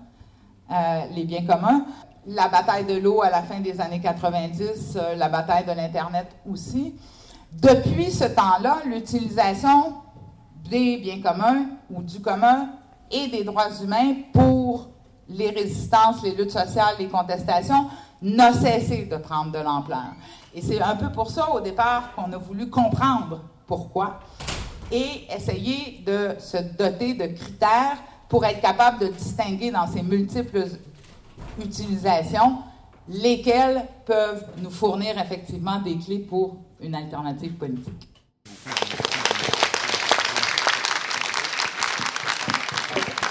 euh, 0.71 1.01
les 1.13 1.25
biens 1.25 1.45
communs, 1.45 1.85
la 2.25 2.47
bataille 2.47 2.85
de 2.85 2.95
l'eau 2.95 3.21
à 3.21 3.29
la 3.29 3.43
fin 3.43 3.59
des 3.59 3.79
années 3.81 3.99
90, 3.99 4.95
euh, 4.95 5.15
la 5.15 5.27
bataille 5.29 5.65
de 5.65 5.71
l'Internet 5.71 6.27
aussi. 6.49 6.95
Depuis 7.51 8.11
ce 8.11 8.25
temps-là, 8.25 8.79
l'utilisation 8.85 9.95
des 10.69 10.97
biens 10.97 11.21
communs 11.21 11.65
ou 11.89 12.01
du 12.01 12.19
commun 12.19 12.69
et 13.11 13.27
des 13.27 13.43
droits 13.43 13.69
humains 13.81 14.15
pour 14.33 14.89
les 15.29 15.49
résistances, 15.49 16.23
les 16.23 16.35
luttes 16.35 16.51
sociales, 16.51 16.95
les 16.99 17.07
contestations 17.07 17.87
n'a 18.21 18.53
cessé 18.53 19.05
de 19.05 19.17
prendre 19.17 19.51
de 19.51 19.59
l'ampleur. 19.59 20.13
Et 20.53 20.61
c'est 20.61 20.81
un 20.81 20.95
peu 20.95 21.11
pour 21.11 21.29
ça, 21.29 21.51
au 21.51 21.59
départ, 21.59 22.13
qu'on 22.15 22.31
a 22.31 22.37
voulu 22.37 22.69
comprendre 22.69 23.41
pourquoi 23.65 24.19
et 24.91 25.27
essayer 25.33 26.03
de 26.05 26.35
se 26.39 26.57
doter 26.57 27.13
de 27.13 27.27
critères 27.27 27.97
pour 28.29 28.45
être 28.45 28.61
capable 28.61 28.99
de 28.99 29.07
distinguer 29.07 29.71
dans 29.71 29.87
ces 29.87 30.01
multiples 30.01 30.65
utilisations 31.61 32.59
lesquelles 33.09 33.85
peuvent 34.05 34.45
nous 34.57 34.69
fournir 34.69 35.17
effectivement 35.19 35.79
des 35.79 35.97
clés 35.97 36.19
pour 36.19 36.57
une 36.81 36.95
alternative 36.95 37.53
politique. 37.53 38.09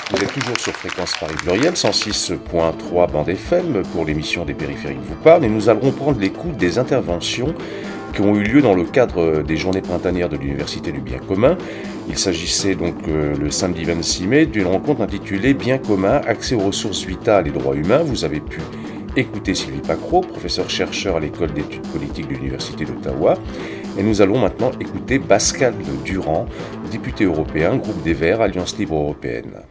Vous 0.08 0.22
êtes 0.22 0.32
toujours 0.32 0.56
sur 0.60 0.72
Fréquence 0.72 1.14
Paris 1.18 1.34
Pluriel, 1.34 1.72
106.3 1.72 3.10
bande 3.10 3.28
FM 3.28 3.82
pour 3.92 4.04
l'émission 4.04 4.44
des 4.44 4.54
périphériques 4.54 5.00
vous 5.02 5.16
parle 5.16 5.44
et 5.44 5.48
nous 5.48 5.68
allons 5.68 5.90
prendre 5.90 6.20
l'écoute 6.20 6.56
des 6.56 6.78
interventions 6.78 7.52
qui 8.14 8.20
ont 8.20 8.36
eu 8.36 8.44
lieu 8.44 8.62
dans 8.62 8.74
le 8.74 8.84
cadre 8.84 9.42
des 9.42 9.56
journées 9.56 9.80
printanières 9.80 10.28
de 10.28 10.36
l'Université 10.36 10.92
du 10.92 11.00
Bien 11.00 11.18
commun. 11.18 11.58
Il 12.08 12.16
s'agissait 12.18 12.76
donc 12.76 12.94
euh, 13.08 13.34
le 13.36 13.50
samedi 13.50 13.82
26 13.82 14.26
mai 14.28 14.46
d'une 14.46 14.68
rencontre 14.68 15.00
intitulée 15.00 15.54
Bien 15.54 15.78
commun, 15.78 16.20
accès 16.24 16.54
aux 16.54 16.60
ressources 16.60 17.04
vitales 17.04 17.48
et 17.48 17.50
droits 17.50 17.74
humains. 17.74 18.04
Vous 18.04 18.24
avez 18.24 18.38
pu 18.38 18.60
écouter 19.16 19.56
Sylvie 19.56 19.80
Pacro, 19.80 20.20
professeur-chercheur 20.20 21.16
à 21.16 21.20
l'école 21.20 21.52
d'études 21.52 21.86
politiques 21.88 22.28
de 22.28 22.34
l'Université 22.34 22.84
d'Ottawa. 22.84 23.34
Et 23.98 24.04
nous 24.04 24.22
allons 24.22 24.38
maintenant 24.38 24.70
écouter 24.78 25.18
Pascal 25.18 25.74
Durand, 26.04 26.46
député 26.92 27.24
européen, 27.24 27.74
groupe 27.74 28.04
des 28.04 28.14
Verts, 28.14 28.40
Alliance 28.40 28.78
Libre 28.78 28.94
Européenne 28.94 29.62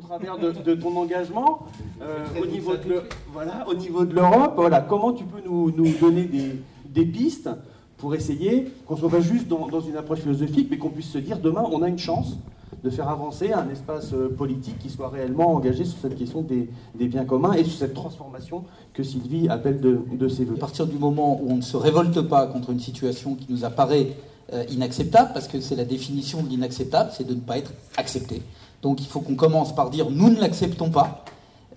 au 0.00 0.06
travers 0.06 0.38
de, 0.38 0.74
ton 0.74 0.96
engagement 0.96 1.66
euh, 2.00 2.24
au, 2.40 2.46
niveau 2.46 2.76
de 2.76 3.02
voilà, 3.32 3.66
au 3.68 3.74
niveau 3.74 4.04
de 4.04 4.14
l'Europe. 4.14 4.54
Voilà, 4.56 4.80
comment 4.80 5.12
tu 5.12 5.24
peux 5.24 5.40
nous, 5.44 5.70
nous 5.70 5.92
donner 6.00 6.24
des, 6.24 6.56
des, 6.86 7.04
pistes 7.04 7.50
pour 7.98 8.14
essayer 8.14 8.68
qu'on 8.86 8.94
ne 8.94 9.00
soit 9.00 9.10
pas 9.10 9.20
juste 9.20 9.48
dans, 9.48 9.68
dans, 9.68 9.80
une 9.80 9.96
approche 9.96 10.20
philosophique, 10.20 10.68
mais 10.70 10.78
qu'on 10.78 10.88
puisse 10.90 11.10
se 11.10 11.18
dire 11.18 11.38
demain, 11.38 11.64
on 11.70 11.82
a 11.82 11.88
une 11.88 11.98
chance 11.98 12.36
de 12.82 12.88
faire 12.88 13.08
avancer 13.10 13.52
un 13.52 13.68
espace 13.68 14.14
euh, 14.14 14.34
politique 14.34 14.78
qui 14.78 14.88
soit 14.88 15.10
réellement 15.10 15.54
engagé 15.54 15.84
sur 15.84 15.98
cette 16.00 16.16
question 16.16 16.40
des, 16.40 16.70
des 16.94 17.08
biens 17.08 17.26
communs 17.26 17.52
et 17.52 17.64
sur 17.64 17.78
cette 17.78 17.94
transformation 17.94 18.64
que 18.94 19.02
Sylvie 19.02 19.48
appelle 19.50 19.80
de, 19.80 20.00
de 20.12 20.28
ses 20.28 20.44
voeux. 20.44 20.56
À 20.56 20.60
partir 20.60 20.86
du 20.86 20.96
moment 20.96 21.38
où 21.42 21.50
on 21.50 21.56
ne 21.56 21.62
se 21.62 21.76
révolte 21.76 22.22
pas 22.22 22.46
contre 22.46 22.70
une 22.70 22.80
situation 22.80 23.34
qui 23.34 23.46
nous 23.50 23.66
apparaît 23.66 24.16
euh, 24.54 24.64
inacceptable, 24.70 25.32
parce 25.34 25.46
que 25.46 25.60
c'est 25.60 25.76
la 25.76 25.84
définition 25.84 26.42
de 26.42 26.48
l'inacceptable, 26.48 27.10
c'est 27.12 27.26
de 27.26 27.34
ne 27.34 27.40
pas 27.40 27.58
être 27.58 27.72
accepté. 27.98 28.40
Donc 28.82 29.00
il 29.00 29.06
faut 29.06 29.20
qu'on 29.20 29.34
commence 29.34 29.74
par 29.74 29.90
dire 29.90 30.10
nous 30.10 30.30
ne 30.30 30.40
l'acceptons 30.40 30.90
pas. 30.90 31.24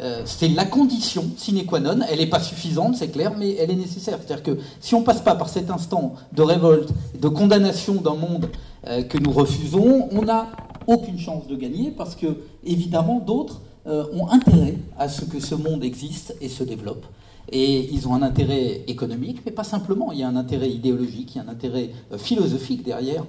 Euh, 0.02 0.24
c'est 0.26 0.48
la 0.50 0.66
condition 0.66 1.26
sine 1.38 1.66
qua 1.66 1.80
non. 1.80 2.00
Elle 2.10 2.20
n'est 2.20 2.28
pas 2.28 2.39
suffisante, 2.39 2.96
c'est 2.96 3.10
clair, 3.10 3.34
mais 3.38 3.56
elle 3.56 3.72
est 3.72 3.76
nécessaire. 3.76 4.18
C'est-à-dire 4.20 4.44
que 4.44 4.60
si 4.80 4.96
on 4.96 5.04
passe 5.04 5.22
pas 5.22 5.36
par 5.36 5.50
cet 5.50 5.70
instant 5.70 6.16
de 6.32 6.42
révolte, 6.42 6.89
de 7.20 7.28
condamnation 7.28 7.96
d'un 7.96 8.16
monde 8.16 8.50
euh, 8.88 9.04
que 9.04 9.18
nous 9.18 9.32
refusons, 9.32 10.10
on 10.12 10.24
n'a 10.24 10.48
aucune 10.88 11.20
chance 11.20 11.48
de 11.48 11.56
gagner 11.56 11.92
parce 11.92 12.16
que, 12.16 12.38
évidemment, 12.66 13.20
d'autres 13.20 13.62
euh, 13.88 14.06
ont 14.13 14.28
intérêt 14.30 14.78
à 14.98 15.10
ce 15.10 15.26
que 15.26 15.39
ce 15.39 15.56
monde 15.56 15.84
existe 15.84 16.36
et 16.42 16.50
se 16.50 16.63
développe. 16.63 17.06
Et 17.52 17.94
ils 17.94 18.08
ont 18.08 18.16
un 18.16 18.24
intérêt 18.24 18.82
économique, 18.88 19.42
mais 19.46 19.52
pas 19.52 19.66
simplement. 19.66 20.12
Il 20.12 20.20
y 20.20 20.24
a 20.24 20.28
un 20.28 20.38
intérêt 20.38 20.70
idéologique, 20.70 21.36
il 21.36 21.38
y 21.38 21.42
a 21.42 21.44
un 21.44 21.50
intérêt 21.50 21.92
philosophique 22.18 22.84
derrière. 22.84 23.26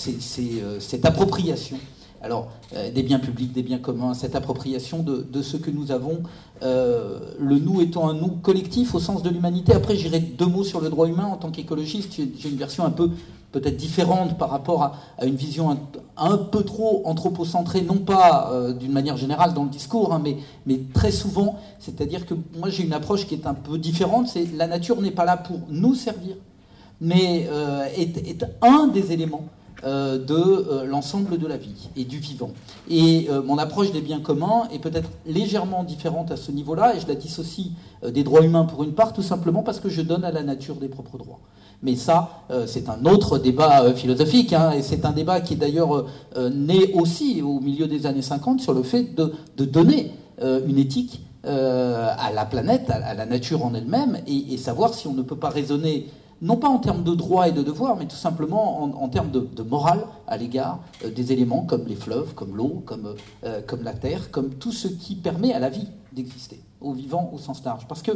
cette 0.00 1.04
appropriation 1.04 1.76
alors, 2.26 2.48
euh, 2.74 2.90
des 2.90 3.04
biens 3.04 3.20
publics, 3.20 3.52
des 3.52 3.62
biens 3.62 3.78
communs, 3.78 4.12
cette 4.12 4.34
appropriation 4.34 5.04
de, 5.04 5.42
ce 5.42 5.56
que 5.56 5.70
nous 5.70 5.92
avons, 5.92 6.24
euh, 6.64 7.20
le 7.38 7.60
nous 7.60 7.80
étant 7.80 8.08
un 8.08 8.14
nous 8.14 8.30
collectif 8.42 8.96
au 8.96 8.98
sens 8.98 9.22
de 9.22 9.30
l'humanité. 9.30 9.72
Après, 9.72 9.94
j'irai 9.94 10.18
deux 10.18 10.46
mots 10.46 10.64
sur 10.64 10.80
le 10.80 10.90
droit 10.90 11.06
humain 11.06 11.26
en 11.26 11.36
tant 11.36 11.52
qu'écologiste. 11.52 12.14
J'ai 12.16 12.48
une 12.48 12.56
version 12.56 12.84
un 12.84 12.90
peu 12.90 13.10
peut-être 13.52 13.76
différente 13.76 14.36
par 14.38 14.50
rapport 14.50 14.82
à, 14.82 15.24
une 15.24 15.36
vision 15.36 15.78
un, 16.16 16.36
peu 16.36 16.64
trop 16.64 17.02
anthropocentrée, 17.04 17.82
non 17.82 17.98
pas 17.98 18.50
euh, 18.52 18.72
d'une 18.72 18.92
manière 18.92 19.16
générale 19.16 19.54
dans 19.54 19.62
le 19.62 19.70
discours, 19.70 20.12
hein, 20.12 20.20
mais, 20.66 20.80
très 20.94 21.12
souvent. 21.12 21.60
C'est-à-dire 21.78 22.26
que 22.26 22.34
moi, 22.58 22.70
j'ai 22.70 22.82
une 22.82 22.92
approche 22.92 23.28
qui 23.28 23.34
est 23.34 23.46
un 23.46 23.54
peu 23.54 23.78
différente. 23.78 24.26
C'est 24.26 24.52
la 24.52 24.66
nature 24.66 25.00
n'est 25.00 25.12
pas 25.12 25.24
là 25.24 25.36
pour 25.36 25.60
nous 25.70 25.94
servir, 25.94 26.34
mais 27.00 27.48
est 27.96 28.44
un 28.62 28.88
des 28.88 29.12
éléments 29.12 29.44
euh, 29.84 30.16
de 30.16 30.34
euh, 30.34 30.86
l'ensemble 30.86 31.36
de 31.36 31.46
la 31.46 31.58
vie 31.58 31.90
et 31.96 32.04
du 32.04 32.16
vivant. 32.16 32.50
Et 32.88 33.26
euh, 33.28 33.42
mon 33.42 33.58
approche 33.58 33.92
des 33.92 34.00
biens 34.00 34.20
communs 34.20 34.62
est 34.72 34.78
peut-être 34.78 35.10
légèrement 35.26 35.84
différente 35.84 36.30
à 36.30 36.36
ce 36.36 36.50
niveau-là, 36.50 36.96
et 36.96 37.00
je 37.00 37.06
la 37.06 37.14
dissocie 37.14 37.72
des 38.02 38.24
droits 38.24 38.40
humains 38.40 38.64
pour 38.64 38.84
une 38.84 38.92
part, 38.92 39.12
tout 39.12 39.22
simplement 39.22 39.62
parce 39.62 39.78
que 39.78 39.90
je 39.90 40.00
donne 40.00 40.24
à 40.24 40.32
la 40.32 40.42
nature 40.42 40.76
des 40.76 40.88
propres 40.88 41.18
droits. 41.18 41.40
Mais 41.82 41.94
ça, 41.94 42.44
c'est 42.66 42.88
un 42.88 43.04
autre 43.04 43.38
débat 43.38 43.92
philosophique, 43.92 44.54
hein, 44.54 44.70
et 44.70 44.80
c'est 44.80 45.04
un 45.04 45.12
débat 45.12 45.40
qui 45.40 45.54
est 45.54 45.58
d'ailleurs 45.58 46.06
né 46.38 46.92
aussi 46.94 47.42
au 47.42 47.60
milieu 47.60 47.86
des 47.86 48.06
années 48.06 48.22
50 48.22 48.60
sur 48.60 48.72
le 48.72 48.82
fait 48.82 49.14
de, 49.14 49.64
donner 49.64 50.12
une 50.40 50.78
éthique 50.78 51.20
à 51.44 52.32
la 52.34 52.44
planète, 52.46 52.88
à, 52.90 53.12
la 53.12 53.26
nature 53.26 53.64
en 53.64 53.74
elle-même, 53.74 54.18
et, 54.26 54.56
savoir 54.56 54.94
si 54.94 55.06
on 55.06 55.14
ne 55.14 55.22
peut 55.22 55.36
pas 55.36 55.50
raisonner 55.50 56.06
non 56.42 56.56
pas 56.56 56.68
en 56.68 56.78
termes 56.78 57.02
de 57.02 57.14
droits 57.14 57.48
et 57.48 57.52
de 57.52 57.62
devoirs, 57.62 57.96
mais 57.96 58.06
tout 58.06 58.16
simplement 58.16 58.82
en, 58.82 59.08
termes 59.08 59.30
de, 59.30 59.62
morale 59.62 60.04
à 60.26 60.36
l'égard 60.36 60.80
euh, 61.04 61.10
des 61.10 61.32
éléments 61.32 61.62
comme 61.62 61.86
les 61.86 61.94
fleuves, 61.94 62.34
comme 62.34 62.56
l'eau, 62.56 62.82
comme, 62.84 63.14
euh, 63.44 63.60
comme 63.66 63.82
la 63.82 63.94
terre, 63.94 64.30
comme 64.30 64.50
tout 64.50 64.72
ce 64.72 64.88
qui 64.88 65.14
permet 65.14 65.52
à 65.52 65.58
la 65.58 65.70
vie 65.70 65.88
d'exister, 66.12 66.60
au 66.80 66.92
vivant 66.92 67.30
au 67.32 67.38
sens 67.38 67.64
large. 67.64 67.86
Parce 67.88 68.02
que, 68.02 68.12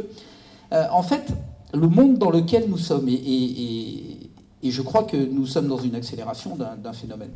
euh, 0.73 0.85
en 0.91 1.03
fait, 1.03 1.33
le 1.73 1.87
monde 1.87 2.17
dans 2.17 2.29
lequel 2.29 2.69
nous 2.69 2.77
sommes, 2.77 3.07
et, 3.09 4.29
je 4.63 4.81
crois 4.83 5.03
que 5.03 5.17
nous 5.17 5.47
sommes 5.47 5.67
dans 5.67 5.79
une 5.79 5.95
accélération 5.95 6.55
d'un 6.55 6.93
phénomène, 6.93 7.31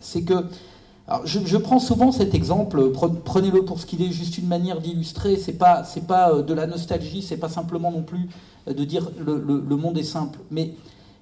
c'est 0.00 0.22
que 0.22 0.46
alors, 1.08 1.26
je, 1.26 1.56
prends 1.56 1.78
souvent 1.78 2.12
cet 2.12 2.34
exemple, 2.34 2.92
prenez-le 3.24 3.64
pour 3.64 3.80
ce 3.80 3.86
qu'il 3.86 4.02
est, 4.02 4.12
juste 4.12 4.36
une 4.36 4.46
manière 4.46 4.78
d'illustrer. 4.82 5.36
C'est 5.36 5.54
pas, 5.54 5.82
c'est 5.82 6.06
pas 6.06 6.42
de 6.42 6.52
la 6.52 6.66
nostalgie, 6.66 7.22
c'est 7.22 7.38
pas 7.38 7.48
simplement 7.48 7.90
non 7.90 8.02
plus 8.02 8.28
de 8.66 8.84
dire 8.84 9.10
le, 9.18 9.76
monde 9.76 9.96
est 9.96 10.02
simple. 10.02 10.38
Mais 10.50 10.74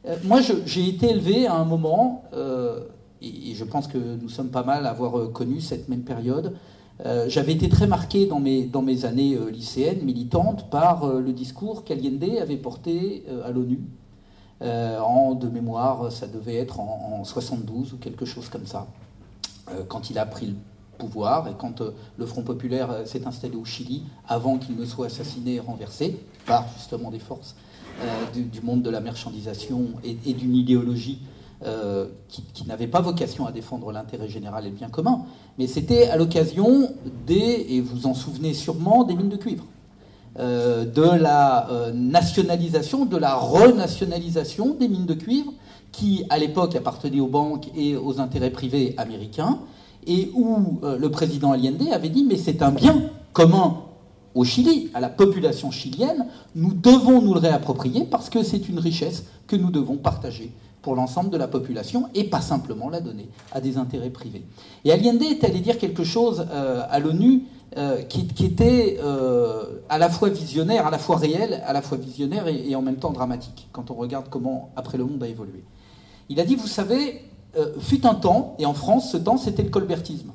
euh, 0.06 0.16
moi, 0.24 0.40
j'ai 0.40 0.88
été 0.88 1.10
élevé 1.10 1.46
à 1.46 1.54
un 1.54 1.64
moment, 1.64 2.24
euh, 2.34 2.80
et, 3.22 3.54
je 3.54 3.64
pense 3.64 3.86
que 3.86 3.98
nous 3.98 4.28
sommes 4.28 4.48
pas 4.48 4.64
mal 4.64 4.86
à 4.86 4.90
avoir 4.90 5.18
euh, 5.18 5.28
connu 5.28 5.60
cette 5.60 5.88
même 5.88 6.02
période. 6.02 6.56
J'avais 7.28 7.52
été 7.52 7.68
très 7.68 7.86
marqué 7.86 8.24
dans 8.24 8.40
mes, 8.40 9.04
années 9.04 9.38
lycéennes, 9.52 10.02
militantes, 10.02 10.70
par 10.70 11.06
le 11.06 11.30
discours 11.34 11.84
qu'Aliende 11.84 12.24
avait 12.40 12.56
porté 12.56 13.22
à 13.44 13.50
l'ONU. 13.50 13.80
en 14.62 15.34
de 15.34 15.46
mémoire, 15.46 16.10
ça 16.10 16.26
devait 16.26 16.56
être 16.56 16.80
en, 16.80 17.18
en 17.20 17.24
72 17.24 17.92
ou 17.92 17.96
quelque 17.98 18.24
chose 18.24 18.48
comme 18.48 18.64
ça, 18.64 18.86
quand 19.88 20.10
il 20.10 20.18
a 20.18 20.26
pris 20.26 20.46
le 20.46 20.54
pouvoir 20.96 21.48
et 21.48 21.52
quand 21.56 21.80
euh, 21.80 21.90
le 22.18 22.26
Front 22.26 22.42
populaire 22.42 22.90
euh, 22.90 23.04
s'est 23.04 23.26
installé 23.26 23.56
au 23.56 23.64
Chili 23.64 24.02
avant 24.28 24.58
qu'il 24.58 24.76
ne 24.76 24.84
soit 24.84 25.06
assassiné 25.06 25.54
et 25.54 25.60
renversé 25.60 26.18
par 26.46 26.66
justement 26.76 27.10
des 27.10 27.18
forces 27.18 27.54
euh, 28.02 28.40
du, 28.40 28.60
monde 28.60 28.82
de 28.82 28.90
la 28.90 29.00
marchandisation 29.00 29.88
et, 30.04 30.14
d'une 30.34 30.54
idéologie 30.54 31.20
qui 32.28 32.66
n'avait 32.66 32.86
pas 32.86 33.00
vocation 33.00 33.46
à 33.46 33.52
défendre 33.52 33.90
l'intérêt 33.90 34.28
général 34.28 34.66
et 34.66 34.68
le 34.68 34.76
bien 34.76 34.90
commun, 34.90 35.22
mais 35.58 35.66
c'était 35.66 36.06
à 36.08 36.18
l'occasion 36.18 36.92
des, 37.26 37.66
et 37.70 37.80
vous 37.80 38.06
en 38.06 38.12
souvenez 38.12 38.52
sûrement, 38.52 39.04
des 39.04 39.14
mines 39.14 39.30
de 39.30 39.36
cuivre. 39.36 39.64
de 40.38 41.18
la 41.18 41.66
nationalisation, 41.94 43.06
de 43.06 43.16
la 43.16 43.34
renationalisation 43.36 44.74
des 44.74 44.86
mines 44.86 45.06
de 45.06 45.14
cuivre 45.14 45.54
qui 45.96 46.24
à 46.28 46.36
l'époque 46.36 46.76
appartenait 46.76 47.20
aux 47.20 47.26
banques 47.26 47.68
et 47.74 47.96
aux 47.96 48.20
intérêts 48.20 48.50
privés 48.50 48.94
américains, 48.98 49.60
et 50.06 50.30
où 50.34 50.78
euh, 50.84 50.98
le 50.98 51.10
président 51.10 51.52
Allende 51.52 51.88
avait 51.90 52.10
dit 52.10 52.24
mais 52.28 52.36
c'est 52.36 52.62
un 52.62 52.70
bien 52.70 53.10
commun 53.32 53.78
au 54.34 54.44
Chili, 54.44 54.90
à 54.92 55.00
la 55.00 55.08
population 55.08 55.70
chilienne, 55.70 56.26
nous 56.54 56.74
devons 56.74 57.22
nous 57.22 57.32
le 57.32 57.40
réapproprier 57.40 58.04
parce 58.04 58.28
que 58.28 58.42
c'est 58.42 58.68
une 58.68 58.78
richesse 58.78 59.24
que 59.46 59.56
nous 59.56 59.70
devons 59.70 59.96
partager 59.96 60.52
pour 60.82 60.94
l'ensemble 60.94 61.30
de 61.30 61.38
la 61.38 61.48
population 61.48 62.10
et 62.14 62.24
pas 62.24 62.42
simplement 62.42 62.90
la 62.90 63.00
donner 63.00 63.30
à 63.50 63.62
des 63.62 63.78
intérêts 63.78 64.10
privés. 64.10 64.44
Et 64.84 64.92
Allende 64.92 65.22
est 65.22 65.42
allé 65.44 65.60
dire 65.60 65.78
quelque 65.78 66.04
chose 66.04 66.46
euh, 66.52 66.82
à 66.90 66.98
l'ONU 66.98 67.44
euh, 67.78 68.02
qui, 68.02 68.28
était 68.44 68.98
à 69.88 69.96
la 69.96 70.10
fois 70.10 70.28
visionnaire, 70.28 70.86
à 70.86 70.90
la 70.90 70.98
fois 70.98 71.16
réel, 71.16 71.62
à 71.66 71.72
la 71.72 71.80
fois 71.80 71.96
visionnaire 71.96 72.46
et, 72.48 72.68
et, 72.68 72.76
en 72.76 72.82
même 72.82 72.96
temps 72.96 73.12
dramatique 73.12 73.68
quand 73.72 73.90
on 73.90 73.94
regarde 73.94 74.26
comment 74.28 74.70
après 74.76 74.98
le 74.98 75.06
monde 75.06 75.22
a 75.22 75.28
évolué. 75.28 75.64
Il 76.28 76.40
a 76.40 76.44
dit, 76.44 76.56
vous 76.56 76.66
savez, 76.66 77.22
euh, 77.56 77.72
fut 77.80 78.06
un 78.06 78.14
temps, 78.14 78.54
et 78.58 78.66
en 78.66 78.74
France, 78.74 79.10
ce 79.12 79.16
temps, 79.16 79.38
c'était 79.38 79.62
le 79.62 79.70
colbertisme. 79.70 80.32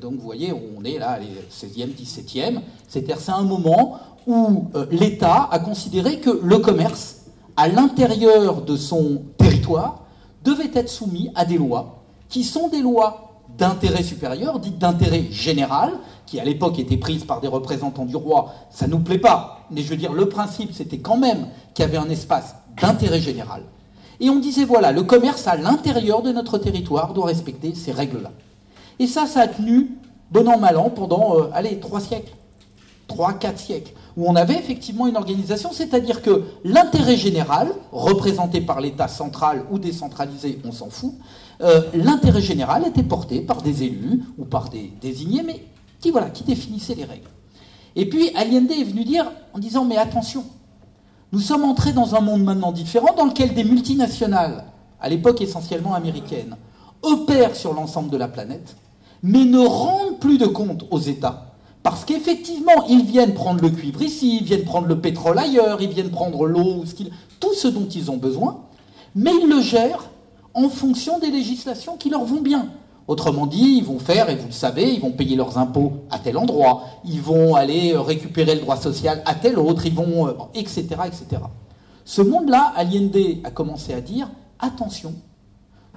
donc 0.00 0.14
vous 0.14 0.20
voyez, 0.20 0.52
on 0.52 0.82
est 0.84 0.98
là, 0.98 1.18
les 1.18 1.26
16e, 1.50 1.94
17e. 1.94 2.60
C'est-à-dire, 2.88 3.20
c'est 3.20 3.32
un 3.32 3.42
moment 3.42 3.98
où 4.26 4.68
euh, 4.74 4.86
l'État 4.90 5.48
a 5.50 5.58
considéré 5.58 6.20
que 6.20 6.30
le 6.42 6.58
commerce, 6.58 7.26
à 7.56 7.68
l'intérieur 7.68 8.62
de 8.62 8.76
son 8.76 9.22
territoire, 9.38 10.04
devait 10.42 10.70
être 10.74 10.88
soumis 10.88 11.30
à 11.34 11.44
des 11.44 11.58
lois 11.58 12.02
qui 12.28 12.42
sont 12.42 12.68
des 12.68 12.80
lois 12.80 13.24
d'intérêt 13.56 14.02
supérieur, 14.02 14.58
dites 14.58 14.78
d'intérêt 14.78 15.26
général, 15.30 15.92
qui 16.26 16.40
à 16.40 16.44
l'époque 16.44 16.78
étaient 16.78 16.96
prises 16.96 17.24
par 17.24 17.40
des 17.40 17.48
représentants 17.48 18.04
du 18.04 18.16
roi. 18.16 18.52
Ça 18.70 18.86
ne 18.86 18.92
nous 18.92 19.00
plaît 19.00 19.18
pas, 19.18 19.60
mais 19.70 19.82
je 19.82 19.90
veux 19.90 19.96
dire, 19.96 20.12
le 20.12 20.28
principe, 20.28 20.72
c'était 20.72 20.98
quand 20.98 21.16
même 21.16 21.46
qu'il 21.72 21.84
y 21.84 21.88
avait 21.88 21.98
un 21.98 22.08
espace 22.10 22.56
d'intérêt 22.80 23.20
général. 23.20 23.62
Et 24.20 24.30
on 24.30 24.38
disait, 24.38 24.64
voilà, 24.64 24.92
le 24.92 25.02
commerce 25.02 25.46
à 25.46 25.56
l'intérieur 25.56 26.22
de 26.22 26.32
notre 26.32 26.58
territoire 26.58 27.14
doit 27.14 27.26
respecter 27.26 27.74
ces 27.74 27.92
règles-là. 27.92 28.30
Et 28.98 29.06
ça, 29.06 29.26
ça 29.26 29.42
a 29.42 29.48
tenu, 29.48 29.90
bon 30.30 30.48
an, 30.48 30.58
mal 30.58 30.76
an, 30.76 30.90
pendant, 30.90 31.36
euh, 31.38 31.50
allez, 31.52 31.80
trois 31.80 32.00
siècles, 32.00 32.32
trois, 33.08 33.32
quatre 33.32 33.58
siècles, 33.58 33.92
où 34.16 34.28
on 34.28 34.36
avait 34.36 34.54
effectivement 34.54 35.06
une 35.06 35.16
organisation, 35.16 35.70
c'est-à-dire 35.72 36.22
que 36.22 36.44
l'intérêt 36.62 37.16
général, 37.16 37.72
représenté 37.90 38.60
par 38.60 38.80
l'État 38.80 39.08
central 39.08 39.64
ou 39.70 39.78
décentralisé, 39.78 40.60
on 40.64 40.72
s'en 40.72 40.90
fout, 40.90 41.14
euh, 41.60 41.82
l'intérêt 41.94 42.40
général 42.40 42.86
était 42.86 43.02
porté 43.02 43.40
par 43.40 43.62
des 43.62 43.82
élus 43.82 44.22
ou 44.38 44.44
par 44.44 44.68
des 44.68 44.92
désignés, 45.00 45.42
mais 45.42 45.64
qui, 46.00 46.10
voilà, 46.10 46.30
qui 46.30 46.44
définissaient 46.44 46.94
les 46.94 47.04
règles. 47.04 47.28
Et 47.96 48.08
puis 48.08 48.30
Allende 48.34 48.70
est 48.70 48.84
venu 48.84 49.04
dire, 49.04 49.30
en 49.52 49.58
disant, 49.58 49.84
mais 49.84 49.96
attention, 49.96 50.44
nous 51.34 51.40
sommes 51.40 51.64
entrés 51.64 51.92
dans 51.92 52.14
un 52.14 52.20
monde 52.20 52.44
maintenant 52.44 52.70
différent 52.70 53.12
dans 53.16 53.24
lequel 53.24 53.54
des 53.54 53.64
multinationales, 53.64 54.66
à 55.00 55.08
l'époque 55.08 55.40
essentiellement 55.40 55.94
américaines, 55.94 56.56
opèrent 57.02 57.56
sur 57.56 57.74
l'ensemble 57.74 58.08
de 58.08 58.16
la 58.16 58.28
planète, 58.28 58.76
mais 59.20 59.44
ne 59.44 59.58
rendent 59.58 60.20
plus 60.20 60.38
de 60.38 60.46
compte 60.46 60.84
aux 60.92 61.00
États. 61.00 61.46
Parce 61.82 62.04
qu'effectivement, 62.04 62.86
ils 62.88 63.04
viennent 63.04 63.34
prendre 63.34 63.60
le 63.62 63.70
cuivre 63.70 64.00
ici, 64.00 64.38
ils 64.38 64.44
viennent 64.44 64.62
prendre 64.62 64.86
le 64.86 65.00
pétrole 65.00 65.36
ailleurs, 65.36 65.82
ils 65.82 65.90
viennent 65.90 66.12
prendre 66.12 66.46
l'eau, 66.46 66.84
tout 67.40 67.52
ce 67.52 67.66
dont 67.66 67.88
ils 67.88 68.12
ont 68.12 68.16
besoin, 68.16 68.60
mais 69.16 69.32
ils 69.42 69.48
le 69.48 69.60
gèrent 69.60 70.08
en 70.54 70.68
fonction 70.68 71.18
des 71.18 71.32
législations 71.32 71.96
qui 71.96 72.10
leur 72.10 72.24
vont 72.24 72.42
bien. 72.42 72.68
Autrement 73.06 73.46
dit, 73.46 73.76
ils 73.78 73.84
vont 73.84 73.98
faire, 73.98 74.30
et 74.30 74.36
vous 74.36 74.46
le 74.46 74.52
savez, 74.52 74.94
ils 74.94 75.00
vont 75.00 75.12
payer 75.12 75.36
leurs 75.36 75.58
impôts 75.58 75.92
à 76.10 76.18
tel 76.18 76.38
endroit, 76.38 76.84
ils 77.04 77.20
vont 77.20 77.54
aller 77.54 77.92
euh, 77.92 78.00
récupérer 78.00 78.54
le 78.54 78.62
droit 78.62 78.76
social 78.76 79.22
à 79.26 79.34
tel 79.34 79.58
autre, 79.58 79.84
ils 79.84 79.94
vont, 79.94 80.34
etc., 80.54 80.86
euh, 80.92 81.04
etc. 81.04 81.42
Ce 82.06 82.22
monde-là, 82.22 82.72
Allende 82.74 83.16
a 83.44 83.50
commencé 83.50 83.92
à 83.92 84.00
dire 84.00 84.30
attention, 84.58 85.14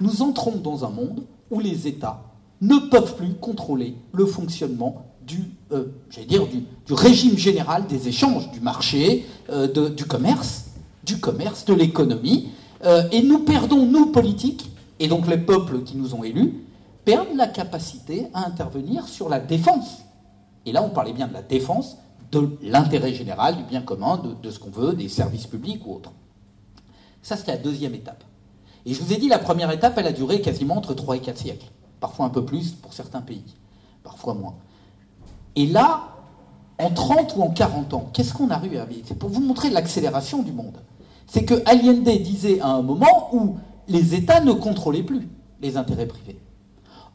nous 0.00 0.20
entrons 0.20 0.56
dans 0.56 0.84
un 0.84 0.90
monde 0.90 1.22
où 1.50 1.60
les 1.60 1.88
États 1.88 2.24
ne 2.60 2.76
peuvent 2.76 3.16
plus 3.16 3.34
contrôler 3.34 3.94
le 4.12 4.26
fonctionnement 4.26 5.06
du, 5.26 5.44
euh, 5.72 5.86
dire, 6.28 6.46
du, 6.46 6.92
régime 6.92 7.38
général 7.38 7.86
des 7.86 8.08
échanges, 8.08 8.50
du 8.50 8.60
marché, 8.60 9.24
du 9.96 10.04
commerce, 10.04 10.66
du 11.04 11.18
commerce, 11.20 11.64
de 11.64 11.74
l'économie, 11.74 12.48
et 13.12 13.22
nous 13.22 13.40
perdons, 13.40 13.86
nous 13.86 14.06
politiques, 14.06 14.70
et 14.98 15.08
donc 15.08 15.26
les 15.26 15.36
peuples 15.36 15.82
qui 15.82 15.96
nous 15.96 16.14
ont 16.14 16.24
élus, 16.24 16.54
perdent 17.08 17.36
la 17.36 17.46
capacité 17.46 18.28
à 18.34 18.46
intervenir 18.46 19.08
sur 19.08 19.30
la 19.30 19.40
défense. 19.40 20.02
Et 20.66 20.72
là, 20.72 20.82
on 20.82 20.90
parlait 20.90 21.14
bien 21.14 21.26
de 21.26 21.32
la 21.32 21.40
défense 21.40 21.96
de 22.30 22.58
l'intérêt 22.60 23.14
général, 23.14 23.56
du 23.56 23.62
bien 23.62 23.80
commun, 23.80 24.22
de, 24.42 24.50
ce 24.50 24.58
qu'on 24.58 24.68
veut, 24.68 24.92
des 24.92 25.08
services 25.08 25.46
publics 25.46 25.80
ou 25.86 25.94
autres. 25.94 26.12
Ça, 27.22 27.38
c'était 27.38 27.52
la 27.52 27.58
deuxième 27.58 27.94
étape. 27.94 28.22
Et 28.84 28.92
je 28.92 29.02
vous 29.02 29.14
ai 29.14 29.16
dit, 29.16 29.28
la 29.28 29.38
première 29.38 29.70
étape, 29.70 29.94
elle 29.96 30.06
a 30.06 30.12
duré 30.12 30.42
quasiment 30.42 30.76
entre 30.76 30.92
3 30.92 31.16
et 31.16 31.20
4 31.20 31.38
siècles. 31.38 31.70
Parfois 31.98 32.26
un 32.26 32.28
peu 32.28 32.44
plus 32.44 32.72
pour 32.72 32.92
certains 32.92 33.22
pays, 33.22 33.54
parfois 34.04 34.34
moins. 34.34 34.56
Et 35.56 35.66
là, 35.66 36.10
en 36.78 36.90
30 36.90 37.36
ou 37.36 37.42
en 37.42 37.50
40 37.50 37.94
ans, 37.94 38.10
qu'est-ce 38.12 38.34
qu'on 38.34 38.50
a 38.50 38.62
eu 38.66 38.76
à 38.76 38.84
vivre 38.84 39.06
C'est 39.06 39.18
pour 39.18 39.30
vous 39.30 39.40
montrer 39.40 39.70
l'accélération 39.70 40.42
du 40.42 40.52
monde. 40.52 40.76
C'est 41.26 41.46
que 41.46 41.54
Allende 41.64 42.04
disait 42.22 42.60
à 42.60 42.68
un 42.68 42.82
moment 42.82 43.30
où 43.32 43.56
les 43.88 44.14
États 44.14 44.40
ne 44.40 44.52
contrôlaient 44.52 45.02
plus 45.02 45.26
les 45.62 45.78
intérêts 45.78 46.06
privés. 46.06 46.38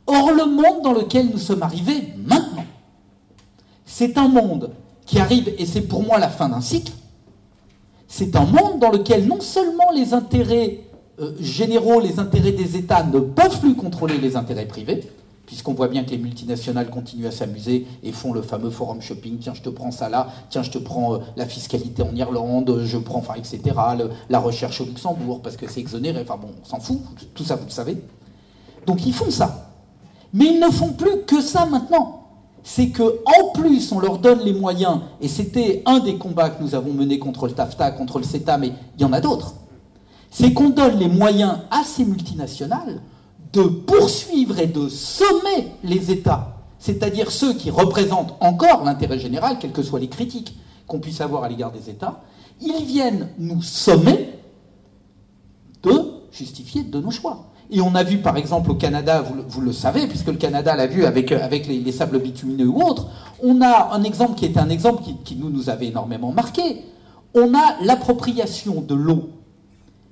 Or, 0.07 0.31
le 0.31 0.45
monde 0.45 0.81
dans 0.83 0.93
lequel 0.93 1.29
nous 1.29 1.37
sommes 1.37 1.63
arrivés 1.63 2.13
maintenant, 2.17 2.65
c'est 3.85 4.17
un 4.17 4.27
monde 4.27 4.71
qui 5.05 5.19
arrive, 5.19 5.53
et 5.57 5.65
c'est 5.65 5.81
pour 5.81 6.03
moi 6.03 6.17
la 6.19 6.29
fin 6.29 6.49
d'un 6.49 6.61
cycle, 6.61 6.91
c'est 8.07 8.35
un 8.35 8.45
monde 8.45 8.79
dans 8.79 8.91
lequel 8.91 9.27
non 9.27 9.39
seulement 9.39 9.91
les 9.93 10.13
intérêts 10.13 10.81
euh, 11.19 11.31
généraux, 11.39 11.99
les 11.99 12.19
intérêts 12.19 12.51
des 12.51 12.75
États 12.77 13.03
ne 13.03 13.19
peuvent 13.19 13.59
plus 13.59 13.75
contrôler 13.75 14.17
les 14.17 14.35
intérêts 14.35 14.65
privés, 14.65 15.09
puisqu'on 15.45 15.73
voit 15.73 15.87
bien 15.87 16.03
que 16.03 16.11
les 16.11 16.17
multinationales 16.17 16.89
continuent 16.89 17.27
à 17.27 17.31
s'amuser 17.31 17.85
et 18.01 18.11
font 18.11 18.33
le 18.33 18.41
fameux 18.41 18.69
forum 18.69 19.01
shopping, 19.01 19.37
tiens 19.39 19.53
je 19.53 19.61
te 19.61 19.69
prends 19.69 19.91
ça 19.91 20.09
là, 20.09 20.27
tiens 20.49 20.63
je 20.63 20.71
te 20.71 20.77
prends 20.77 21.15
euh, 21.15 21.17
la 21.37 21.45
fiscalité 21.45 22.01
en 22.01 22.15
Irlande, 22.15 22.81
je 22.83 22.97
prends, 22.97 23.19
enfin 23.19 23.35
etc., 23.35 23.61
la 24.29 24.39
recherche 24.39 24.81
au 24.81 24.85
Luxembourg, 24.85 25.41
parce 25.41 25.55
que 25.55 25.69
c'est 25.69 25.79
exonéré, 25.79 26.21
enfin 26.21 26.37
bon, 26.37 26.49
on 26.61 26.65
s'en 26.67 26.79
fout, 26.79 26.99
tout 27.33 27.43
ça 27.43 27.55
vous 27.55 27.65
le 27.65 27.71
savez. 27.71 27.97
Donc 28.85 29.05
ils 29.05 29.13
font 29.13 29.31
ça. 29.31 29.72
Mais 30.33 30.45
ils 30.45 30.59
ne 30.59 30.69
font 30.69 30.93
plus 30.93 31.21
que 31.27 31.41
ça 31.41 31.65
maintenant. 31.65 32.19
C'est 32.63 32.89
que 32.89 33.03
en 33.03 33.49
plus 33.53 33.91
on 33.91 33.99
leur 33.99 34.19
donne 34.19 34.39
les 34.39 34.53
moyens, 34.53 34.99
et 35.21 35.27
c'était 35.27 35.83
un 35.85 35.99
des 35.99 36.15
combats 36.15 36.49
que 36.49 36.63
nous 36.63 36.75
avons 36.75 36.93
menés 36.93 37.19
contre 37.19 37.47
le 37.47 37.53
TAFTA, 37.53 37.91
contre 37.91 38.19
le 38.19 38.23
CETA, 38.23 38.57
mais 38.57 38.71
il 38.97 39.01
y 39.01 39.05
en 39.05 39.13
a 39.13 39.19
d'autres. 39.19 39.53
C'est 40.31 40.53
qu'on 40.53 40.69
donne 40.69 40.97
les 40.97 41.09
moyens 41.09 41.57
à 41.69 41.83
ces 41.83 42.05
multinationales 42.05 43.01
de 43.51 43.63
poursuivre 43.63 44.59
et 44.59 44.65
de 44.65 44.89
sommer 44.89 45.73
les 45.83 46.09
États, 46.09 46.57
c'est-à-dire 46.79 47.31
ceux 47.31 47.53
qui 47.53 47.69
représentent 47.69 48.33
encore 48.39 48.83
l'intérêt 48.83 49.19
général, 49.19 49.59
quelles 49.59 49.71
que 49.71 49.83
soient 49.83 49.99
les 49.99 50.09
critiques 50.09 50.57
qu'on 50.87 50.99
puisse 50.99 51.21
avoir 51.21 51.43
à 51.43 51.49
l'égard 51.49 51.71
des 51.71 51.89
États, 51.89 52.21
ils 52.61 52.83
viennent 52.83 53.29
nous 53.37 53.61
sommer 53.61 54.32
de 56.33 56.37
justifier 56.37 56.83
de 56.83 56.99
nos 56.99 57.11
choix. 57.11 57.45
Et 57.71 57.79
on 57.81 57.95
a 57.95 58.03
vu 58.03 58.17
par 58.17 58.37
exemple 58.37 58.71
au 58.71 58.75
Canada, 58.75 59.23
vous 59.47 59.61
le, 59.61 59.71
savez, 59.71 60.07
puisque 60.07 60.27
le 60.27 60.33
Canada 60.35 60.75
l'a 60.75 60.87
vu 60.87 61.05
avec, 61.05 61.31
avec 61.31 61.67
les, 61.67 61.91
sables 61.91 62.19
bitumineux 62.19 62.67
ou 62.67 62.81
autres, 62.81 63.07
on 63.41 63.61
a 63.61 63.93
un 63.93 64.03
exemple 64.03 64.35
qui 64.35 64.45
est 64.45 64.57
un 64.57 64.69
exemple 64.69 65.03
qui, 65.23 65.35
nous, 65.35 65.49
nous 65.49 65.69
avait 65.69 65.87
énormément 65.87 66.31
marqué. 66.31 66.83
On 67.33 67.53
a 67.55 67.81
l'appropriation 67.81 68.81
de 68.81 68.93
l'eau, 68.93 69.29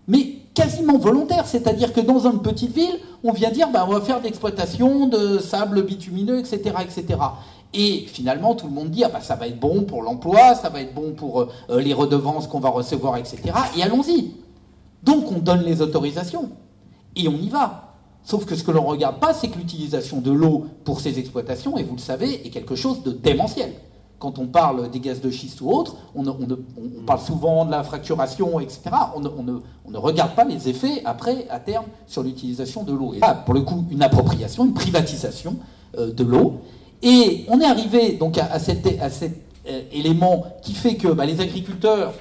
mais 0.07 0.38
quasiment 0.53 0.97
volontaire, 0.97 1.45
c'est-à-dire 1.45 1.93
que 1.93 2.01
dans 2.01 2.28
une 2.28 2.41
petite 2.41 2.74
ville, 2.74 2.97
on 3.24 3.32
vient 3.32 3.51
dire 3.51 3.69
bah, 3.69 3.86
on 3.88 3.93
va 3.93 4.01
faire 4.01 4.19
de 4.19 4.24
l'exploitation 4.24 5.07
de 5.07 5.38
sable 5.38 5.84
bitumineux, 5.84 6.39
etc., 6.39 6.74
etc. 6.82 7.19
Et 7.74 8.05
finalement, 8.07 8.55
tout 8.55 8.65
le 8.65 8.74
monde 8.74 8.89
dit 8.89 9.03
ah 9.03 9.09
bah, 9.09 9.22
ça 9.22 9.36
va 9.36 9.47
être 9.47 9.59
bon 9.59 9.84
pour 9.84 10.01
l'emploi, 10.01 10.55
ça 10.55 10.69
va 10.69 10.82
être 10.82 10.95
bon 10.95 11.13
pour 11.13 11.41
euh, 11.41 11.80
les 11.80 11.93
redevances 11.93 12.47
qu'on 12.47 12.59
va 12.59 12.69
recevoir, 12.69 13.17
etc. 13.17 13.38
Et 13.78 13.84
allons-y. 13.84 14.32
Donc 15.04 15.32
on 15.32 15.39
donne 15.39 15.62
les 15.62 15.82
autorisations 15.82 16.52
et 17.16 17.28
on 17.28 17.36
y 17.36 17.49
va. 17.49 17.91
Sauf 18.24 18.45
que 18.45 18.56
ce 18.56 18.64
que 18.64 18.72
l'on 18.72 18.84
ne 18.84 18.88
regarde 18.88 19.20
pas, 19.20 19.34
c'est 19.34 19.47
que 19.47 19.58
l'utilisation 19.58 20.22
de 20.22 20.32
l'eau 20.32 20.66
pour 20.84 20.99
ces 21.02 21.18
exploitations, 21.18 21.78
et 21.78 21.84
vous 21.84 21.95
le 21.95 22.02
savez, 22.02 22.45
est 22.45 22.49
quelque 22.49 22.76
chose 22.76 23.04
de 23.04 23.12
démentiel. 23.12 23.74
Quand 24.20 24.38
on 24.38 24.45
parle 24.45 24.91
des 24.91 24.99
gaz 24.99 25.20
de 25.20 25.32
schiste 25.32 25.62
ou 25.62 25.72
autres, 25.72 25.95
on, 26.14 26.24
parle 27.08 27.20
souvent 27.20 27.66
de 27.66 27.72
la 27.72 27.82
fracturation, 27.82 28.60
etc. 28.60 28.82
On 29.16 29.22
ne, 29.22 29.97
regarde 29.97 30.36
pas 30.36 30.43
les 30.43 30.70
effets 30.70 31.02
après, 31.06 31.47
à 31.49 31.60
terme, 31.60 31.86
sur 32.06 32.22
l'utilisation 32.22 32.84
de 32.84 32.93
l'eau. 32.93 33.16
Et 33.16 33.20
là, 33.20 33.34
pour 33.34 33.56
le 33.56 33.62
coup, 33.62 33.84
une 33.89 34.04
appropriation, 34.04 34.66
une 34.66 34.76
privatisation 34.76 35.56
euh, 35.97 36.14
de 36.14 36.24
l'eau. 36.24 36.62
Et 37.02 37.45
on 37.47 37.60
est 37.60 37.66
arrivé 37.66 38.12
donc 38.12 38.38
à, 38.38 38.60
cet, 38.60 38.86
euh, 38.86 39.82
élément 39.91 40.45
qui 40.62 40.74
fait 40.74 40.97
que 40.97 41.08
bah, 41.08 41.26
les 41.26 41.41
agriculteurs, 41.41 42.14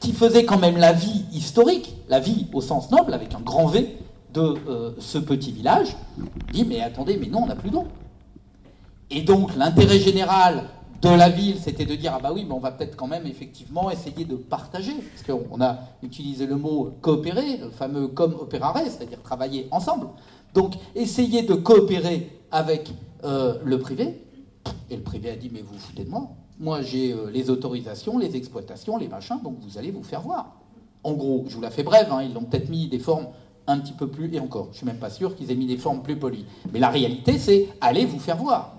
qui 0.00 0.12
faisaient 0.12 0.44
quand 0.44 0.58
même 0.58 0.76
la 0.76 0.92
vie 0.92 1.24
historique, 1.32 1.96
la 2.08 2.20
vie 2.20 2.46
au 2.52 2.60
sens 2.60 2.90
noble, 2.90 3.14
avec 3.14 3.34
un 3.34 3.40
grand 3.40 3.66
V, 3.66 3.96
de 4.32 4.40
euh, 4.40 4.90
ce 4.98 5.18
petit 5.18 5.52
village, 5.52 5.96
dit 6.52 6.64
mais 6.64 6.80
attendez, 6.80 7.16
mais 7.16 7.28
non, 7.28 7.42
on 7.44 7.46
n'a 7.46 7.56
plus 7.56 7.70
d'eau. 7.70 7.84
Et 9.10 9.22
donc 9.22 9.56
l'intérêt 9.56 9.98
général 9.98 10.64
de 11.00 11.08
la 11.08 11.28
ville, 11.28 11.56
c'était 11.60 11.86
de 11.86 11.94
dire 11.94 12.12
ah 12.14 12.20
bah 12.22 12.30
oui, 12.34 12.44
mais 12.46 12.54
on 12.54 12.58
va 12.58 12.72
peut-être 12.72 12.96
quand 12.96 13.06
même 13.06 13.26
effectivement 13.26 13.90
essayer 13.90 14.24
de 14.24 14.36
partager, 14.36 14.92
parce 14.92 15.22
qu'on 15.38 15.60
a 15.60 15.78
utilisé 16.02 16.46
le 16.46 16.56
mot 16.56 16.92
coopérer, 17.00 17.58
le 17.58 17.70
fameux 17.70 18.08
comme 18.08 18.34
opérare, 18.34 18.78
c'est-à-dire 18.84 19.22
travailler 19.22 19.68
ensemble. 19.70 20.08
Donc 20.54 20.74
essayer 20.94 21.42
de 21.42 21.54
coopérer 21.54 22.30
avec 22.50 22.90
euh, 23.24 23.54
le 23.64 23.78
privé. 23.78 24.24
Et 24.90 24.96
le 24.96 25.02
privé 25.02 25.30
a 25.30 25.36
dit 25.36 25.50
mais 25.52 25.62
vous 25.62 25.78
foutez 25.78 26.04
de 26.04 26.10
moi. 26.10 26.30
Moi 26.58 26.82
j'ai 26.82 27.12
euh, 27.12 27.30
les 27.30 27.50
autorisations, 27.50 28.18
les 28.18 28.36
exploitations, 28.36 28.96
les 28.96 29.08
machins, 29.08 29.38
donc 29.42 29.56
vous 29.60 29.78
allez 29.78 29.90
vous 29.90 30.02
faire 30.02 30.20
voir. 30.20 30.56
En 31.04 31.12
gros, 31.12 31.44
je 31.48 31.54
vous 31.54 31.60
la 31.60 31.70
fais 31.70 31.84
brève, 31.84 32.08
hein, 32.10 32.22
ils 32.22 32.34
l'ont 32.34 32.44
peut-être 32.44 32.68
mis 32.68 32.88
des 32.88 32.98
formes 32.98 33.28
un 33.68 33.78
petit 33.78 33.92
peu 33.92 34.08
plus, 34.08 34.34
et 34.34 34.40
encore, 34.40 34.68
je 34.72 34.78
suis 34.78 34.86
même 34.86 34.98
pas 34.98 35.10
sûr 35.10 35.36
qu'ils 35.36 35.50
aient 35.50 35.56
mis 35.56 35.66
des 35.66 35.76
formes 35.76 36.02
plus 36.02 36.16
polies. 36.16 36.46
Mais 36.72 36.80
la 36.80 36.88
réalité, 36.88 37.38
c'est 37.38 37.68
allez 37.80 38.06
vous 38.06 38.18
faire 38.18 38.38
voir. 38.38 38.74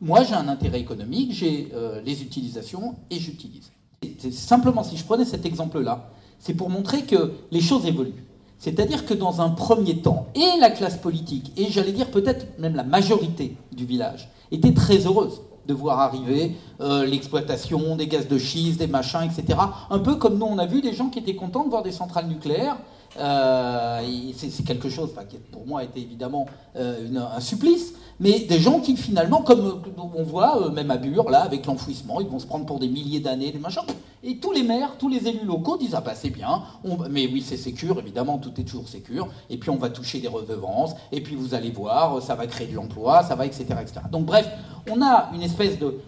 Moi, 0.00 0.24
j'ai 0.24 0.34
un 0.34 0.48
intérêt 0.48 0.80
économique, 0.80 1.32
j'ai 1.32 1.70
euh, 1.74 2.00
les 2.00 2.22
utilisations 2.22 2.96
et 3.10 3.18
j'utilise. 3.18 3.70
C'est 4.18 4.32
simplement, 4.32 4.82
si 4.82 4.96
je 4.96 5.04
prenais 5.04 5.26
cet 5.26 5.44
exemple-là, 5.44 6.10
c'est 6.38 6.54
pour 6.54 6.70
montrer 6.70 7.02
que 7.02 7.34
les 7.50 7.60
choses 7.60 7.84
évoluent. 7.84 8.24
C'est-à-dire 8.58 9.04
que 9.04 9.14
dans 9.14 9.42
un 9.42 9.50
premier 9.50 9.98
temps, 10.00 10.26
et 10.34 10.58
la 10.58 10.70
classe 10.70 10.96
politique, 10.96 11.52
et 11.56 11.66
j'allais 11.66 11.92
dire 11.92 12.10
peut-être 12.10 12.58
même 12.58 12.74
la 12.74 12.82
majorité 12.82 13.56
du 13.72 13.84
village, 13.84 14.30
était 14.50 14.72
très 14.72 15.06
heureuse 15.06 15.42
de 15.66 15.74
voir 15.74 16.00
arriver 16.00 16.56
euh, 16.80 17.04
l'exploitation 17.04 17.96
des 17.96 18.06
gaz 18.06 18.28
de 18.28 18.38
schiste, 18.38 18.78
des 18.78 18.86
machins, 18.86 19.22
etc. 19.22 19.58
Un 19.90 19.98
peu 19.98 20.16
comme 20.16 20.38
nous, 20.38 20.46
on 20.46 20.58
a 20.58 20.66
vu 20.66 20.80
des 20.80 20.92
gens 20.94 21.08
qui 21.08 21.18
étaient 21.18 21.36
contents 21.36 21.64
de 21.64 21.70
voir 21.70 21.82
des 21.82 21.92
centrales 21.92 22.26
nucléaires 22.26 22.76
euh, 23.18 24.00
c'est 24.36 24.64
quelque 24.64 24.88
chose 24.88 25.10
qui 25.28 25.36
pour 25.38 25.66
moi 25.66 25.82
était 25.82 26.00
évidemment 26.00 26.46
euh, 26.76 27.08
un 27.16 27.40
supplice, 27.40 27.94
mais 28.20 28.40
des 28.40 28.60
gens 28.60 28.80
qui 28.80 28.96
finalement, 28.96 29.42
comme 29.42 29.82
on 30.14 30.22
voit, 30.22 30.62
euh, 30.62 30.70
même 30.70 30.90
à 30.90 30.96
Bure, 30.96 31.28
là, 31.30 31.42
avec 31.42 31.66
l'enfouissement, 31.66 32.20
ils 32.20 32.28
vont 32.28 32.38
se 32.38 32.46
prendre 32.46 32.66
pour 32.66 32.78
des 32.78 32.88
milliers 32.88 33.20
d'années, 33.20 33.50
des 33.50 33.58
machins. 33.58 33.82
Et 34.22 34.36
tous 34.36 34.52
les 34.52 34.62
maires, 34.62 34.96
tous 34.98 35.08
les 35.08 35.26
élus 35.26 35.44
locaux 35.44 35.76
disent 35.76 35.94
Ah 35.94 36.02
bah 36.02 36.14
c'est 36.14 36.30
bien, 36.30 36.62
mais 37.10 37.26
oui, 37.26 37.42
c'est 37.44 37.56
sécure, 37.56 37.98
évidemment, 37.98 38.38
tout 38.38 38.52
est 38.60 38.64
toujours 38.64 38.88
sécure, 38.88 39.28
et 39.48 39.56
puis 39.56 39.70
on 39.70 39.76
va 39.76 39.88
toucher 39.88 40.20
des 40.20 40.28
redevances, 40.28 40.92
et 41.10 41.20
puis 41.22 41.34
vous 41.34 41.54
allez 41.54 41.70
voir, 41.70 42.22
ça 42.22 42.34
va 42.34 42.46
créer 42.46 42.68
de 42.68 42.74
l'emploi, 42.74 43.22
ça 43.22 43.34
va, 43.34 43.46
etc., 43.46 43.64
etc. 43.80 44.00
Donc 44.12 44.26
bref, 44.26 44.48
on 44.90 45.02
a 45.02 45.30
une 45.34 45.42
espèce 45.42 45.78
de 45.78 45.98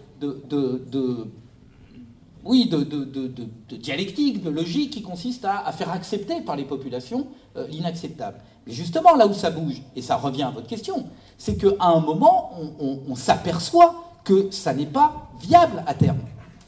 oui, 2.45 2.67
de, 2.67 3.75
dialectique, 3.75 4.43
de 4.43 4.49
logique 4.49 4.91
qui 4.91 5.01
consiste 5.01 5.45
à, 5.45 5.71
faire 5.71 5.91
accepter 5.91 6.41
par 6.41 6.55
les 6.55 6.65
populations 6.65 7.27
euh, 7.55 7.67
l'inacceptable. 7.67 8.37
Mais 8.67 8.73
justement, 8.73 9.15
là 9.15 9.27
où 9.27 9.33
ça 9.33 9.49
bouge, 9.49 9.81
et 9.95 10.01
ça 10.01 10.15
revient 10.15 10.43
à 10.43 10.49
votre 10.49 10.67
question, 10.67 11.05
c'est 11.37 11.57
qu'à 11.57 11.85
un 11.85 11.99
moment, 11.99 12.51
on, 12.79 13.15
s'aperçoit 13.15 13.95
que 14.23 14.49
ça 14.51 14.73
n'est 14.73 14.85
pas 14.85 15.29
viable 15.41 15.83
à 15.85 15.93
terme. 15.93 16.19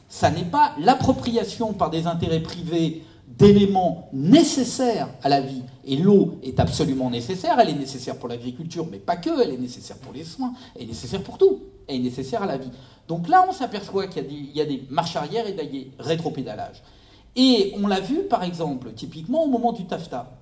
Ça 0.08 0.30
n'est 0.30 0.44
pas 0.44 0.72
l'appropriation 0.78 1.72
par 1.72 1.90
des 1.90 2.06
intérêts 2.06 2.40
privés 2.40 3.02
d'éléments 3.38 4.08
nécessaires 4.12 5.08
à 5.22 5.28
la 5.28 5.40
vie. 5.40 5.62
Et 5.84 5.96
l'eau 5.96 6.38
est 6.42 6.58
absolument 6.58 7.10
nécessaire, 7.10 7.58
elle 7.60 7.70
est 7.70 7.74
nécessaire 7.74 8.16
pour 8.16 8.28
l'agriculture, 8.28 8.86
mais 8.90 8.98
pas 8.98 9.16
que, 9.16 9.40
elle 9.42 9.52
est 9.52 9.58
nécessaire 9.58 9.98
pour 9.98 10.12
les 10.12 10.24
soins, 10.24 10.52
elle 10.74 10.84
est 10.84 10.86
nécessaire 10.86 11.22
pour 11.22 11.38
tout, 11.38 11.60
elle 11.86 11.96
est 11.96 12.00
nécessaire 12.00 12.42
à 12.42 12.46
la 12.46 12.56
vie. 12.56 12.70
Donc 13.08 13.28
là, 13.28 13.44
on 13.48 13.52
s'aperçoit 13.52 14.08
qu'il 14.08 14.56
y, 14.56 14.60
a 14.60 14.64
des 14.64 14.82
marches 14.90 15.16
arrière 15.16 15.46
et 15.46 15.52
des 15.52 15.92
rétropédalages. 15.98 16.82
Et 17.36 17.74
on 17.76 17.86
l'a 17.86 18.00
vu, 18.00 18.22
par 18.22 18.42
exemple, 18.42 18.92
typiquement 18.92 19.44
au 19.44 19.48
moment 19.48 19.72
du 19.72 19.84
TAFTA. 19.84 20.32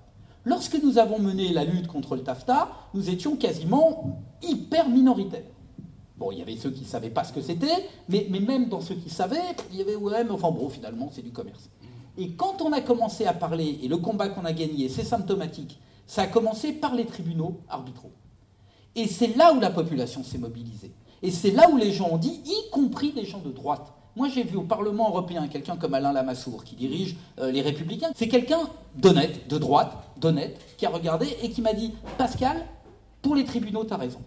Lorsque 0.44 0.80
nous 0.82 0.98
avons 0.98 1.18
mené 1.18 1.52
la 1.52 1.64
lutte 1.64 1.88
contre 1.88 2.16
le 2.16 2.22
TAFTA, 2.22 2.68
nous 2.94 3.10
étions 3.10 3.36
quasiment 3.36 4.22
hyper 4.42 4.88
minoritaires. 4.88 5.42
Bon, 6.16 6.30
il 6.30 6.38
y 6.38 6.42
avait 6.42 6.56
ceux 6.56 6.70
qui 6.70 6.82
ne 6.82 6.86
savaient 6.86 7.10
pas 7.10 7.24
ce 7.24 7.32
que 7.32 7.40
c'était, 7.40 7.88
mais, 8.08 8.28
même 8.30 8.68
dans 8.68 8.80
ceux 8.80 8.94
qui 8.94 9.10
savaient, 9.10 9.56
il 9.72 9.78
y 9.78 9.82
avait, 9.82 9.96
ouais, 9.96 10.22
mais 10.22 10.30
enfin 10.30 10.50
bon, 10.52 10.68
finalement, 10.68 11.10
c'est 11.12 11.22
du 11.22 11.32
commerce. 11.32 11.68
Et 12.16 12.32
quand 12.32 12.62
on 12.62 12.72
a 12.72 12.80
commencé 12.80 13.26
à 13.26 13.32
parler, 13.32 13.80
et 13.82 13.88
le 13.88 13.96
combat 13.96 14.28
qu'on 14.28 14.44
a 14.44 14.52
gagné, 14.52 14.88
c'est 14.88 15.04
symptomatique, 15.04 15.80
ça 16.06 16.22
a 16.22 16.26
commencé 16.26 16.72
par 16.72 16.94
les 16.94 17.06
tribunaux 17.06 17.60
arbitraux. 17.68 18.12
Et 18.94 19.08
c'est 19.08 19.36
là 19.36 19.52
où 19.52 19.60
la 19.60 19.70
population 19.70 20.22
s'est 20.22 20.38
mobilisée. 20.38 20.92
Et 21.22 21.30
c'est 21.30 21.50
là 21.50 21.68
où 21.70 21.76
les 21.76 21.92
gens 21.92 22.10
ont 22.10 22.18
dit, 22.18 22.40
y 22.44 22.70
compris 22.70 23.12
des 23.12 23.24
gens 23.24 23.40
de 23.40 23.50
droite. 23.50 23.92
Moi, 24.14 24.28
j'ai 24.28 24.44
vu 24.44 24.56
au 24.56 24.62
Parlement 24.62 25.08
européen 25.08 25.48
quelqu'un 25.48 25.76
comme 25.76 25.94
Alain 25.94 26.12
Lamassoure, 26.12 26.62
qui 26.62 26.76
dirige 26.76 27.16
euh, 27.40 27.50
les 27.50 27.62
Républicains. 27.62 28.10
C'est 28.14 28.28
quelqu'un 28.28 28.60
d'honnête, 28.94 29.48
de 29.48 29.58
droite, 29.58 29.96
d'honnête, 30.20 30.60
qui 30.76 30.86
a 30.86 30.90
regardé 30.90 31.26
et 31.42 31.50
qui 31.50 31.62
m'a 31.62 31.72
dit 31.72 31.92
Pascal, 32.16 32.64
pour 33.22 33.34
les 33.34 33.44
tribunaux, 33.44 33.84
tu 33.84 33.92
as 33.92 33.96
raison 33.96 34.20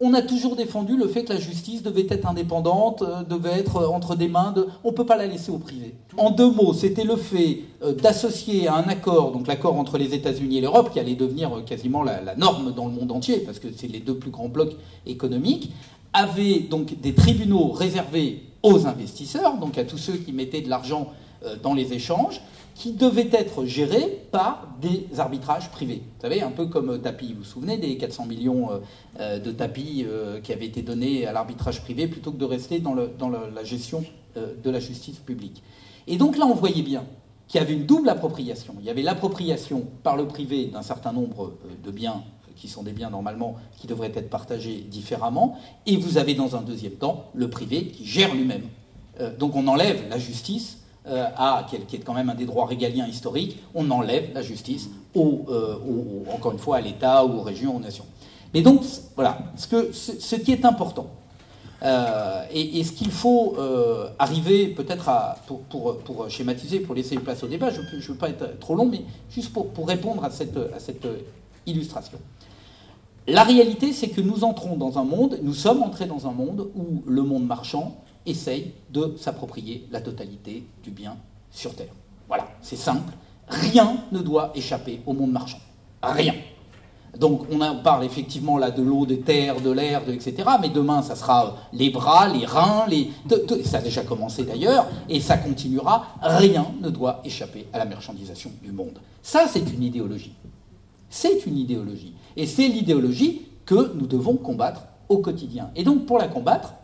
on 0.00 0.14
a 0.14 0.22
toujours 0.22 0.54
défendu 0.54 0.96
le 0.96 1.08
fait 1.08 1.24
que 1.24 1.32
la 1.32 1.40
justice 1.40 1.82
devait 1.82 2.06
être 2.08 2.28
indépendante, 2.28 3.02
euh, 3.02 3.22
devait 3.24 3.58
être 3.58 3.78
euh, 3.78 3.88
entre 3.88 4.14
des 4.14 4.28
mains 4.28 4.52
de... 4.52 4.68
On 4.84 4.92
ne 4.92 4.96
peut 4.96 5.06
pas 5.06 5.16
la 5.16 5.26
laisser 5.26 5.50
au 5.50 5.58
privé. 5.58 5.94
En 6.16 6.30
deux 6.30 6.50
mots, 6.50 6.72
c'était 6.72 7.04
le 7.04 7.16
fait 7.16 7.62
euh, 7.82 7.92
d'associer 7.94 8.68
à 8.68 8.76
un 8.76 8.84
accord, 8.84 9.32
donc 9.32 9.48
l'accord 9.48 9.76
entre 9.76 9.98
les 9.98 10.14
États-Unis 10.14 10.58
et 10.58 10.60
l'Europe, 10.60 10.92
qui 10.92 11.00
allait 11.00 11.16
devenir 11.16 11.64
quasiment 11.66 12.04
la, 12.04 12.36
norme 12.36 12.72
dans 12.72 12.86
le 12.86 12.92
monde 12.92 13.10
entier, 13.10 13.38
parce 13.38 13.58
que 13.58 13.68
c'est 13.76 13.88
les 13.88 13.98
deux 13.98 14.14
plus 14.14 14.30
grands 14.30 14.48
blocs 14.48 14.76
économiques, 15.06 15.72
avait 16.12 16.60
donc 16.60 17.00
des 17.00 17.14
tribunaux 17.14 17.72
réservés 17.72 18.42
aux 18.62 18.86
investisseurs, 18.86 19.58
donc 19.58 19.78
à 19.78 19.84
tous 19.84 19.98
ceux 19.98 20.14
qui 20.14 20.32
mettaient 20.32 20.60
de 20.60 20.68
l'argent 20.70 21.08
dans 21.62 21.74
les 21.74 21.92
échanges, 21.92 22.40
qui 22.78 22.92
devait 22.92 23.28
être 23.32 23.64
géré 23.64 24.22
par 24.30 24.68
des 24.80 25.08
arbitrages 25.18 25.68
privés. 25.70 26.00
Vous 26.14 26.22
savez, 26.22 26.42
un 26.42 26.52
peu 26.52 26.66
comme 26.66 27.02
tapis. 27.02 27.32
Vous 27.32 27.40
vous 27.40 27.44
souvenez 27.44 27.76
des 27.76 27.96
400 27.96 28.26
millions 28.26 28.70
euh, 28.70 28.78
euh, 29.18 29.38
de 29.40 29.50
tapis 29.50 30.06
euh, 30.06 30.40
qui 30.40 30.52
avaient 30.52 30.66
été 30.66 30.82
donnés 30.82 31.26
à 31.26 31.32
l'arbitrage 31.32 31.82
privé 31.82 32.06
plutôt 32.06 32.30
que 32.30 32.36
de 32.36 32.44
rester 32.44 32.78
dans, 32.78 32.94
la 32.94 33.64
gestion 33.64 34.04
de 34.36 34.70
la 34.70 34.78
justice 34.78 35.16
publique. 35.16 35.60
Et 36.06 36.16
donc 36.16 36.38
là, 36.38 36.46
on 36.46 36.54
voyait 36.54 36.82
bien 36.82 37.04
qu'il 37.48 37.60
y 37.60 37.64
avait 37.64 37.74
une 37.74 37.84
double 37.84 38.08
appropriation. 38.10 38.76
Il 38.78 38.86
y 38.86 38.90
avait 38.90 39.02
l'appropriation 39.02 39.84
par 40.04 40.16
le 40.16 40.28
privé 40.28 40.66
d'un 40.66 40.82
certain 40.82 41.12
nombre 41.12 41.54
de 41.82 41.90
biens 41.90 42.22
qui 42.54 42.68
sont 42.68 42.84
des 42.84 42.92
biens 42.92 43.10
normalement 43.10 43.56
qui 43.76 43.88
devraient 43.88 44.12
être 44.14 44.30
partagés 44.30 44.84
différemment, 44.88 45.58
et 45.86 45.96
vous 45.96 46.18
avez 46.18 46.34
dans 46.34 46.54
un 46.54 46.62
deuxième 46.62 46.92
temps 46.92 47.30
le 47.34 47.50
privé 47.50 47.86
qui 47.86 48.04
gère 48.04 48.34
lui-même. 48.34 48.62
donc 49.38 49.54
on 49.54 49.66
enlève 49.68 50.08
la 50.08 50.18
justice 50.18 50.77
euh, 50.77 50.77
à, 51.36 51.66
qui 51.68 51.96
est 51.96 52.00
quand 52.00 52.14
même 52.14 52.30
un 52.30 52.34
des 52.34 52.46
droits 52.46 52.66
régaliens 52.66 53.06
historiques, 53.06 53.58
on 53.74 53.90
enlève 53.90 54.30
la 54.34 54.42
justice, 54.42 54.90
euh, 55.16 55.74
encore 56.32 56.52
une 56.52 56.58
fois, 56.58 56.76
à 56.76 56.80
l'État 56.80 57.24
aux 57.24 57.42
régions, 57.42 57.76
aux 57.76 57.80
nations. 57.80 58.06
Mais 58.54 58.62
donc, 58.62 58.82
voilà, 59.14 59.38
ce, 59.56 60.34
qui 60.36 60.52
est 60.52 60.64
important, 60.64 61.08
euh, 61.82 62.42
et, 62.52 62.82
ce 62.82 62.92
qu'il 62.92 63.10
faut 63.10 63.56
arriver 64.18 64.68
peut-être 64.68 65.08
à, 65.08 65.36
pour, 65.68 66.26
schématiser, 66.28 66.80
pour 66.80 66.94
laisser 66.94 67.16
place 67.16 67.42
au 67.42 67.48
débat, 67.48 67.70
je 67.70 67.80
ne 67.80 68.00
veux 68.00 68.14
pas 68.14 68.30
être 68.30 68.58
trop 68.58 68.74
long, 68.74 68.86
mais 68.86 69.02
juste 69.30 69.52
pour, 69.52 69.86
répondre 69.86 70.24
à 70.24 70.30
cette 70.30 71.06
illustration. 71.66 72.18
La 73.28 73.44
réalité, 73.44 73.92
c'est 73.92 74.08
que 74.08 74.22
nous 74.22 74.42
entrons 74.42 74.76
dans 74.76 74.98
un 74.98 75.04
monde, 75.04 75.38
nous 75.42 75.52
sommes 75.52 75.82
entrés 75.82 76.06
dans 76.06 76.26
un 76.26 76.32
monde 76.32 76.70
où 76.74 77.02
le 77.06 77.22
monde 77.22 77.46
marchand 77.46 77.94
essaye 78.28 78.72
de 78.90 79.14
s'approprier 79.18 79.86
la 79.90 80.00
totalité 80.00 80.64
du 80.82 80.90
bien 80.90 81.16
sur 81.50 81.74
Terre. 81.74 81.92
Voilà, 82.28 82.48
c'est 82.62 82.76
simple. 82.76 83.12
Rien 83.48 83.96
ne 84.12 84.20
doit 84.20 84.52
échapper 84.54 85.00
au 85.06 85.12
monde 85.14 85.32
marchand. 85.32 85.60
Rien. 86.02 86.34
Donc 87.18 87.46
on, 87.50 87.58
parle 87.82 88.04
effectivement 88.04 88.58
là 88.58 88.70
de 88.70 88.82
l'eau, 88.82 89.06
des 89.06 89.20
terres, 89.20 89.60
de 89.60 89.70
l'air, 89.70 90.02
etc. 90.08 90.34
Mais 90.60 90.68
demain, 90.68 91.02
ça 91.02 91.16
sera 91.16 91.56
les 91.72 91.90
bras, 91.90 92.28
les 92.28 92.44
reins, 92.44 92.84
les... 92.88 93.10
ça 93.64 93.78
a 93.78 93.80
déjà 93.80 94.02
commencé 94.02 94.44
d'ailleurs, 94.44 94.86
et 95.08 95.20
ça 95.20 95.38
continuera. 95.38 96.06
Rien 96.20 96.66
ne 96.80 96.90
doit 96.90 97.20
échapper 97.24 97.66
à 97.72 97.78
la 97.78 97.86
marchandisation 97.86 98.50
du 98.62 98.72
monde. 98.72 98.98
Ça, 99.22 99.46
c'est 99.48 99.72
une 99.72 99.82
idéologie. 99.82 100.34
C'est 101.08 101.46
une 101.46 101.56
idéologie. 101.56 102.14
Et 102.36 102.46
c'est 102.46 102.68
l'idéologie 102.68 103.46
que 103.64 103.92
nous 103.94 104.06
devons 104.06 104.36
combattre 104.36 104.82
au 105.08 105.18
quotidien. 105.18 105.70
Et 105.74 105.84
donc 105.84 106.06
pour 106.06 106.18
la 106.18 106.28
combattre, 106.28 106.74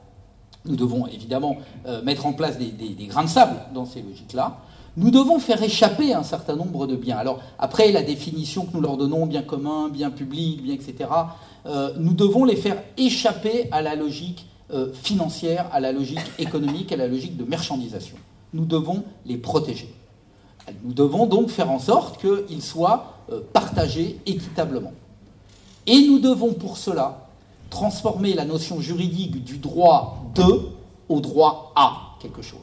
nous 0.67 0.77
devons 0.77 1.07
évidemment 1.07 1.59
euh, 1.87 2.03
mettre 2.03 2.27
en 2.27 2.33
place 2.33 2.59
des, 2.59 3.07
grains 3.07 3.25
de 3.25 3.29
sable 3.29 3.57
dans 3.75 3.85
ces 3.85 4.03
logiques-là. 4.03 4.59
Nous 4.97 5.11
devons 5.11 5.39
faire 5.39 5.63
échapper 5.63 6.15
un 6.15 6.23
certain 6.23 6.57
nombre 6.57 6.87
de 6.87 6.97
biens. 6.97 7.19
Alors 7.19 7.41
après, 7.59 7.91
la 7.93 8.03
définition 8.03 8.65
que 8.65 8.73
nous 8.75 8.81
leur 8.81 8.97
donnons, 8.97 9.27
bien 9.27 9.43
commun, 9.43 9.89
bien 9.89 10.11
public, 10.11 10.63
bien 10.63 10.75
etc., 10.75 11.11
euh, 11.67 11.93
nous 11.99 12.15
devons 12.15 12.45
les 12.45 12.57
faire 12.57 12.83
échapper 12.97 13.69
à 13.73 13.83
la 13.83 13.97
logique 13.97 14.47
euh, 14.73 14.93
financière, 14.93 15.69
à 15.73 15.81
la 15.81 15.93
logique 15.93 16.21
économique, 16.39 16.93
à 16.93 16.97
la 16.97 17.09
logique 17.09 17.37
de 17.37 17.45
marchandisation. 17.45 18.17
Nous 18.53 18.65
devons 18.65 19.05
les 19.27 19.37
protéger. 19.37 19.93
Nous 20.83 20.95
devons 20.95 21.27
donc 21.27 21.51
faire 21.51 21.71
en 21.71 21.79
sorte 21.79 22.21
qu'ils 22.21 22.63
soient 22.63 23.11
partagés 23.53 24.19
équitablement. 24.25 24.93
Et 25.87 26.07
nous 26.07 26.19
devons 26.21 26.55
pour 26.55 26.79
cela 26.79 27.24
transformer 27.71 28.35
la 28.35 28.45
notion 28.45 28.81
juridique 28.81 29.45
du 29.45 29.59
droit 29.59 30.25
de 30.35 30.61
au 31.09 31.21
droit 31.21 31.73
à 31.77 32.17
quelque 32.21 32.43
chose. 32.43 32.61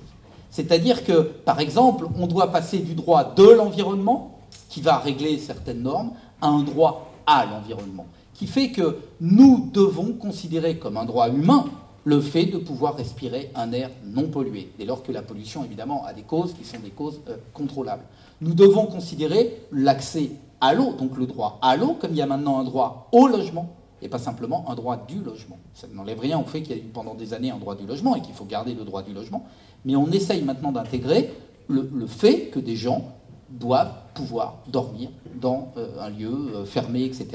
C'est-à-dire 0.49 1.04
que, 1.04 1.22
par 1.22 1.60
exemple, 1.60 2.08
on 2.20 2.28
doit 2.28 2.52
passer 2.52 2.80
du 2.80 2.93
droit 2.93 3.24
de 3.24 3.43
l'environnement, 3.43 4.39
qui 4.70 4.82
va 4.82 4.97
régler 4.97 5.38
certaines 5.38 5.82
normes, 5.82 6.12
à 6.41 6.47
un 6.47 6.64
droit 6.64 7.12
à 7.26 7.45
l'environnement, 7.45 8.06
qui 8.34 8.47
fait 8.47 8.72
que 8.72 8.97
nous 9.20 9.70
devons 9.74 10.14
considérer 10.14 10.78
comme 10.78 10.97
un 10.97 11.06
droit 11.06 11.30
humain 11.30 11.66
le 12.04 12.20
fait 12.20 12.45
de 12.45 12.58
pouvoir 12.58 12.95
respirer 12.95 13.52
un 13.54 13.72
air 13.72 13.91
non 14.04 14.24
pollué, 14.24 14.72
dès 14.78 14.86
lors 14.86 15.04
que 15.04 15.12
la 15.12 15.22
pollution, 15.22 15.64
évidemment, 15.64 16.04
a 16.06 16.14
des 16.14 16.24
causes 16.24 16.54
qui 16.54 16.66
sont 16.66 16.80
des 16.84 16.89
causes 16.89 17.22
euh, 17.30 17.38
contrôlables. 17.54 18.04
Nous 18.41 18.56
devons 18.56 18.88
considérer 18.88 19.62
l'accès 19.72 20.32
à 20.60 20.74
l'eau, 20.74 20.93
donc 20.93 21.16
le 21.18 21.28
droit 21.28 21.60
à 21.62 21.78
l'eau, 21.78 21.95
comme 21.99 22.12
il 22.12 22.18
y 22.18 22.22
a 22.22 22.26
maintenant 22.26 22.60
un 22.60 22.64
droit 22.64 23.08
au 23.12 23.28
logement, 23.28 23.70
et 24.02 24.10
pas 24.10 24.20
simplement 24.20 24.66
un 24.70 24.76
droit 24.76 24.97
du 25.08 25.22
logement. 25.22 25.58
Ça 25.74 25.88
n'enlève 25.93 26.20
rien 26.20 26.39
au 26.39 26.43
fait 26.43 26.62
qu'il 26.62 26.76
y 26.76 26.80
a 26.80 26.82
eu 26.82 26.88
pendant 26.88 27.14
des 27.14 27.34
années 27.34 27.52
un 27.52 27.58
droit 27.58 27.76
du 27.76 27.86
logement 27.86 28.16
et 28.16 28.22
qu'il 28.22 28.34
faut 28.34 28.45
garder 28.45 28.74
le 28.74 28.84
droit 28.84 29.04
du 29.04 29.14
logement, 29.14 29.45
mais 29.86 29.95
on 29.95 30.08
essaye 30.08 30.43
maintenant 30.43 30.72
d'intégrer 30.72 31.32
le, 31.68 32.08
fait 32.08 32.47
que 32.47 32.60
des 32.60 32.76
gens 32.76 33.04
doivent 33.49 33.93
pouvoir 34.14 34.58
dormir 34.68 35.10
dans 35.36 35.72
euh, 35.78 36.02
un 36.02 36.10
lieu 36.10 36.32
euh, 36.56 36.66
fermé, 36.66 37.04
etc. 37.06 37.28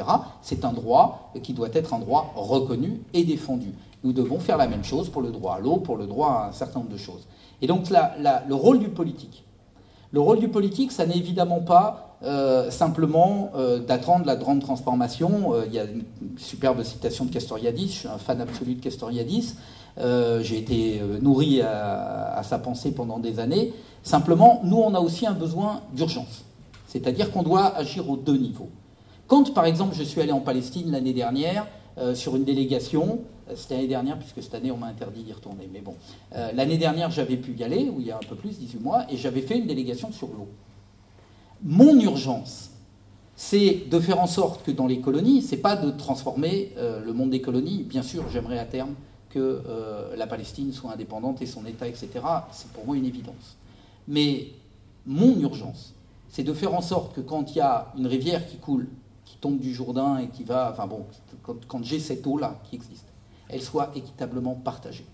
C'est 0.43 0.64
un 0.64 0.73
droit 0.73 1.33
qui 1.43 1.55
doit 1.55 1.71
être 1.73 1.95
un 1.95 1.99
droit 1.99 2.33
reconnu 2.37 3.01
et 3.14 3.25
défendu. 3.25 3.73
Nous 4.05 4.12
devons 4.12 4.39
faire 4.39 4.59
la 4.59 4.69
même 4.69 4.85
chose 4.85 5.09
pour 5.09 5.23
le 5.23 5.31
droit 5.31 5.55
à 5.55 5.61
l'eau, 5.61 5.77
pour 5.77 5.97
le 5.97 6.07
droit 6.07 6.31
à 6.31 6.49
un 6.49 6.53
certain 6.53 6.81
nombre 6.81 6.93
de 6.93 6.99
choses. 6.99 7.27
Et 7.62 7.67
donc 7.67 7.89
le 7.91 8.55
rôle 8.55 8.79
du 8.79 8.89
politique. 8.89 9.45
Le 10.12 10.21
rôle 10.21 10.39
du 10.39 10.49
politique, 10.49 10.93
ça 10.93 11.07
n'est 11.07 11.17
évidemment 11.17 11.61
pas 11.61 12.06
euh, 12.23 12.71
simplement 12.71 13.53
d'attendre 13.87 14.27
la 14.27 14.37
grande 14.37 14.61
transformation. 14.61 15.53
il 15.67 15.73
y 15.73 15.79
a 15.79 15.85
une 15.85 16.05
superbe 16.39 16.83
citation 16.83 17.25
de 17.25 17.31
Castoriadis, 17.33 17.89
je 17.89 17.99
suis 17.99 18.09
un 18.09 18.19
fan 18.19 18.41
absolu 18.41 18.75
de 18.75 18.83
Castoriadis. 18.83 19.55
J'ai 19.99 20.59
été 20.59 21.01
nourri 21.23 21.62
à, 21.62 22.43
sa 22.45 22.59
pensée 22.59 22.93
pendant 22.93 23.19
des 23.19 23.39
années. 23.39 23.73
Simplement, 24.03 24.61
nous, 24.64 24.77
on 24.77 24.95
a 24.95 25.01
aussi 25.01 25.27
un 25.27 25.33
besoin 25.33 25.81
d'urgence. 25.95 26.45
C'est-à-dire 26.87 27.33
qu'on 27.33 27.43
doit 27.43 27.75
agir 27.77 28.09
aux 28.09 28.17
deux 28.17 28.37
niveaux. 28.37 28.71
Quand, 29.27 29.53
par 29.53 29.64
exemple, 29.64 29.95
je 29.97 30.03
suis 30.03 30.21
allé 30.21 30.33
en 30.33 30.41
Palestine 30.41 30.93
l'année 30.93 31.12
dernière 31.12 31.67
euh, 31.99 32.14
sur 32.14 32.37
une 32.37 32.45
délégation, 32.45 33.21
euh, 33.49 33.55
c'était 33.57 33.75
l'année 33.75 33.89
dernière, 33.89 34.19
puisque 34.19 34.43
cette 34.43 34.55
année 34.55 34.71
on 34.71 34.77
m'a 34.77 34.89
interdit 34.89 35.23
d'y 35.23 35.33
retourner, 35.33 35.69
mais 35.73 35.81
bon, 35.81 35.95
euh, 36.35 36.51
l'année 36.55 36.77
dernière 36.77 37.11
j'avais 37.11 37.39
pu 37.39 37.53
y 37.53 37.64
aller, 37.64 37.91
il 37.99 38.07
y 38.07 38.11
a 38.11 38.17
un 38.17 38.29
peu 38.29 38.37
plus, 38.37 38.59
18 38.59 38.81
mois, 38.81 39.07
et 39.11 39.17
j'avais 39.17 39.41
fait 39.41 39.57
une 39.59 39.67
délégation 39.67 40.12
sur 40.12 40.29
l'eau. 40.29 40.47
Mon 41.63 41.99
urgence, 42.01 42.71
c'est 43.35 43.85
de 43.91 44.01
faire 44.01 44.21
en 44.21 44.27
sorte 44.27 44.65
que 44.65 44.71
dans 44.71 44.87
les 44.87 45.01
colonies, 45.01 45.43
c'est 45.43 45.57
pas 45.57 45.77
de 45.77 45.91
transformer 45.91 46.73
le 46.77 47.13
monde 47.13 47.31
des 47.31 47.41
colonies. 47.41 47.83
Bien 47.83 48.03
sûr, 48.03 48.25
j'aimerais 48.31 48.59
à 48.59 48.65
terme 48.65 48.95
que 49.31 49.63
la 50.17 50.27
Palestine 50.27 50.73
soit 50.73 50.93
indépendante 50.93 51.43
et 51.43 51.47
son 51.47 51.67
État, 51.67 51.87
etc. 51.87 52.09
C'est 52.53 52.71
pour 52.73 52.87
moi 52.87 52.97
une 52.97 53.05
évidence. 53.05 53.57
Mais 54.09 54.49
mon 55.07 55.39
urgence, 55.41 55.95
c'est 56.29 56.43
de 56.43 56.53
faire 56.53 56.75
en 56.75 56.83
sorte 56.83 57.15
que 57.15 57.21
quand 57.21 57.53
il 57.53 57.59
y 57.59 57.61
a 57.61 57.93
une 57.97 58.07
rivière 58.07 58.47
qui 58.47 58.57
coule, 58.57 58.89
qui 59.25 59.37
tombe 59.39 59.59
du 59.59 59.75
Jourdain 59.75 60.19
et 60.19 60.29
qui 60.29 60.45
va, 60.45 60.71
enfin 60.73 60.87
bon, 60.87 61.05
quand, 61.43 61.83
j'ai 61.83 61.99
cette 61.99 62.27
eau-là 62.27 62.61
qui 62.65 62.77
existe, 62.77 63.07
elle 63.49 63.63
soit 63.63 63.91
équitablement 63.95 64.55
partagée. 64.55 65.07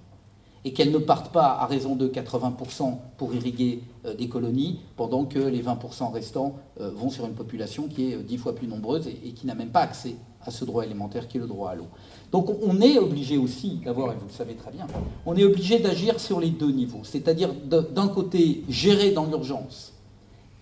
Et 0.64 0.72
qu'elle 0.72 0.92
ne 0.92 0.98
parte 0.98 1.32
pas 1.32 1.46
à 1.58 1.66
raison 1.66 1.96
de 1.96 2.08
80% 2.08 2.96
pour 3.16 3.34
irriguer 3.34 3.82
euh, 4.04 4.14
des 4.14 4.28
colonies, 4.28 4.80
pendant 4.96 5.24
que 5.24 5.38
les 5.38 5.62
20% 5.62 6.12
restants 6.12 6.56
euh, 6.80 6.90
vont 6.90 7.10
sur 7.10 7.26
une 7.26 7.34
population 7.34 7.88
qui 7.88 8.10
est 8.10 8.14
euh, 8.14 8.22
dix 8.22 8.36
fois 8.36 8.54
plus 8.54 8.68
nombreuse 8.68 9.08
et, 9.08 9.32
qui 9.32 9.46
n'a 9.46 9.54
même 9.54 9.70
pas 9.70 9.80
accès 9.80 10.14
à 10.44 10.50
ce 10.50 10.64
droit 10.64 10.84
élémentaire 10.84 11.28
qui 11.28 11.36
est 11.36 11.40
le 11.40 11.46
droit 11.46 11.70
à 11.70 11.74
l'eau. 11.74 11.86
Donc 12.30 12.48
on 12.62 12.80
est 12.80 12.98
obligé 12.98 13.38
aussi 13.38 13.80
d'avoir, 13.84 14.12
et 14.12 14.16
vous 14.16 14.26
le 14.26 14.32
savez 14.32 14.54
très 14.54 14.70
bien, 14.70 14.86
on 15.26 15.36
est 15.36 15.44
obligé 15.44 15.78
d'agir 15.78 16.18
sur 16.18 16.40
les 16.40 16.50
deux 16.50 16.70
niveaux. 16.70 17.02
C'est-à-dire 17.04 17.50
d'un 17.54 18.08
côté 18.08 18.64
gérer 18.68 19.12
dans 19.12 19.26
l'urgence 19.26 19.91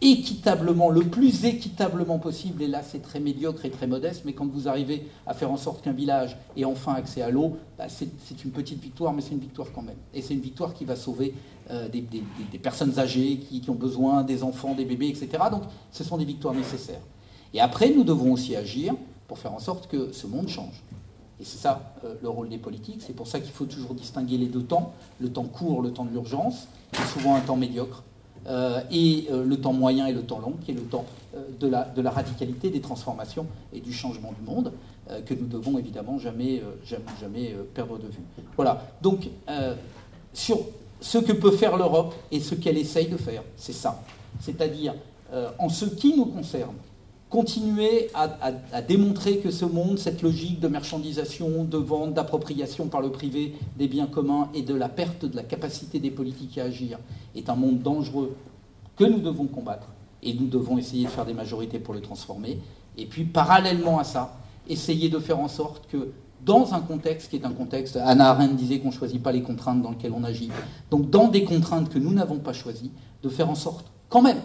équitablement, 0.03 0.88
le 0.88 1.03
plus 1.03 1.44
équitablement 1.44 2.18
possible, 2.18 2.62
et 2.62 2.66
là 2.66 2.82
c'est 2.82 3.01
très 3.01 3.20
médiocre 3.20 3.64
et 3.64 3.70
très 3.70 3.86
modeste, 3.86 4.22
mais 4.24 4.32
quand 4.32 4.46
vous 4.46 4.68
arrivez 4.68 5.07
à 5.26 5.34
faire 5.34 5.51
en 5.51 5.57
sorte 5.57 5.82
qu'un 5.82 5.92
village 5.92 6.38
ait 6.57 6.64
enfin 6.64 6.94
accès 6.94 7.22
à 7.22 7.30
l'eau, 7.30 7.57
bah, 7.76 7.84
c'est 7.88 8.44
une 8.44 8.51
petite 8.51 8.80
victoire, 8.80 9.12
mais 9.12 9.20
c'est 9.20 9.32
une 9.32 9.40
victoire 9.40 9.68
quand 9.74 9.82
même. 9.82 9.98
Et 10.14 10.22
c'est 10.22 10.34
une 10.34 10.40
victoire 10.40 10.72
qui 10.72 10.84
va 10.84 10.96
sauver 10.96 11.34
euh, 11.70 11.88
des, 11.88 12.03
personnes 12.59 12.98
âgées 12.98 13.38
qui, 13.38 13.68
ont 13.68 13.74
besoin, 13.74 14.22
des 14.22 14.42
enfants, 14.42 14.74
des 14.74 14.84
bébés, 14.84 15.09
etc. 15.09 15.28
Donc 15.51 15.62
ce 15.92 16.03
sont 16.03 16.16
des 16.16 16.24
victoires 16.24 16.55
nécessaires. 16.55 17.03
Et 17.53 17.61
après, 17.61 17.90
nous 17.90 18.05
devons 18.05 18.32
aussi 18.32 18.57
agir 18.57 18.94
pour 19.28 19.38
faire 19.38 19.53
en 19.53 19.59
sorte 19.59 19.86
que 19.86 20.12
ce 20.12 20.26
monde 20.26 20.48
change. 20.48 20.82
Et 21.40 21.44
c'est 21.44 21.59
ça 21.59 21.94
euh, 22.05 22.14
le 22.22 22.28
rôle 22.28 22.48
des 22.48 22.59
politiques. 22.59 23.03
C'est 23.07 23.14
pour 23.14 23.26
ça 23.26 23.40
qu'il 23.40 23.53
faut 23.53 23.66
toujours 23.66 23.94
distinguer 23.94 24.38
les 24.38 24.46
deux 24.46 24.62
temps, 24.62 24.92
le 25.20 25.30
temps 25.30 25.44
court, 25.44 25.82
le 25.82 25.92
temps 25.92 26.05
de 26.05 26.11
l'urgence, 26.11 26.68
est 26.92 27.12
souvent 27.12 27.34
un 27.34 27.40
temps 27.40 27.57
médiocre. 27.57 28.03
Euh, 28.47 28.80
et 28.91 29.26
euh, 29.30 29.45
le 29.45 29.61
temps 29.61 29.72
moyen 29.72 30.07
et 30.07 30.12
le 30.12 30.22
temps 30.22 30.38
long, 30.38 30.55
qui 30.64 30.70
est 30.70 30.74
le 30.74 30.82
temps 30.82 31.05
euh, 31.36 31.43
de, 31.59 31.68
la, 31.68 32.11
radicalité 32.11 32.70
des 32.70 32.80
transformations 32.80 33.47
et 33.72 33.80
du 33.80 33.93
changement 33.93 34.32
du 34.32 34.43
monde, 34.43 34.72
que 35.26 35.34
nous 35.34 35.49
devons 35.49 35.76
évidemment 35.76 36.20
jamais, 36.20 36.62
jamais 37.20 37.53
perdre 37.74 37.99
de 37.99 38.07
vue. 38.07 38.22
Voilà. 38.55 38.80
Donc, 39.03 39.28
sur 40.32 40.61
ce 41.01 41.18
que 41.18 41.32
peut 41.32 41.51
faire 41.51 41.76
l'Europe 41.76 42.14
et 42.30 42.38
ce 42.38 42.55
qu'elle 42.55 42.78
essaye 42.78 43.09
de 43.09 43.16
faire, 43.16 43.43
c'est 43.57 43.72
ça. 43.72 44.01
C'est-à-dire, 44.38 44.95
en 45.59 45.68
ce 45.68 45.86
qui 45.86 46.16
nous 46.16 46.26
concerne, 46.26 46.76
continuer 47.31 48.11
à, 48.12 48.83
démontrer 48.83 49.39
que 49.39 49.53
ce 49.53 49.64
monde, 49.64 49.99
cette 49.99 50.20
logique 50.20 50.59
de 50.59 50.66
marchandisation, 50.66 51.62
de 51.62 51.78
vente, 51.78 52.12
d'appropriation 52.12 52.89
par 52.89 53.01
le 53.01 53.11
privé 53.11 53.55
des 53.78 53.87
biens 53.87 54.09
communs 54.09 54.49
et 54.53 54.62
de 54.62 54.74
la 54.74 54.89
perte 54.89 55.24
de 55.24 55.37
la 55.37 55.45
capacité 55.45 56.01
des 56.01 56.11
politiques 56.11 56.59
à 56.59 56.64
agir 56.64 56.99
est 57.37 57.49
un 57.49 57.55
monde 57.55 57.81
dangereux 57.83 58.37
que 58.97 59.05
nous 59.05 59.20
devons 59.20 59.47
combattre. 59.47 59.87
Et 60.22 60.35
nous 60.35 60.49
devons 60.49 60.76
essayer 60.76 61.05
de 61.05 61.11
faire 61.11 61.24
des 61.24 61.33
majorités 61.33 61.78
pour 61.78 61.95
le 61.95 62.01
transformer. 62.01 62.59
Et 62.99 63.07
puis, 63.07 63.24
parallèlement 63.24 64.01
à 64.01 64.05
ça, 64.05 64.37
essayer 64.68 65.09
de 65.09 65.18
faire 65.18 65.39
en 65.39 65.49
sorte 65.49 65.87
que 65.87 66.11
dans 66.45 66.74
un 66.74 66.81
contexte 66.81 67.31
qui 67.31 67.37
est 67.37 67.47
un 67.47 67.53
contexte, 67.53 67.97
Anna 67.97 68.31
Arendt 68.31 68.55
disait 68.55 68.81
qu'on 68.81 68.89
ne 68.89 68.93
choisit 68.93 69.22
pas 69.22 69.33
les 69.33 69.43
contraintes 69.43 69.83
dans 69.83 69.91
lesquelles 69.91 70.12
on 70.14 70.24
agit, 70.24 70.51
donc 70.91 71.09
dans 71.11 71.28
des 71.28 71.45
contraintes 71.45 71.91
que 71.91 71.99
nous 71.99 72.12
n'avons 72.12 72.39
pas 72.39 72.53
choisies, 72.53 72.91
de 73.22 73.28
faire 73.28 73.49
en 73.49 73.55
sorte 73.55 73.87
quand 74.09 74.22
même 74.22 74.39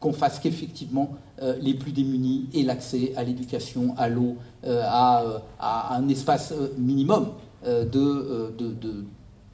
qu'on 0.00 0.12
fasse 0.12 0.38
qu'effectivement 0.38 1.10
euh, 1.42 1.56
les 1.60 1.74
plus 1.74 1.92
démunis 1.92 2.46
aient 2.54 2.62
l'accès 2.62 3.12
à 3.16 3.24
l'éducation, 3.24 3.94
à 3.96 4.08
l'eau, 4.08 4.36
euh, 4.64 4.82
euh, 4.82 5.38
à, 5.58 5.96
un 5.96 6.08
espace 6.08 6.52
minimum 6.78 7.32
de, 7.64 8.54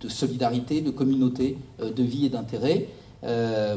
solidarité, 0.09 0.80
de 0.80 0.90
communauté, 0.90 1.57
de 1.80 2.03
vie 2.03 2.26
et 2.26 2.28
d'intérêt. 2.28 2.88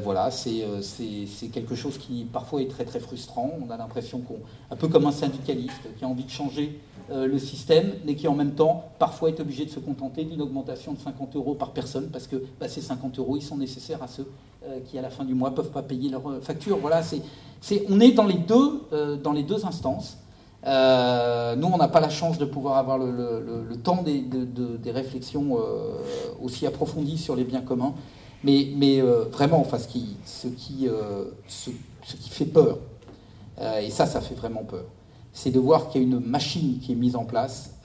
voilà, 0.04 0.30
c'est 0.32 1.48
quelque 1.54 1.76
chose 1.76 1.98
qui 1.98 2.26
parfois 2.26 2.62
est 2.62 2.70
très 2.70 2.84
très 2.84 3.00
frustrant. 3.00 3.52
On 3.66 3.70
a 3.72 3.78
l'impression 3.78 4.20
qu'on, 4.20 4.40
un 4.72 4.76
peu 4.76 4.88
comme 4.88 5.06
un 5.06 5.12
syndicaliste 5.12 5.88
qui 5.98 6.04
a 6.04 6.08
envie 6.08 6.26
de 6.26 6.30
changer 6.30 6.80
le 7.10 7.38
système, 7.38 7.94
mais 8.06 8.16
qui 8.16 8.28
en 8.28 8.34
même 8.34 8.56
temps 8.56 8.90
parfois 9.00 9.30
est 9.30 9.40
obligé 9.40 9.66
de 9.66 9.70
se 9.70 9.80
contenter 9.80 10.26
d'une 10.26 10.42
augmentation 10.42 10.94
de 10.94 11.00
50 11.00 11.36
euros 11.36 11.54
par 11.54 11.72
personne 11.72 12.10
parce 12.12 12.28
que 12.28 12.44
bah, 12.60 12.68
ces 12.68 12.82
50 12.82 13.20
euros 13.20 13.38
ils 13.38 13.44
sont 13.44 13.58
nécessaires 13.58 14.02
à 14.04 14.08
ceux 14.08 14.28
qui 14.86 14.98
à 14.98 15.02
la 15.02 15.10
fin 15.10 15.24
du 15.24 15.34
mois 15.34 15.54
peuvent 15.54 15.72
pas 15.72 15.84
payer 15.84 16.10
leurs 16.10 16.30
euh, 16.30 16.42
factures. 16.42 16.78
Voilà, 16.78 17.02
c'est, 17.04 17.22
on 17.90 18.00
est 18.00 18.12
dans 18.12 18.26
les 18.26 18.38
deux, 18.38 18.82
euh, 18.94 19.18
dans 19.18 19.34
les 19.34 19.44
deux 19.44 19.66
instances. 19.66 20.18
nous, 20.64 21.68
on 21.68 21.78
n'a 21.78 21.88
pas 21.88 22.00
la 22.00 22.10
chance 22.10 22.38
de 22.38 22.46
pouvoir 22.46 22.78
avoir 22.78 22.98
le, 22.98 23.76
temps 23.84 24.02
des, 24.02 24.22
des 24.22 24.92
réflexions 24.92 25.58
aussi 26.42 26.66
approfondies 26.66 27.18
sur 27.18 27.36
les 27.36 27.44
biens 27.44 27.62
communs. 27.62 27.94
Mais, 28.44 28.70
mais 28.76 29.02
vraiment, 29.02 29.60
enfin, 29.60 29.78
ce 29.78 29.88
qui, 29.88 30.18
ce, 30.26 30.48
qui, 30.48 30.88
ce, 31.48 31.70
qui 32.16 32.30
fait 32.30 32.46
peur, 32.46 32.80
et 33.80 33.92
ça, 33.92 34.08
ça 34.08 34.22
fait 34.22 34.34
vraiment 34.34 34.64
peur, 34.64 34.86
c'est 35.34 35.52
de 35.52 35.60
voir 35.60 35.90
qu'il 35.90 36.02
y 36.02 36.04
a 36.04 36.08
une 36.08 36.20
machine 36.20 36.80
qui 36.80 36.94
est 36.94 36.96
mise 36.96 37.16
en 37.16 37.26
place, 37.26 37.76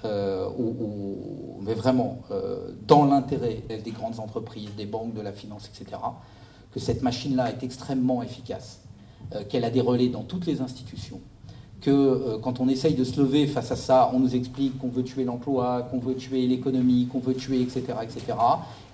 mais 1.62 1.74
vraiment 1.74 2.20
dans 2.86 3.04
l'intérêt 3.04 3.62
des 3.84 3.90
grandes 3.90 4.20
entreprises, 4.20 4.70
des 4.74 4.86
banques, 4.86 5.12
de 5.12 5.20
la 5.20 5.32
finance, 5.32 5.68
etc 5.68 5.98
que 6.72 6.80
cette 6.80 7.02
machine-là 7.02 7.50
est 7.50 7.62
extrêmement 7.62 8.22
efficace, 8.22 8.80
euh, 9.34 9.42
qu'elle 9.48 9.64
a 9.64 9.70
des 9.70 9.80
relais 9.80 10.08
dans 10.08 10.22
toutes 10.22 10.46
les 10.46 10.60
institutions, 10.60 11.20
que 11.80 11.90
euh, 11.90 12.38
quand 12.38 12.60
on 12.60 12.68
essaye 12.68 12.94
de 12.94 13.04
se 13.04 13.20
lever 13.20 13.46
face 13.46 13.72
à 13.72 13.76
ça, 13.76 14.10
on 14.12 14.20
nous 14.20 14.34
explique 14.34 14.78
qu'on 14.78 14.88
veut 14.88 15.02
tuer 15.02 15.24
l'emploi, 15.24 15.88
qu'on 15.90 15.98
veut 15.98 16.14
tuer 16.14 16.46
l'économie, 16.46 17.08
qu'on 17.10 17.20
veut 17.20 17.34
tuer, 17.34 17.60
etc.. 17.60 17.82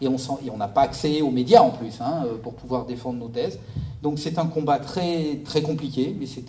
Et 0.01 0.09
on 0.09 0.57
n'a 0.57 0.69
pas 0.69 0.83
accès 0.83 1.21
aux 1.21 1.31
médias 1.31 1.63
en 1.63 1.71
plus 1.71 2.01
hein, 2.01 2.25
euh, 2.27 2.39
pour 2.39 2.55
pouvoir 2.55 2.87
défendre 2.87 3.19
nos 3.19 3.29
thèses. 3.29 3.59
Donc 4.03 4.19
c'est 4.19 4.39
un 4.39 4.47
combat 4.47 4.79
très, 4.79 5.41
très 5.45 5.63
compliqué, 5.63 6.15
mais 6.19 6.27
c'est 6.27 6.45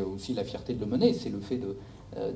aussi 0.00 0.34
la 0.34 0.44
fierté 0.44 0.74
de 0.74 0.80
le 0.80 0.86
mener, 0.86 1.14
c'est 1.14 1.30
le 1.30 1.40
fait 1.40 1.60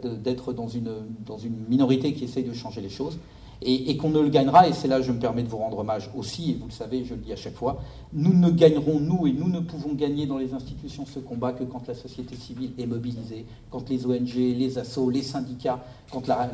d'être 0.02 0.52
dans, 0.52 0.66
une, 0.66 0.90
dans 1.24 1.38
une 1.38 1.56
minorité 1.68 2.14
qui 2.14 2.24
essaye 2.24 2.42
de 2.42 2.52
changer 2.52 2.80
les 2.80 2.88
choses 2.88 3.18
et, 3.62 3.96
qu'on 3.96 4.08
ne 4.11 4.20
le 4.20 4.28
gagnera, 4.28 4.68
et 4.68 4.72
c'est 4.72 4.88
là 4.88 4.98
que 4.98 5.02
je 5.02 5.12
me 5.12 5.18
permets 5.18 5.42
de 5.42 5.48
vous 5.48 5.58
rendre 5.58 5.78
hommage 5.78 6.11
aussi, 6.16 6.52
et 6.52 6.54
vous 6.54 6.66
le 6.66 6.72
savez, 6.72 7.04
je 7.04 7.14
le 7.14 7.20
dis 7.20 7.32
à 7.32 7.36
chaque 7.36 7.54
fois, 7.54 7.82
nous 8.12 8.32
ne 8.32 8.50
gagnerons, 8.50 8.98
nous, 8.98 9.26
et 9.26 9.32
nous 9.32 9.48
ne 9.48 9.61
pouvons 9.61 9.92
gagner 9.92 10.26
dans 10.26 10.38
les 10.38 10.54
institutions 10.54 11.04
ce 11.04 11.18
combat 11.18 11.52
que 11.52 11.64
quand 11.64 11.86
la 11.86 11.94
société 11.94 12.36
civile 12.36 12.72
est 12.78 12.86
mobilisée, 12.86 13.44
quand 13.70 13.88
les 13.90 14.06
ONG, 14.06 14.34
les 14.34 14.78
assos, 14.78 15.11
les 15.11 15.22
syndicats, 15.22 15.84
quand 16.11 16.26
la, 16.26 16.48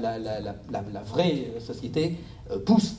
vraie 1.05 1.53
société 1.61 2.17
euh, 2.51 2.59
pousse 2.59 2.97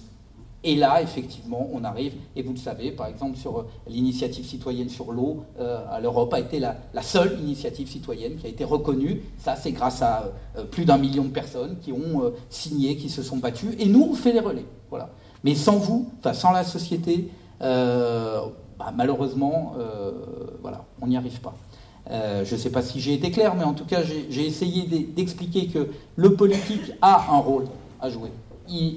Et 0.68 0.76
là, 0.76 1.02
effectivement, 1.02 1.70
on 1.72 1.86
arrive, 1.86 2.14
et 2.36 2.44
vous 2.44 2.52
le 2.52 2.58
savez, 2.58 2.92
par 2.92 3.08
exemple, 3.08 3.38
sur 3.38 3.66
l'initiative 3.88 4.46
citoyenne 4.46 4.90
sur 4.90 5.14
l'eau, 5.14 5.44
à 5.58 6.02
l'Europe 6.02 6.34
a 6.34 6.42
été 6.42 6.60
la, 6.60 6.76
seule 7.02 7.40
initiative 7.40 7.88
citoyenne 7.88 8.36
qui 8.36 8.48
a 8.48 8.50
été 8.50 8.66
reconnue. 8.66 9.22
Ça, 9.38 9.56
c'est 9.56 9.72
grâce 9.72 10.02
à 10.02 10.30
plus 10.72 10.84
d'un 10.84 10.98
million 10.98 11.24
de 11.24 11.30
personnes 11.30 11.78
qui 11.82 11.94
ont 11.94 12.34
signé, 12.50 12.98
qui 12.98 13.08
se 13.10 13.24
sont 13.24 13.38
battues. 13.38 13.76
Et 13.80 13.86
nous, 13.86 14.10
on 14.12 14.14
fait 14.14 14.34
les 14.34 14.42
relais. 14.42 14.66
Voilà. 14.90 15.10
Mais 15.46 15.56
sans 15.56 15.78
vous, 15.78 16.10
sans 16.34 16.52
la 16.52 16.66
société, 16.66 17.30
bah, 17.62 18.92
malheureusement, 18.94 19.74
voilà, 20.62 20.84
on 21.02 21.08
n'y 21.08 21.16
arrive 21.16 21.40
pas. 21.40 21.54
Euh, 22.12 22.46
je 22.46 22.56
ne 22.56 22.60
sais 22.60 22.70
pas 22.70 22.82
si 22.82 23.00
j'ai 23.00 23.14
été 23.14 23.32
clair, 23.32 23.56
mais 23.56 23.64
en 23.64 23.74
tout 23.74 23.86
cas, 23.86 24.02
j'ai 24.04 24.46
essayé 24.46 24.84
d'expliquer 24.86 25.68
que 25.68 25.90
le 26.16 26.34
politique 26.36 26.94
a 27.02 27.34
un 27.34 27.38
rôle 27.38 27.66
à 28.00 28.10
jouer. 28.10 28.32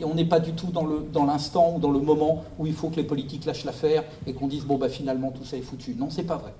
On 0.04 0.14
n'est 0.14 0.24
pas 0.24 0.40
du 0.40 0.52
tout 0.52 0.68
dans 0.68 1.24
l'instant 1.24 1.74
ou 1.76 1.78
dans 1.78 1.90
le 1.90 2.00
moment 2.00 2.44
où 2.58 2.66
il 2.66 2.72
faut 2.72 2.88
que 2.88 2.96
les 2.96 3.04
politiques 3.04 3.44
lâchent 3.44 3.64
l'affaire 3.64 4.04
et 4.26 4.32
qu'on 4.32 4.48
dise 4.48 4.64
bon 4.64 4.76
bah 4.78 4.88
finalement 4.88 5.30
tout 5.30 5.44
ça 5.44 5.56
est 5.56 5.62
foutu. 5.62 5.94
Non, 5.98 6.08
c'est 6.10 6.24
pas 6.24 6.36
vrai. 6.36 6.52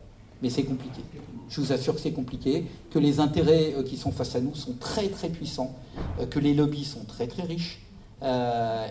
Mais 0.42 0.48
c'est 0.48 0.64
compliqué. 0.64 1.02
Je 1.50 1.61
vous 1.61 1.72
assure 1.72 1.94
que 1.94 2.00
c'est 2.00 2.12
compliqué, 2.12 2.64
que 2.90 2.98
les 2.98 3.20
intérêts 3.20 3.74
euh, 3.76 3.82
qui 3.82 3.96
sont 3.98 4.11
face 4.11 4.34
à 4.36 4.40
nous 4.40 4.54
sont 4.54 4.72
très 4.80 5.08
très 5.08 5.28
puissants, 5.28 5.74
euh, 6.18 6.26
que 6.26 6.38
les 6.38 6.54
lobbies 6.54 6.84
sont 6.84 7.04
très 7.04 7.26
très 7.26 7.42
riches 7.42 7.80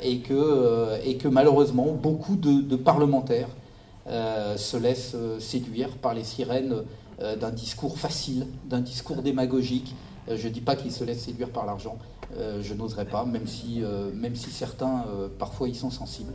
et, 0.03 0.22
que, 0.22 1.28
malheureusement 1.28 1.93
beaucoup 1.93 2.36
de 2.36 2.76
parlementaires 2.76 3.49
se 4.07 4.76
laissent 4.76 5.15
séduire 5.39 5.89
par 5.97 6.15
les 6.15 6.24
sirènes 6.24 6.84
euh, 7.22 7.36
d'un 7.36 7.49
discours 7.49 7.99
facile, 7.99 8.47
d'un 8.70 8.80
discours 8.80 9.22
démagogique. 9.22 9.93
Euh, 10.30 10.38
je 10.38 10.48
ne 10.48 10.54
dis 10.54 10.62
pas 10.62 10.76
qu'il 10.76 10.92
se 10.92 11.04
laisse 11.04 11.24
séduire 11.24 11.50
par 11.50 11.66
l'argent, 11.66 11.98
euh, 12.38 12.62
je 12.62 12.74
n'oserais 12.74 13.06
pas, 13.06 13.26
même 13.26 13.48
si, 13.48 13.84
même 14.14 14.36
si 14.36 14.52
certains 14.52 15.06
parfois 15.38 15.68
y 15.68 15.76
sont 15.76 15.92
sensibles. 15.92 16.34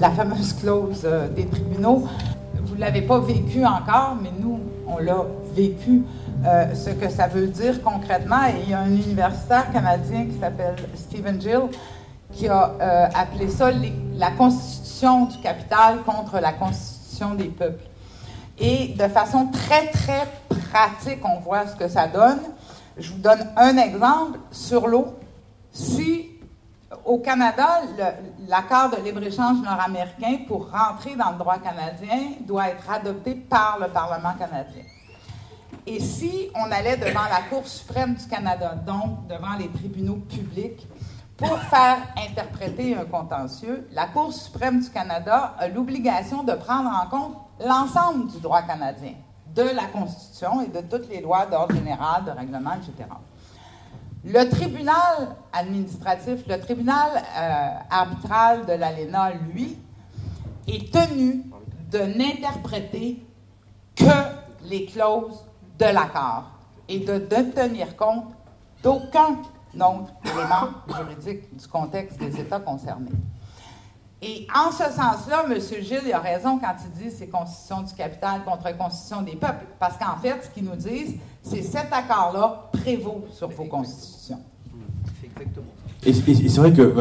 la 0.00 0.10
fameuse 0.10 0.54
clause 0.54 1.06
des 1.36 1.44
tribunaux. 1.46 2.08
Vous 2.62 2.74
ne 2.74 2.80
l'avez 2.80 3.02
pas 3.02 3.18
vécu 3.18 3.62
encore, 3.66 4.16
mais 4.22 4.30
nous, 4.40 4.60
on 4.86 4.98
l'a 4.98 5.26
vécu 5.54 6.04
euh, 6.46 6.74
ce 6.74 6.90
que 6.90 7.08
ça 7.10 7.26
veut 7.26 7.48
dire 7.48 7.82
concrètement. 7.82 8.46
Il 8.62 8.70
y 8.70 8.74
a 8.74 8.80
un 8.80 8.90
universitaire 8.90 9.70
canadien 9.72 10.26
qui 10.26 10.38
s'appelle 10.38 10.76
Stephen 10.94 11.40
Gill 11.40 11.68
qui 12.32 12.48
a 12.48 12.72
euh, 12.80 13.08
appelé 13.14 13.48
ça 13.48 13.70
la 14.14 14.30
constitution 14.30 15.26
du 15.26 15.38
capital 15.38 16.02
contre 16.02 16.38
la 16.40 16.52
constitution 16.52 17.34
des 17.34 17.48
peuples. 17.48 17.84
Et 18.58 18.88
de 18.88 19.08
façon 19.08 19.46
très, 19.46 19.88
très 19.88 20.26
pratique, 20.70 21.24
on 21.24 21.40
voit 21.40 21.66
ce 21.66 21.76
que 21.76 21.88
ça 21.88 22.06
donne. 22.06 22.40
Je 22.96 23.12
vous 23.12 23.18
donne 23.18 23.46
un 23.56 23.76
exemple 23.78 24.38
sur 24.50 24.86
l'eau. 24.86 25.14
Si 25.72 26.30
au 27.04 27.18
Canada, 27.18 27.80
l'accord 28.48 28.90
de 28.90 29.02
libre-échange 29.02 29.58
nord-américain, 29.62 30.38
pour 30.46 30.70
rentrer 30.70 31.16
dans 31.16 31.30
le 31.30 31.38
droit 31.38 31.58
canadien, 31.58 32.32
doit 32.46 32.68
être 32.68 32.90
adopté 32.90 33.34
par 33.34 33.78
le 33.80 33.88
Parlement 33.88 34.34
canadien. 34.38 34.82
Et 35.86 36.00
si 36.00 36.50
on 36.54 36.70
allait 36.70 36.96
devant 36.96 37.24
la 37.30 37.42
Cour 37.48 37.66
suprême 37.66 38.14
du 38.14 38.26
Canada, 38.26 38.74
donc 38.74 39.26
devant 39.26 39.56
les 39.58 39.68
tribunaux 39.68 40.16
publics, 40.28 40.86
pour 41.36 41.58
faire 41.58 41.98
interpréter 42.18 42.94
un 42.94 43.06
contentieux, 43.06 43.88
la 43.92 44.06
Cour 44.06 44.32
suprême 44.32 44.80
du 44.80 44.90
Canada 44.90 45.54
a 45.58 45.68
l'obligation 45.68 46.42
de 46.42 46.52
prendre 46.52 46.90
en 46.90 47.08
compte 47.08 47.36
l'ensemble 47.64 48.30
du 48.30 48.40
droit 48.40 48.62
canadien, 48.62 49.14
de 49.54 49.62
la 49.62 49.86
Constitution 49.86 50.60
et 50.60 50.66
de 50.66 50.86
toutes 50.86 51.08
les 51.08 51.20
lois 51.20 51.46
d'ordre 51.46 51.74
général, 51.74 52.24
de 52.24 52.30
règlement, 52.30 52.74
etc. 52.74 53.08
Le 54.22 54.50
tribunal 54.50 55.34
administratif, 55.52 56.46
le 56.46 56.60
tribunal 56.60 57.10
euh, 57.16 57.68
arbitral 57.90 58.66
de 58.66 58.74
l'ALENA, 58.74 59.32
lui, 59.54 59.78
est 60.68 60.92
tenu 60.92 61.44
de 61.90 62.00
n'interpréter 62.00 63.24
que 63.96 64.04
les 64.64 64.84
clauses 64.84 65.44
de 65.80 65.86
l'accord 65.86 66.44
et 66.88 67.00
de 67.00 67.14
ne 67.14 67.50
tenir 67.52 67.96
compte 67.96 68.34
d'aucun 68.82 69.38
autre 69.74 70.12
élément 70.24 70.68
juridique 70.88 71.56
du 71.56 71.66
contexte 71.66 72.18
des 72.18 72.38
États 72.40 72.60
concernés. 72.60 73.10
Et 74.22 74.46
en 74.54 74.70
ce 74.70 74.84
sens-là, 74.84 75.44
M. 75.48 75.58
Gilles 75.58 76.12
a 76.12 76.18
raison 76.18 76.58
quand 76.58 76.74
il 76.84 76.90
dit 76.90 77.10
c'est 77.10 77.28
constitution 77.28 77.82
du 77.82 77.94
capital 77.94 78.44
contre 78.44 78.76
constitution 78.76 79.22
des 79.22 79.36
peuples, 79.36 79.64
parce 79.78 79.96
qu'en 79.96 80.16
fait, 80.16 80.44
ce 80.44 80.50
qu'ils 80.50 80.64
nous 80.64 80.76
disent, 80.76 81.14
c'est 81.42 81.62
cet 81.62 81.90
accord-là 81.90 82.68
prévaut 82.72 83.24
sur 83.32 83.48
vos 83.48 83.64
constitutions. 83.64 84.42
Et, 86.06 86.14
c'est 86.14 86.56
vrai 86.56 86.72
que 86.72 86.94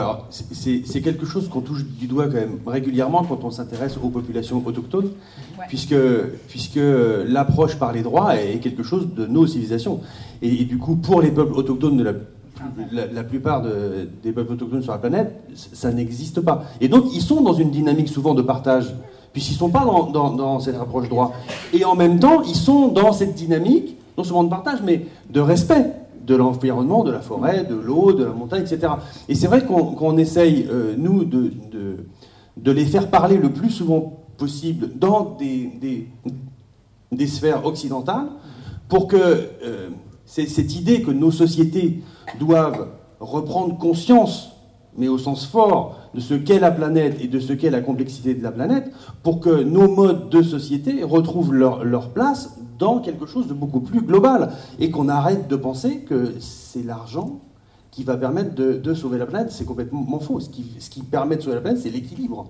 c'est 0.52 1.02
quelque 1.02 1.26
chose 1.26 1.48
qu'on 1.48 1.62
touche 1.62 1.86
du 1.86 2.08
doigt 2.08 2.26
quand 2.26 2.34
même 2.34 2.60
régulièrement 2.68 3.24
quand 3.24 3.44
on 3.44 3.52
s'intéresse 3.52 3.98
aux 4.02 4.10
populations 4.10 4.62
autochtones, 4.66 5.12
puisque, 5.70 5.96
puisque 6.50 6.80
l'approche 7.26 7.76
par 7.76 7.94
les 7.94 8.02
droits 8.02 8.36
est 8.36 8.60
quelque 8.60 8.84
chose 8.84 9.08
de 9.16 9.26
nos 9.26 9.48
civilisations. 9.48 10.02
Et, 10.42 10.66
du 10.66 10.78
coup, 10.78 10.98
pour 10.98 11.22
les 11.22 11.32
peuples 11.32 11.54
autochtones 11.54 11.98
de 11.98 12.04
la, 12.04 12.14
la, 13.08 13.24
plupart 13.24 13.62
des 13.62 14.32
peuples 14.34 14.54
autochtones 14.54 14.84
sur 14.84 14.92
la 14.92 14.98
planète, 14.98 15.34
ça 15.56 15.92
n'existe 15.94 16.42
pas. 16.42 16.66
Et 16.82 16.90
donc, 16.90 17.06
ils 17.14 17.22
sont 17.22 17.42
dans 17.42 17.54
une 17.54 17.72
dynamique 17.72 18.10
souvent 18.10 18.34
de 18.34 18.42
partage, 18.42 18.94
puisqu'ils 19.32 19.54
ne 19.54 19.60
sont 19.60 19.70
pas 19.70 19.86
dans, 19.86 20.10
dans, 20.10 20.32
dans 20.32 20.60
cette 20.60 20.76
approche 20.76 21.08
droit. 21.08 21.34
Et 21.72 21.86
en 21.86 21.96
même 21.96 22.20
temps, 22.20 22.42
ils 22.42 22.56
sont 22.56 22.90
dans 22.90 23.14
cette 23.14 23.34
dynamique, 23.34 23.96
non 24.18 24.26
seulement 24.26 24.44
de 24.44 24.50
partage, 24.50 24.80
mais 24.84 25.06
de 25.30 25.40
respect 25.40 25.86
de 26.30 26.36
l'environnement, 26.36 27.04
de 27.04 27.12
la 27.12 27.22
forêt, 27.22 27.66
de 27.66 27.74
l'eau, 27.74 28.14
de 28.14 28.24
la 28.24 28.32
montagne, 28.32 28.62
etc. 28.62 28.94
Et 29.28 29.36
c'est 29.36 29.48
vrai 29.48 29.66
qu'on 29.66 30.18
essaye, 30.18 30.68
euh, 30.70 30.94
nous, 30.96 31.26
de, 31.26 31.52
les 32.72 32.86
faire 32.86 33.10
parler 33.10 33.38
le 33.38 33.52
plus 33.52 33.72
souvent 33.72 34.20
possible 34.38 34.92
dans 34.96 35.36
des, 35.40 35.72
des, 37.12 37.28
sphères 37.28 37.66
occidentales 37.66 38.28
pour 38.88 39.08
que 39.08 39.18
euh, 39.18 39.90
cette 40.26 40.76
idée 40.76 41.02
que 41.02 41.10
nos 41.12 41.32
sociétés 41.32 42.02
doivent 42.40 42.90
reprendre 43.20 43.76
conscience, 43.80 44.52
mais 44.96 45.08
au 45.08 45.18
sens 45.18 45.48
fort, 45.48 45.98
de 46.14 46.20
ce 46.20 46.36
qu'est 46.36 46.60
la 46.60 46.72
planète 46.72 47.18
et 47.22 47.28
de 47.28 47.40
ce 47.40 47.54
qu'est 47.54 47.72
la 47.72 47.82
complexité 47.82 48.36
de 48.36 48.44
la 48.44 48.52
planète, 48.52 48.92
pour 49.24 49.40
que 49.40 49.64
nos 49.64 49.88
modes 49.88 50.30
de 50.30 50.44
société 50.44 51.04
retrouvent 51.04 51.54
leur, 51.54 51.84
leur 51.84 52.10
place 52.10 52.60
dans 52.80 53.00
quelque 53.00 53.26
chose 53.26 53.48
de 53.48 53.54
beaucoup 53.54 53.82
plus 53.82 54.02
global 54.02 54.54
et 54.80 54.90
qu'on 54.90 55.10
arrête 55.10 55.48
de 55.48 55.56
penser 55.56 56.00
que 56.00 56.34
c'est 56.40 56.84
l'argent 56.84 57.42
qui 57.92 58.04
va 58.04 58.18
permettre 58.18 58.56
de, 58.56 58.94
sauver 58.94 59.18
la 59.18 59.26
planète. 59.26 59.52
C'est 59.52 59.66
complètement 59.66 60.20
faux. 60.20 60.40
Ce 60.40 60.50
qui, 60.50 60.66
ce 60.80 60.90
qui 60.90 61.02
permet 61.02 61.36
de 61.36 61.42
sauver 61.42 61.56
la 61.56 61.62
planète, 61.62 61.82
c'est 61.82 61.90
l'équilibre. 61.90 62.48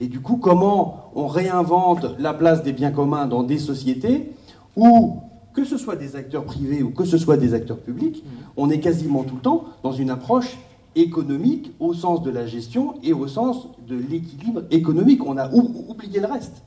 Et 0.00 0.06
du 0.06 0.20
coup, 0.20 0.36
comment 0.36 1.10
on 1.14 1.26
réinvente 1.26 2.06
la 2.18 2.32
place 2.34 2.62
des 2.62 2.72
biens 2.72 2.92
communs 2.92 3.26
dans 3.26 3.42
des 3.42 3.58
sociétés 3.58 4.32
où, 4.76 5.16
que 5.54 5.64
ce 5.64 5.76
soit 5.76 5.96
des 5.96 6.16
acteurs 6.16 6.44
privés 6.44 6.82
ou 6.82 6.90
que 6.90 7.04
ce 7.04 7.18
soit 7.18 7.36
des 7.36 7.52
acteurs 7.52 7.78
publics, 7.78 8.24
on 8.56 8.70
est 8.70 8.80
quasiment 8.80 9.24
tout 9.24 9.36
le 9.36 9.40
temps 9.40 9.64
dans 9.82 9.92
une 9.92 10.10
approche 10.10 10.58
économique 10.94 11.72
au 11.80 11.94
sens 11.94 12.22
de 12.22 12.30
la 12.30 12.46
gestion 12.46 12.94
et 13.02 13.12
au 13.12 13.26
sens 13.26 13.68
de 13.88 13.96
l'équilibre 13.96 14.62
économique. 14.70 15.24
On 15.26 15.36
a 15.36 15.50
oublié 15.52 16.20
le 16.20 16.26
reste. 16.26 16.62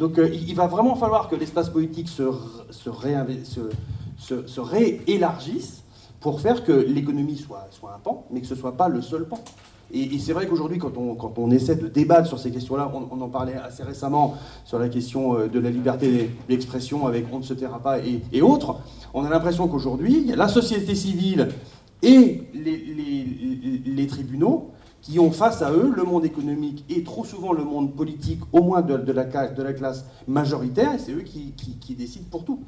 Donc 0.00 0.18
euh, 0.18 0.28
il 0.32 0.54
va 0.54 0.66
vraiment 0.66 0.96
falloir 0.96 1.28
que 1.28 1.36
l'espace 1.36 1.68
politique 1.68 2.08
se, 2.08 2.22
se, 2.70 2.88
réélargisse 4.60 5.84
pour 6.20 6.40
faire 6.40 6.64
que 6.64 6.72
l'économie 6.72 7.36
soit, 7.36 7.68
un 7.94 7.98
pan, 7.98 8.24
mais 8.30 8.40
que 8.40 8.46
ce 8.46 8.54
ne 8.54 8.58
soit 8.58 8.78
pas 8.78 8.88
le 8.88 9.02
seul 9.02 9.26
pan. 9.26 9.38
Et, 9.92 10.18
c'est 10.18 10.32
vrai 10.32 10.46
qu'aujourd'hui, 10.46 10.78
quand 10.78 10.92
on, 10.96 11.50
essaie 11.50 11.76
de 11.76 11.86
débattre 11.88 12.28
sur 12.28 12.38
ces 12.38 12.50
questions-là, 12.50 12.90
on, 12.94 13.20
en 13.20 13.28
parlait 13.28 13.56
assez 13.56 13.82
récemment 13.82 14.36
sur 14.64 14.78
la 14.78 14.88
question 14.88 15.34
euh, 15.36 15.48
de 15.48 15.60
la 15.60 15.68
liberté 15.68 16.30
d'expression 16.48 17.06
avec 17.06 17.26
On 17.30 17.40
ne 17.40 17.44
se 17.44 17.52
taira 17.52 17.80
pas 17.80 17.98
et, 17.98 18.40
autres, 18.40 18.76
on 19.12 19.26
a 19.26 19.28
l'impression 19.28 19.68
qu'aujourd'hui, 19.68 20.32
la 20.34 20.48
société 20.48 20.94
civile 20.94 21.48
et 22.02 22.44
les 22.54 24.06
tribunaux 24.06 24.70
qui 25.02 25.18
ont 25.18 25.30
face 25.30 25.62
à 25.62 25.72
eux 25.72 25.92
le 25.94 26.04
monde 26.04 26.24
économique 26.24 26.84
et 26.88 27.02
trop 27.02 27.24
souvent 27.24 27.52
le 27.52 27.64
monde 27.64 27.94
politique, 27.94 28.40
au 28.52 28.62
moins 28.62 28.82
de, 28.82 29.12
la, 29.12 29.24
classe 29.24 30.04
majoritaire, 30.28 30.94
et 30.94 30.98
c'est 30.98 31.12
eux 31.12 31.22
qui, 31.22 31.94
décident 31.94 32.26
pour 32.30 32.44
tout. 32.44 32.60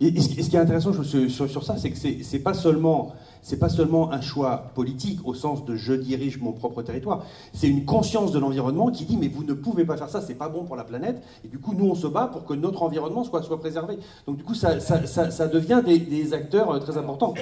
Et, 0.00 0.20
ce 0.20 0.28
qui 0.28 0.56
est 0.56 0.60
intéressant 0.60 0.92
sur, 0.92 1.64
ça, 1.64 1.76
c'est 1.78 1.90
que 1.90 1.96
c'est 2.22 2.38
pas 2.38 2.54
seulement 2.54 3.14
c'est 3.44 3.58
pas 3.58 3.68
seulement 3.68 4.10
un 4.10 4.22
choix 4.22 4.70
politique 4.74 5.20
au 5.24 5.34
sens 5.34 5.66
de 5.66 5.76
je 5.76 5.92
dirige 5.92 6.40
mon 6.40 6.52
propre 6.52 6.82
territoire, 6.82 7.24
c'est 7.52 7.68
une 7.68 7.84
conscience 7.84 8.32
de 8.32 8.38
l'environnement 8.38 8.90
qui 8.90 9.04
dit 9.04 9.18
mais 9.18 9.28
vous 9.28 9.44
ne 9.44 9.52
pouvez 9.52 9.84
pas 9.84 9.98
faire 9.98 10.08
ça, 10.08 10.22
c'est 10.22 10.34
pas 10.34 10.48
bon 10.48 10.64
pour 10.64 10.76
la 10.76 10.84
planète, 10.84 11.22
et 11.44 11.48
du 11.48 11.58
coup 11.58 11.74
nous 11.74 11.84
on 11.84 11.94
se 11.94 12.06
bat 12.06 12.26
pour 12.26 12.46
que 12.46 12.54
notre 12.54 12.82
environnement 12.82 13.22
soit, 13.22 13.42
préservé. 13.60 13.98
Donc 14.26 14.38
du 14.38 14.44
coup 14.44 14.54
ça, 14.54 14.80
ça, 14.80 15.46
devient 15.46 15.82
des, 15.84 16.32
acteurs 16.32 16.70
euh, 16.70 16.78
très 16.78 16.96
importants. 16.96 17.34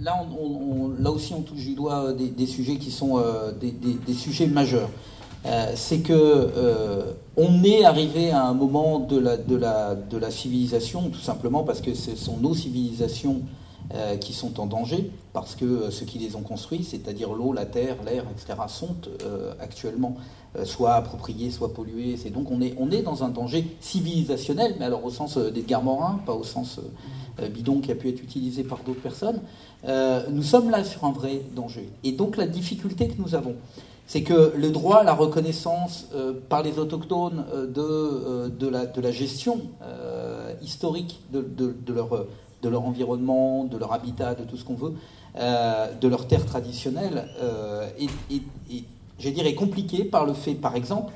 Là, 0.00 0.24
on, 0.40 0.88
là 0.98 1.10
aussi 1.10 1.34
on 1.34 1.42
touche 1.42 1.66
du 1.66 1.74
doigt 1.74 2.04
euh, 2.04 2.12
des, 2.12 2.46
sujets 2.46 2.76
qui 2.76 2.92
sont 2.92 3.18
euh, 3.18 3.50
des, 3.52 3.72
des, 3.72 4.14
sujets 4.14 4.46
majeurs. 4.46 4.88
c'est 5.74 5.98
que 5.98 6.48
on 7.36 7.64
est 7.64 7.84
arrivé 7.84 8.30
à 8.30 8.46
un 8.46 8.54
moment 8.54 9.00
de 9.00 9.18
la, 9.18 9.36
de, 9.36 9.56
la, 9.56 9.96
de 9.96 10.16
la 10.16 10.30
civilisation, 10.30 11.10
tout 11.10 11.18
simplement 11.18 11.64
parce 11.64 11.80
que 11.80 11.92
ce 11.94 12.14
sont 12.14 12.36
nos 12.36 12.54
civilisations 12.54 13.42
euh, 13.92 14.16
qui 14.16 14.34
sont 14.34 14.60
en 14.60 14.66
danger 14.66 15.10
parce 15.32 15.56
que 15.56 15.64
euh, 15.64 15.90
ceux 15.90 16.06
qui 16.06 16.20
les 16.20 16.36
ont 16.36 16.42
construits, 16.42 16.84
c'est-à-dire 16.84 17.32
l'eau, 17.32 17.52
la 17.52 17.66
terre, 17.66 17.96
l'air, 18.04 18.24
etc., 18.30 18.56
sont 18.68 18.94
euh, 19.24 19.52
actuellement 19.58 20.16
soit 20.62 20.92
appropriés, 20.92 21.50
soit 21.50 21.74
pollués. 21.74 22.16
Donc 22.32 22.52
on 22.52 22.60
est, 22.60 22.74
on 22.78 22.92
est 22.92 23.02
dans 23.02 23.24
un 23.24 23.30
danger 23.30 23.66
civilisationnel, 23.80 24.76
mais 24.78 24.84
alors 24.84 25.04
au 25.04 25.10
sens 25.10 25.38
d'Edgar 25.38 25.82
Morin, 25.82 26.20
pas 26.24 26.34
au 26.34 26.44
sens 26.44 26.80
bidon 27.52 27.80
qui 27.80 27.90
a 27.90 27.94
pu 27.96 28.08
être 28.08 28.22
utilisé 28.22 28.64
par 28.64 28.78
d'autres 28.84 29.00
personnes. 29.00 29.40
nous 30.30 30.42
sommes 30.42 30.70
là 30.70 30.82
sur 30.82 31.04
un 31.04 31.12
vrai 31.12 31.42
danger. 31.54 31.88
Et 32.02 32.10
donc 32.10 32.36
la 32.36 32.48
difficulté 32.48 33.06
que 33.06 33.22
nous 33.22 33.36
avons, 33.36 33.54
c'est 34.08 34.24
que 34.24 34.52
le 34.56 34.70
droit 34.70 34.96
à 34.96 35.04
la 35.04 35.14
reconnaissance 35.14 36.08
par 36.48 36.64
les 36.64 36.80
autochtones 36.80 37.44
de, 37.68 38.48
de, 38.48 38.66
la, 38.66 38.86
de, 38.86 39.00
la, 39.00 39.12
gestion 39.12 39.60
historique 40.62 41.20
de, 41.32 41.42
de 41.48 41.92
leur 41.92 42.26
de 42.62 42.68
leur 42.68 42.84
environnement, 42.84 43.64
de 43.64 43.76
leur 43.76 43.92
habitat, 43.92 44.34
de 44.34 44.44
tout 44.44 44.56
ce 44.56 44.64
qu'on 44.64 44.74
veut, 44.74 44.94
euh, 45.36 45.94
de 45.94 46.08
leur 46.08 46.26
terre 46.26 46.44
traditionnelle, 46.44 47.28
euh, 47.40 47.88
et, 47.98 48.08
j'ai 49.18 49.32
dirais 49.32 49.54
compliqué 49.54 50.04
par 50.04 50.24
le 50.24 50.32
fait, 50.32 50.54
par 50.54 50.74
exemple, 50.74 51.12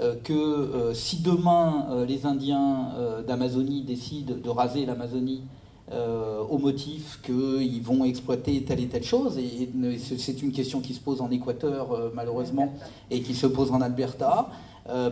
euh, 0.00 0.16
que 0.24 0.92
si 0.92 1.20
demain 1.22 2.04
les 2.06 2.26
Indiens 2.26 2.88
d'Amazonie 3.26 3.82
décident 3.82 4.34
de 4.42 4.50
raser 4.50 4.84
l'Amazonie 4.86 5.42
au 6.50 6.58
motif 6.58 7.20
qu'ils 7.22 7.82
vont 7.82 8.04
exploiter 8.04 8.64
telle 8.64 8.80
et 8.80 8.88
telle 8.88 9.04
chose, 9.04 9.38
et, 9.38 9.70
c'est 9.98 10.42
une 10.42 10.50
question 10.50 10.80
qui 10.80 10.94
se 10.94 11.00
pose 11.00 11.20
en 11.20 11.30
Équateur 11.30 12.10
malheureusement, 12.12 12.72
et 13.10 13.22
qui 13.22 13.34
se 13.34 13.46
pose 13.46 13.70
en 13.70 13.80
Alberta, 13.80 14.48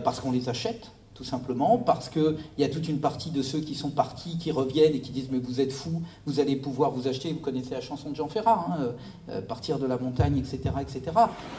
parce 0.03 0.19
qu'on 0.19 0.33
les 0.33 0.49
achète, 0.49 0.91
tout 1.23 1.29
simplement, 1.29 1.77
parce 1.77 2.09
qu'il 2.09 2.35
y 2.57 2.65
a 2.65 2.69
toute 2.69 2.89
une 2.89 2.99
partie 2.99 3.31
de 3.31 3.41
ceux 3.41 3.59
qui 3.59 3.75
sont 3.75 3.91
partis, 3.91 4.37
qui 4.37 4.51
reviennent 4.51 4.93
et 4.93 4.99
qui 4.99 5.11
disent 5.11 5.29
mais 5.31 5.39
vous 5.39 5.61
êtes 5.61 5.71
fous, 5.71 6.01
vous 6.25 6.41
allez 6.41 6.57
pouvoir 6.57 6.91
vous 6.91 7.07
acheter, 7.07 7.31
vous 7.31 7.39
connaissez 7.39 7.71
la 7.71 7.79
chanson 7.79 8.09
de 8.09 8.15
Jean 8.15 8.27
Ferrat, 8.27 8.67
hein, 8.69 8.89
euh, 9.29 9.41
partir 9.41 9.79
de 9.79 9.85
la 9.85 9.97
montagne, 9.97 10.37
etc. 10.37 10.75
etc. 10.81 11.01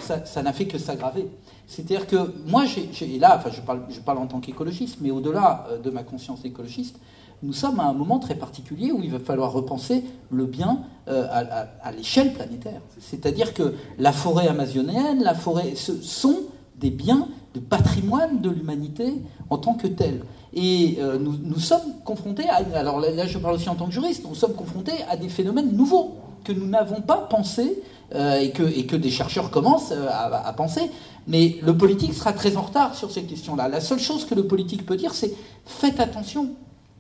Ça 0.01 0.43
n'a 0.43 0.53
fait 0.53 0.67
que 0.67 0.77
s'aggraver. 0.77 1.29
C'est-à-dire 1.67 2.07
que 2.07 2.35
moi, 2.47 2.65
j'ai, 2.67 3.19
là, 3.19 3.39
enfin, 3.39 3.49
je, 3.51 4.01
parle, 4.01 4.19
en 4.19 4.27
tant 4.27 4.41
qu'écologiste, 4.41 4.99
mais 5.01 5.11
au-delà 5.11 5.67
euh, 5.71 5.79
de 5.79 5.89
ma 5.89 6.03
conscience 6.03 6.43
d'écologiste, 6.43 7.01
nous 7.43 7.55
sommes 7.55 7.81
à 7.81 7.85
un 7.85 7.95
moment 7.95 8.19
très 8.19 8.35
particulier 8.35 8.93
où 8.93 9.03
il 9.03 9.11
va 9.11 9.19
falloir 9.19 9.51
repenser 9.51 10.05
le 10.31 10.45
bien 10.45 10.81
euh, 11.09 11.27
à, 11.31 11.89
à 11.89 11.93
l'échelle 11.93 12.35
planétaire. 12.35 12.83
C'est-à-dire 13.01 13.55
que 13.55 13.75
la 13.99 14.13
forêt 14.13 14.47
amazonienne, 14.47 15.23
la 15.23 15.35
forêt, 15.35 15.75
ce 15.75 16.03
sont 16.03 16.41
des 16.77 16.91
biens 16.91 17.29
de 17.55 17.61
patrimoine 17.61 18.41
de 18.41 18.51
l'humanité 18.51 19.15
en 19.49 19.59
tant 19.59 19.75
que 19.75 19.87
tel. 19.87 20.23
Et 20.55 20.99
euh, 21.01 21.19
nous, 21.19 21.59
sommes 21.59 21.95
confrontés 22.05 22.49
à, 22.49 22.63
alors 22.79 23.01
là, 23.01 23.27
je 23.27 23.39
parle 23.39 23.55
aussi 23.55 23.69
en 23.69 23.75
tant 23.75 23.87
que 23.87 23.93
juriste, 23.93 24.25
nous 24.29 24.35
sommes 24.35 24.55
confrontés 24.55 24.93
à 25.09 25.17
des 25.17 25.29
phénomènes 25.29 25.73
nouveaux 25.73 26.17
que 26.45 26.53
nous 26.53 26.67
n'avons 26.67 27.01
pas 27.01 27.27
pensés 27.29 27.83
euh, 28.15 28.39
et, 28.39 28.51
que, 28.51 28.63
et, 28.63 28.87
que, 28.87 28.97
des 28.97 29.11
chercheurs 29.11 29.51
commencent 29.51 29.93
euh, 29.93 30.07
à, 30.11 30.53
penser. 30.53 30.83
Mais 31.27 31.57
le 31.63 31.77
politique 31.77 32.13
sera 32.13 32.33
très 32.33 32.57
en 32.57 32.63
retard 32.63 32.95
sur 32.95 33.11
ces 33.11 33.23
questions-là. 33.23 33.69
La 33.69 33.81
seule 33.81 33.99
chose 33.99 34.27
que 34.27 34.35
le 34.35 34.47
politique 34.47 34.85
peut 34.85 34.97
dire, 34.97 35.15
c'est 35.15 35.33
faites 35.65 35.99
attention, 35.99 36.51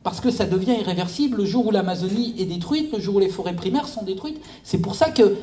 parce 0.02 0.20
que 0.20 0.30
ça 0.30 0.46
devient 0.46 0.74
irréversible 0.80 1.38
le 1.38 1.44
jour 1.44 1.66
où 1.66 1.70
l'Amazonie 1.70 2.34
est 2.38 2.46
détruite, 2.46 2.92
le 2.92 3.00
jour 3.00 3.16
où 3.16 3.18
les 3.18 3.28
forêts 3.28 3.54
primaires 3.54 3.86
sont 3.86 4.02
détruites. 4.02 4.40
C'est 4.64 4.78
pour 4.78 4.94
ça 4.94 5.10
que 5.10 5.36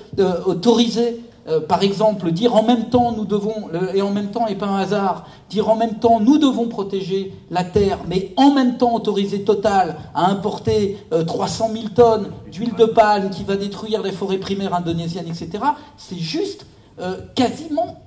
autoriser 0.46 1.20
euh, 1.48 1.60
par 1.60 1.82
exemple, 1.82 2.32
dire 2.32 2.56
en 2.56 2.64
même 2.64 2.90
temps 2.90 3.12
nous 3.12 3.26
devons, 3.26 3.70
et 3.94 4.02
en 4.02 4.12
même 4.12 4.30
temps 4.30 4.48
et 4.48 4.56
pas 4.56 4.68
un 4.68 4.78
hasard, 4.78 5.26
dire 5.50 5.70
en 5.70 5.76
même 5.76 5.96
temps 5.96 6.20
nous 6.20 6.38
devons 6.38 6.68
protéger 6.68 7.34
la 7.50 7.64
terre, 7.64 8.00
mais 8.08 8.32
en 8.38 8.52
même 8.52 8.78
temps 8.78 8.94
autoriser 8.94 9.44
Total 9.44 9.98
à 10.14 10.30
importer 10.30 10.98
300 11.26 11.70
euh, 11.70 11.74
000 11.74 11.86
tonnes 11.96 12.32
d'huile 12.52 12.76
de 12.76 12.86
palme 12.86 13.32
qui 13.32 13.44
va 13.44 13.56
détruire 13.56 14.04
les 14.04 14.12
forêts 14.12 14.38
primaires 14.38 14.74
indonésiennes, 14.74 15.28
etc., 15.28 15.64
c'est 15.98 16.20
juste 16.20 16.66
euh, 17.00 17.18
quasiment 17.34 17.98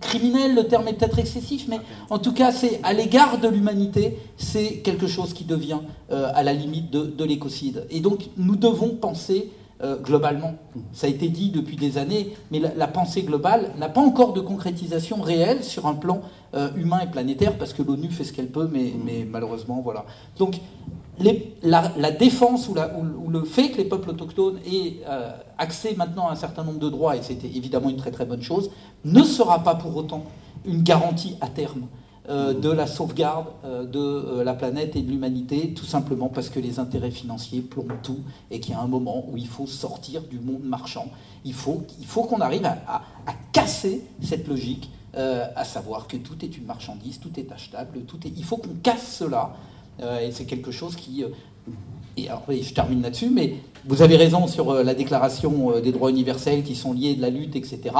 criminel, 0.00 0.54
le 0.54 0.64
terme 0.64 0.88
est 0.88 0.92
peut-être 0.94 1.18
excessif, 1.18 1.66
mais 1.68 1.80
en 2.08 2.18
tout 2.18 2.32
cas, 2.32 2.52
c'est 2.52 2.80
à 2.84 2.92
l'égard 2.92 3.38
de 3.38 3.48
l'humanité, 3.48 4.16
c'est 4.36 4.78
quelque 4.78 5.08
chose 5.08 5.34
qui 5.34 5.44
devient 5.44 5.80
à 6.08 6.44
la 6.44 6.52
limite 6.52 6.88
de, 6.90 7.02
de 7.02 7.24
l'écocide. 7.24 7.84
Et 7.90 7.98
donc, 7.98 8.28
nous 8.36 8.54
devons 8.54 8.90
penser 8.90 9.50
euh, 9.82 9.96
globalement. 9.96 10.54
Ça 10.92 11.06
a 11.06 11.10
été 11.10 11.28
dit 11.28 11.50
depuis 11.50 11.76
des 11.76 11.98
années, 11.98 12.34
mais 12.50 12.58
la, 12.58 12.86
pensée 12.88 13.22
globale 13.22 13.72
n'a 13.78 13.88
pas 13.88 14.00
encore 14.00 14.32
de 14.32 14.40
concrétisation 14.40 15.20
réelle 15.20 15.62
sur 15.62 15.86
un 15.86 15.94
plan 15.94 16.20
euh, 16.54 16.70
humain 16.76 17.00
et 17.00 17.06
planétaire, 17.06 17.56
parce 17.56 17.72
que 17.72 17.82
l'ONU 17.82 18.08
fait 18.10 18.24
ce 18.24 18.32
qu'elle 18.32 18.48
peut, 18.48 18.68
mais, 18.70 18.92
mais, 19.04 19.24
malheureusement, 19.24 19.80
voilà. 19.80 20.04
Donc, 20.38 20.60
la, 21.62 22.10
défense 22.10 22.68
ou, 22.68 22.74
ou, 22.74 23.30
le 23.30 23.44
fait 23.44 23.70
que 23.70 23.76
les 23.78 23.84
peuples 23.84 24.10
autochtones 24.10 24.58
aient 24.66 24.96
euh, 25.08 25.30
accès 25.58 25.94
maintenant 25.96 26.28
à 26.28 26.32
un 26.32 26.36
certain 26.36 26.64
nombre 26.64 26.80
de 26.80 26.88
droits, 26.88 27.16
et 27.16 27.22
c'était 27.22 27.46
évidemment 27.48 27.90
une 27.90 27.96
très 27.96 28.10
très 28.10 28.24
bonne 28.24 28.42
chose, 28.42 28.70
ne 29.04 29.22
sera 29.22 29.62
pas 29.62 29.74
pour 29.76 29.96
autant 29.96 30.24
une 30.64 30.82
garantie 30.82 31.36
à 31.40 31.46
terme 31.46 31.86
de 32.28 32.70
la 32.70 32.86
sauvegarde 32.86 33.46
euh, 33.64 33.84
de 33.84 33.98
euh, 33.98 34.44
la 34.44 34.54
planète 34.54 34.96
et 34.96 35.02
de 35.02 35.10
l'humanité, 35.10 35.72
tout 35.74 35.84
simplement 35.84 36.28
parce 36.28 36.50
que 36.50 36.60
les 36.60 36.78
intérêts 36.78 37.10
financiers 37.10 37.60
plombent 37.60 38.00
tout 38.02 38.20
et 38.50 38.60
qu'il 38.60 38.72
y 38.72 38.76
a 38.76 38.80
un 38.80 38.86
moment 38.86 39.24
où 39.28 39.36
il 39.36 39.46
faut 39.46 39.66
sortir 39.66 40.22
du 40.22 40.38
monde 40.38 40.62
marchand. 40.62 41.06
Il 41.44 41.54
faut, 41.54 41.82
il 41.98 42.06
faut 42.06 42.24
qu'on 42.24 42.40
arrive 42.40 42.66
à, 42.66 43.02
casser 43.52 44.04
cette 44.22 44.46
logique, 44.46 44.90
à 45.14 45.64
savoir 45.64 46.06
que 46.06 46.16
tout 46.16 46.44
est 46.44 46.56
une 46.56 46.64
marchandise, 46.64 47.18
tout 47.18 47.30
est 47.38 47.50
achetable, 47.50 48.00
tout 48.02 48.18
est, 48.26 48.32
il 48.36 48.44
faut 48.44 48.56
qu'on 48.56 48.74
casse 48.82 49.16
cela. 49.16 49.54
et 50.00 50.30
c'est 50.32 50.44
quelque 50.44 50.70
chose 50.70 50.96
qui... 50.96 51.24
et 52.26 52.62
je 52.62 52.74
termine 52.74 53.02
là-dessus, 53.02 53.30
mais 53.30 53.54
vous 53.86 54.02
avez 54.02 54.16
raison 54.16 54.46
sur 54.46 54.74
la 54.74 54.94
déclaration 54.94 55.80
des 55.80 55.92
droits 55.92 56.10
universels 56.10 56.62
qui 56.62 56.74
sont 56.74 56.92
liés 56.92 57.14
de 57.14 57.22
la 57.22 57.30
lutte, 57.30 57.54
etc 57.54 57.90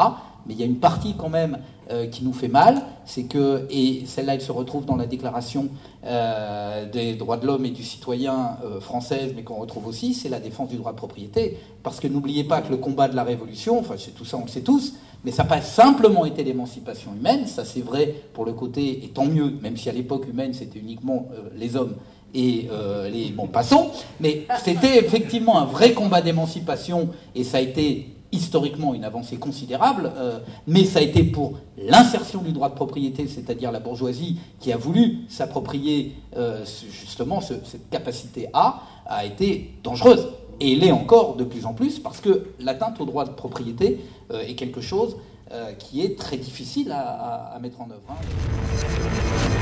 mais 0.48 0.54
il 0.54 0.60
y 0.60 0.62
a 0.62 0.66
une 0.66 0.78
partie 0.78 1.14
quand 1.16 1.28
même 1.28 1.58
euh, 1.90 2.06
qui 2.06 2.24
nous 2.24 2.32
fait 2.32 2.48
mal, 2.48 2.82
c'est 3.04 3.24
que, 3.24 3.66
et 3.70 4.04
celle-là 4.06 4.34
elle 4.34 4.40
se 4.40 4.50
retrouve 4.50 4.86
dans 4.86 4.96
la 4.96 5.06
déclaration 5.06 5.68
euh, 6.04 6.90
des 6.90 7.14
droits 7.14 7.36
de 7.36 7.46
l'homme 7.46 7.66
et 7.66 7.70
du 7.70 7.82
citoyen 7.82 8.56
euh, 8.64 8.80
française, 8.80 9.32
mais 9.36 9.42
qu'on 9.42 9.56
retrouve 9.56 9.86
aussi, 9.86 10.14
c'est 10.14 10.30
la 10.30 10.40
défense 10.40 10.70
du 10.70 10.76
droit 10.76 10.92
de 10.92 10.96
propriété. 10.96 11.58
Parce 11.82 12.00
que 12.00 12.08
n'oubliez 12.08 12.44
pas 12.44 12.62
que 12.62 12.70
le 12.70 12.78
combat 12.78 13.08
de 13.08 13.16
la 13.16 13.24
Révolution, 13.24 13.78
enfin 13.78 13.94
c'est 13.98 14.14
tout 14.14 14.24
ça 14.24 14.38
on 14.38 14.44
le 14.44 14.48
sait 14.48 14.62
tous, 14.62 14.94
mais 15.24 15.30
ça 15.30 15.42
n'a 15.42 15.48
pas 15.50 15.60
simplement 15.60 16.24
été 16.24 16.44
l'émancipation 16.44 17.12
humaine, 17.14 17.46
ça 17.46 17.64
c'est 17.64 17.82
vrai 17.82 18.14
pour 18.32 18.44
le 18.46 18.52
côté, 18.52 19.04
et 19.04 19.08
tant 19.08 19.26
mieux, 19.26 19.52
même 19.62 19.76
si 19.76 19.88
à 19.90 19.92
l'époque 19.92 20.26
humaine 20.28 20.54
c'était 20.54 20.78
uniquement 20.78 21.28
les 21.56 21.76
hommes 21.76 21.96
et 22.34 22.68
les... 23.10 23.30
Bon, 23.30 23.46
passons, 23.46 23.90
mais 24.20 24.46
c'était 24.64 24.98
effectivement 24.98 25.58
un 25.58 25.64
vrai 25.64 25.92
combat 25.92 26.20
d'émancipation, 26.20 27.08
et 27.34 27.44
ça 27.44 27.58
a 27.58 27.60
été 27.60 28.14
historiquement 28.32 28.94
une 28.94 29.04
avancée 29.04 29.36
considérable, 29.36 30.12
euh, 30.16 30.38
mais 30.66 30.84
ça 30.84 30.98
a 30.98 31.02
été 31.02 31.22
pour 31.22 31.58
l'insertion 31.78 32.42
du 32.42 32.52
droit 32.52 32.68
de 32.68 32.74
propriété, 32.74 33.26
c'est-à-dire 33.26 33.72
la 33.72 33.80
bourgeoisie 33.80 34.38
qui 34.60 34.72
a 34.72 34.76
voulu 34.76 35.20
s'approprier 35.28 36.14
euh, 36.36 36.64
justement 36.90 37.40
cette 37.40 37.88
capacité 37.90 38.48
A, 38.52 38.82
a 39.06 39.24
été 39.24 39.72
dangereuse. 39.82 40.28
Et 40.60 40.74
l'est 40.74 40.90
encore 40.90 41.36
de 41.36 41.44
plus 41.44 41.66
en 41.66 41.72
plus 41.72 42.00
parce 42.00 42.20
que 42.20 42.48
l'atteinte 42.58 43.00
au 43.00 43.04
droit 43.04 43.24
de 43.24 43.30
propriété 43.30 44.00
euh, 44.32 44.40
est 44.40 44.54
quelque 44.54 44.80
chose 44.80 45.16
qui 45.78 46.02
est 46.02 46.18
très 46.18 46.36
difficile 46.36 46.92
à, 46.92 47.54
à 47.54 47.58
mettre 47.58 47.80
en 47.80 47.88
œuvre. 47.88 48.02
Hein. 48.10 49.57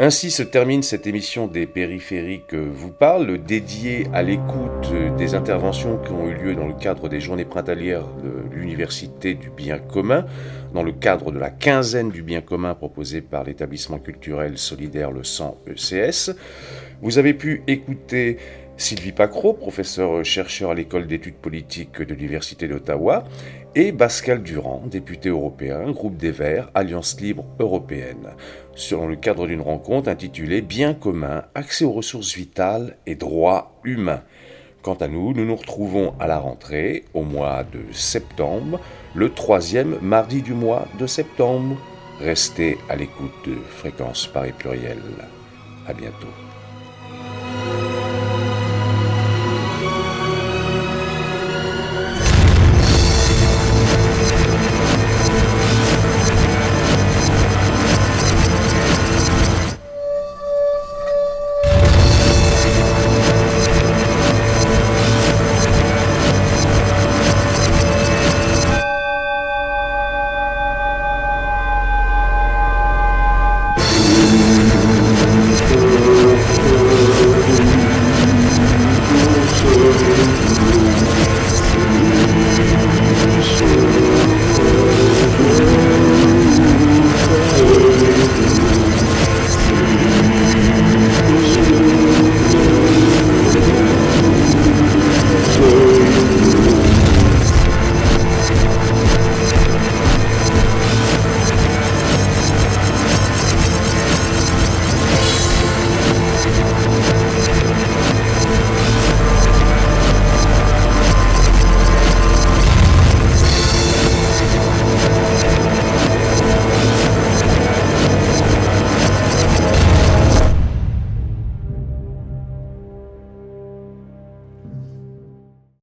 Ainsi 0.00 0.30
se 0.30 0.44
termine 0.44 0.84
cette 0.84 1.08
émission 1.08 1.48
des 1.48 1.66
périphériques 1.66 2.54
vous 2.54 2.92
parle, 2.92 3.36
dédiée 3.42 4.06
à 4.12 4.22
l'écoute 4.22 4.92
des 5.16 5.34
interventions 5.34 5.98
qui 5.98 6.12
ont 6.12 6.28
eu 6.28 6.34
lieu 6.34 6.54
dans 6.54 6.68
le 6.68 6.74
cadre 6.74 7.08
des 7.08 7.20
journées 7.20 7.44
printanières 7.44 8.06
de 8.22 8.54
l'Université 8.54 9.34
du 9.34 9.50
bien 9.50 9.80
commun, 9.80 10.24
dans 10.72 10.84
le 10.84 10.92
cadre 10.92 11.32
de 11.32 11.38
la 11.40 11.50
quinzaine 11.50 12.12
du 12.12 12.22
bien 12.22 12.42
commun 12.42 12.76
proposée 12.76 13.22
par 13.22 13.42
l'établissement 13.42 13.98
culturel 13.98 14.56
solidaire 14.56 15.10
le 15.10 15.24
100 15.24 15.62
ECS. 15.66 16.30
Vous 17.02 17.18
avez 17.18 17.34
pu 17.34 17.64
écouter 17.66 18.38
Sylvie 18.78 19.10
Pacro, 19.10 19.54
professeur 19.54 20.24
chercheur 20.24 20.70
à 20.70 20.74
l'école 20.74 21.08
d'études 21.08 21.34
politiques 21.34 22.00
de 22.00 22.14
l'Université 22.14 22.68
d'Ottawa, 22.68 23.24
et 23.74 23.92
Pascal 23.92 24.40
Durand, 24.40 24.84
député 24.86 25.30
européen, 25.30 25.90
groupe 25.90 26.16
des 26.16 26.30
Verts, 26.30 26.70
Alliance 26.74 27.20
libre 27.20 27.44
européenne, 27.58 28.36
selon 28.76 29.08
le 29.08 29.16
cadre 29.16 29.48
d'une 29.48 29.60
rencontre 29.60 30.08
intitulée 30.08 30.62
Bien 30.62 30.94
commun, 30.94 31.42
accès 31.56 31.84
aux 31.84 31.90
ressources 31.90 32.36
vitales 32.36 32.96
et 33.04 33.16
droits 33.16 33.80
humains. 33.82 34.22
Quant 34.82 34.94
à 34.94 35.08
nous, 35.08 35.34
nous 35.34 35.44
nous 35.44 35.56
retrouvons 35.56 36.14
à 36.20 36.28
la 36.28 36.38
rentrée, 36.38 37.04
au 37.14 37.24
mois 37.24 37.64
de 37.64 37.92
septembre, 37.92 38.80
le 39.16 39.34
troisième 39.34 39.98
mardi 40.02 40.40
du 40.40 40.54
mois 40.54 40.86
de 41.00 41.08
septembre. 41.08 41.76
Restez 42.20 42.78
à 42.88 42.94
l'écoute 42.94 43.34
de 43.44 43.56
Fréquence 43.56 44.28
Paris 44.28 44.52
Pluriel. 44.56 45.02
À 45.88 45.92
bientôt. 45.92 46.47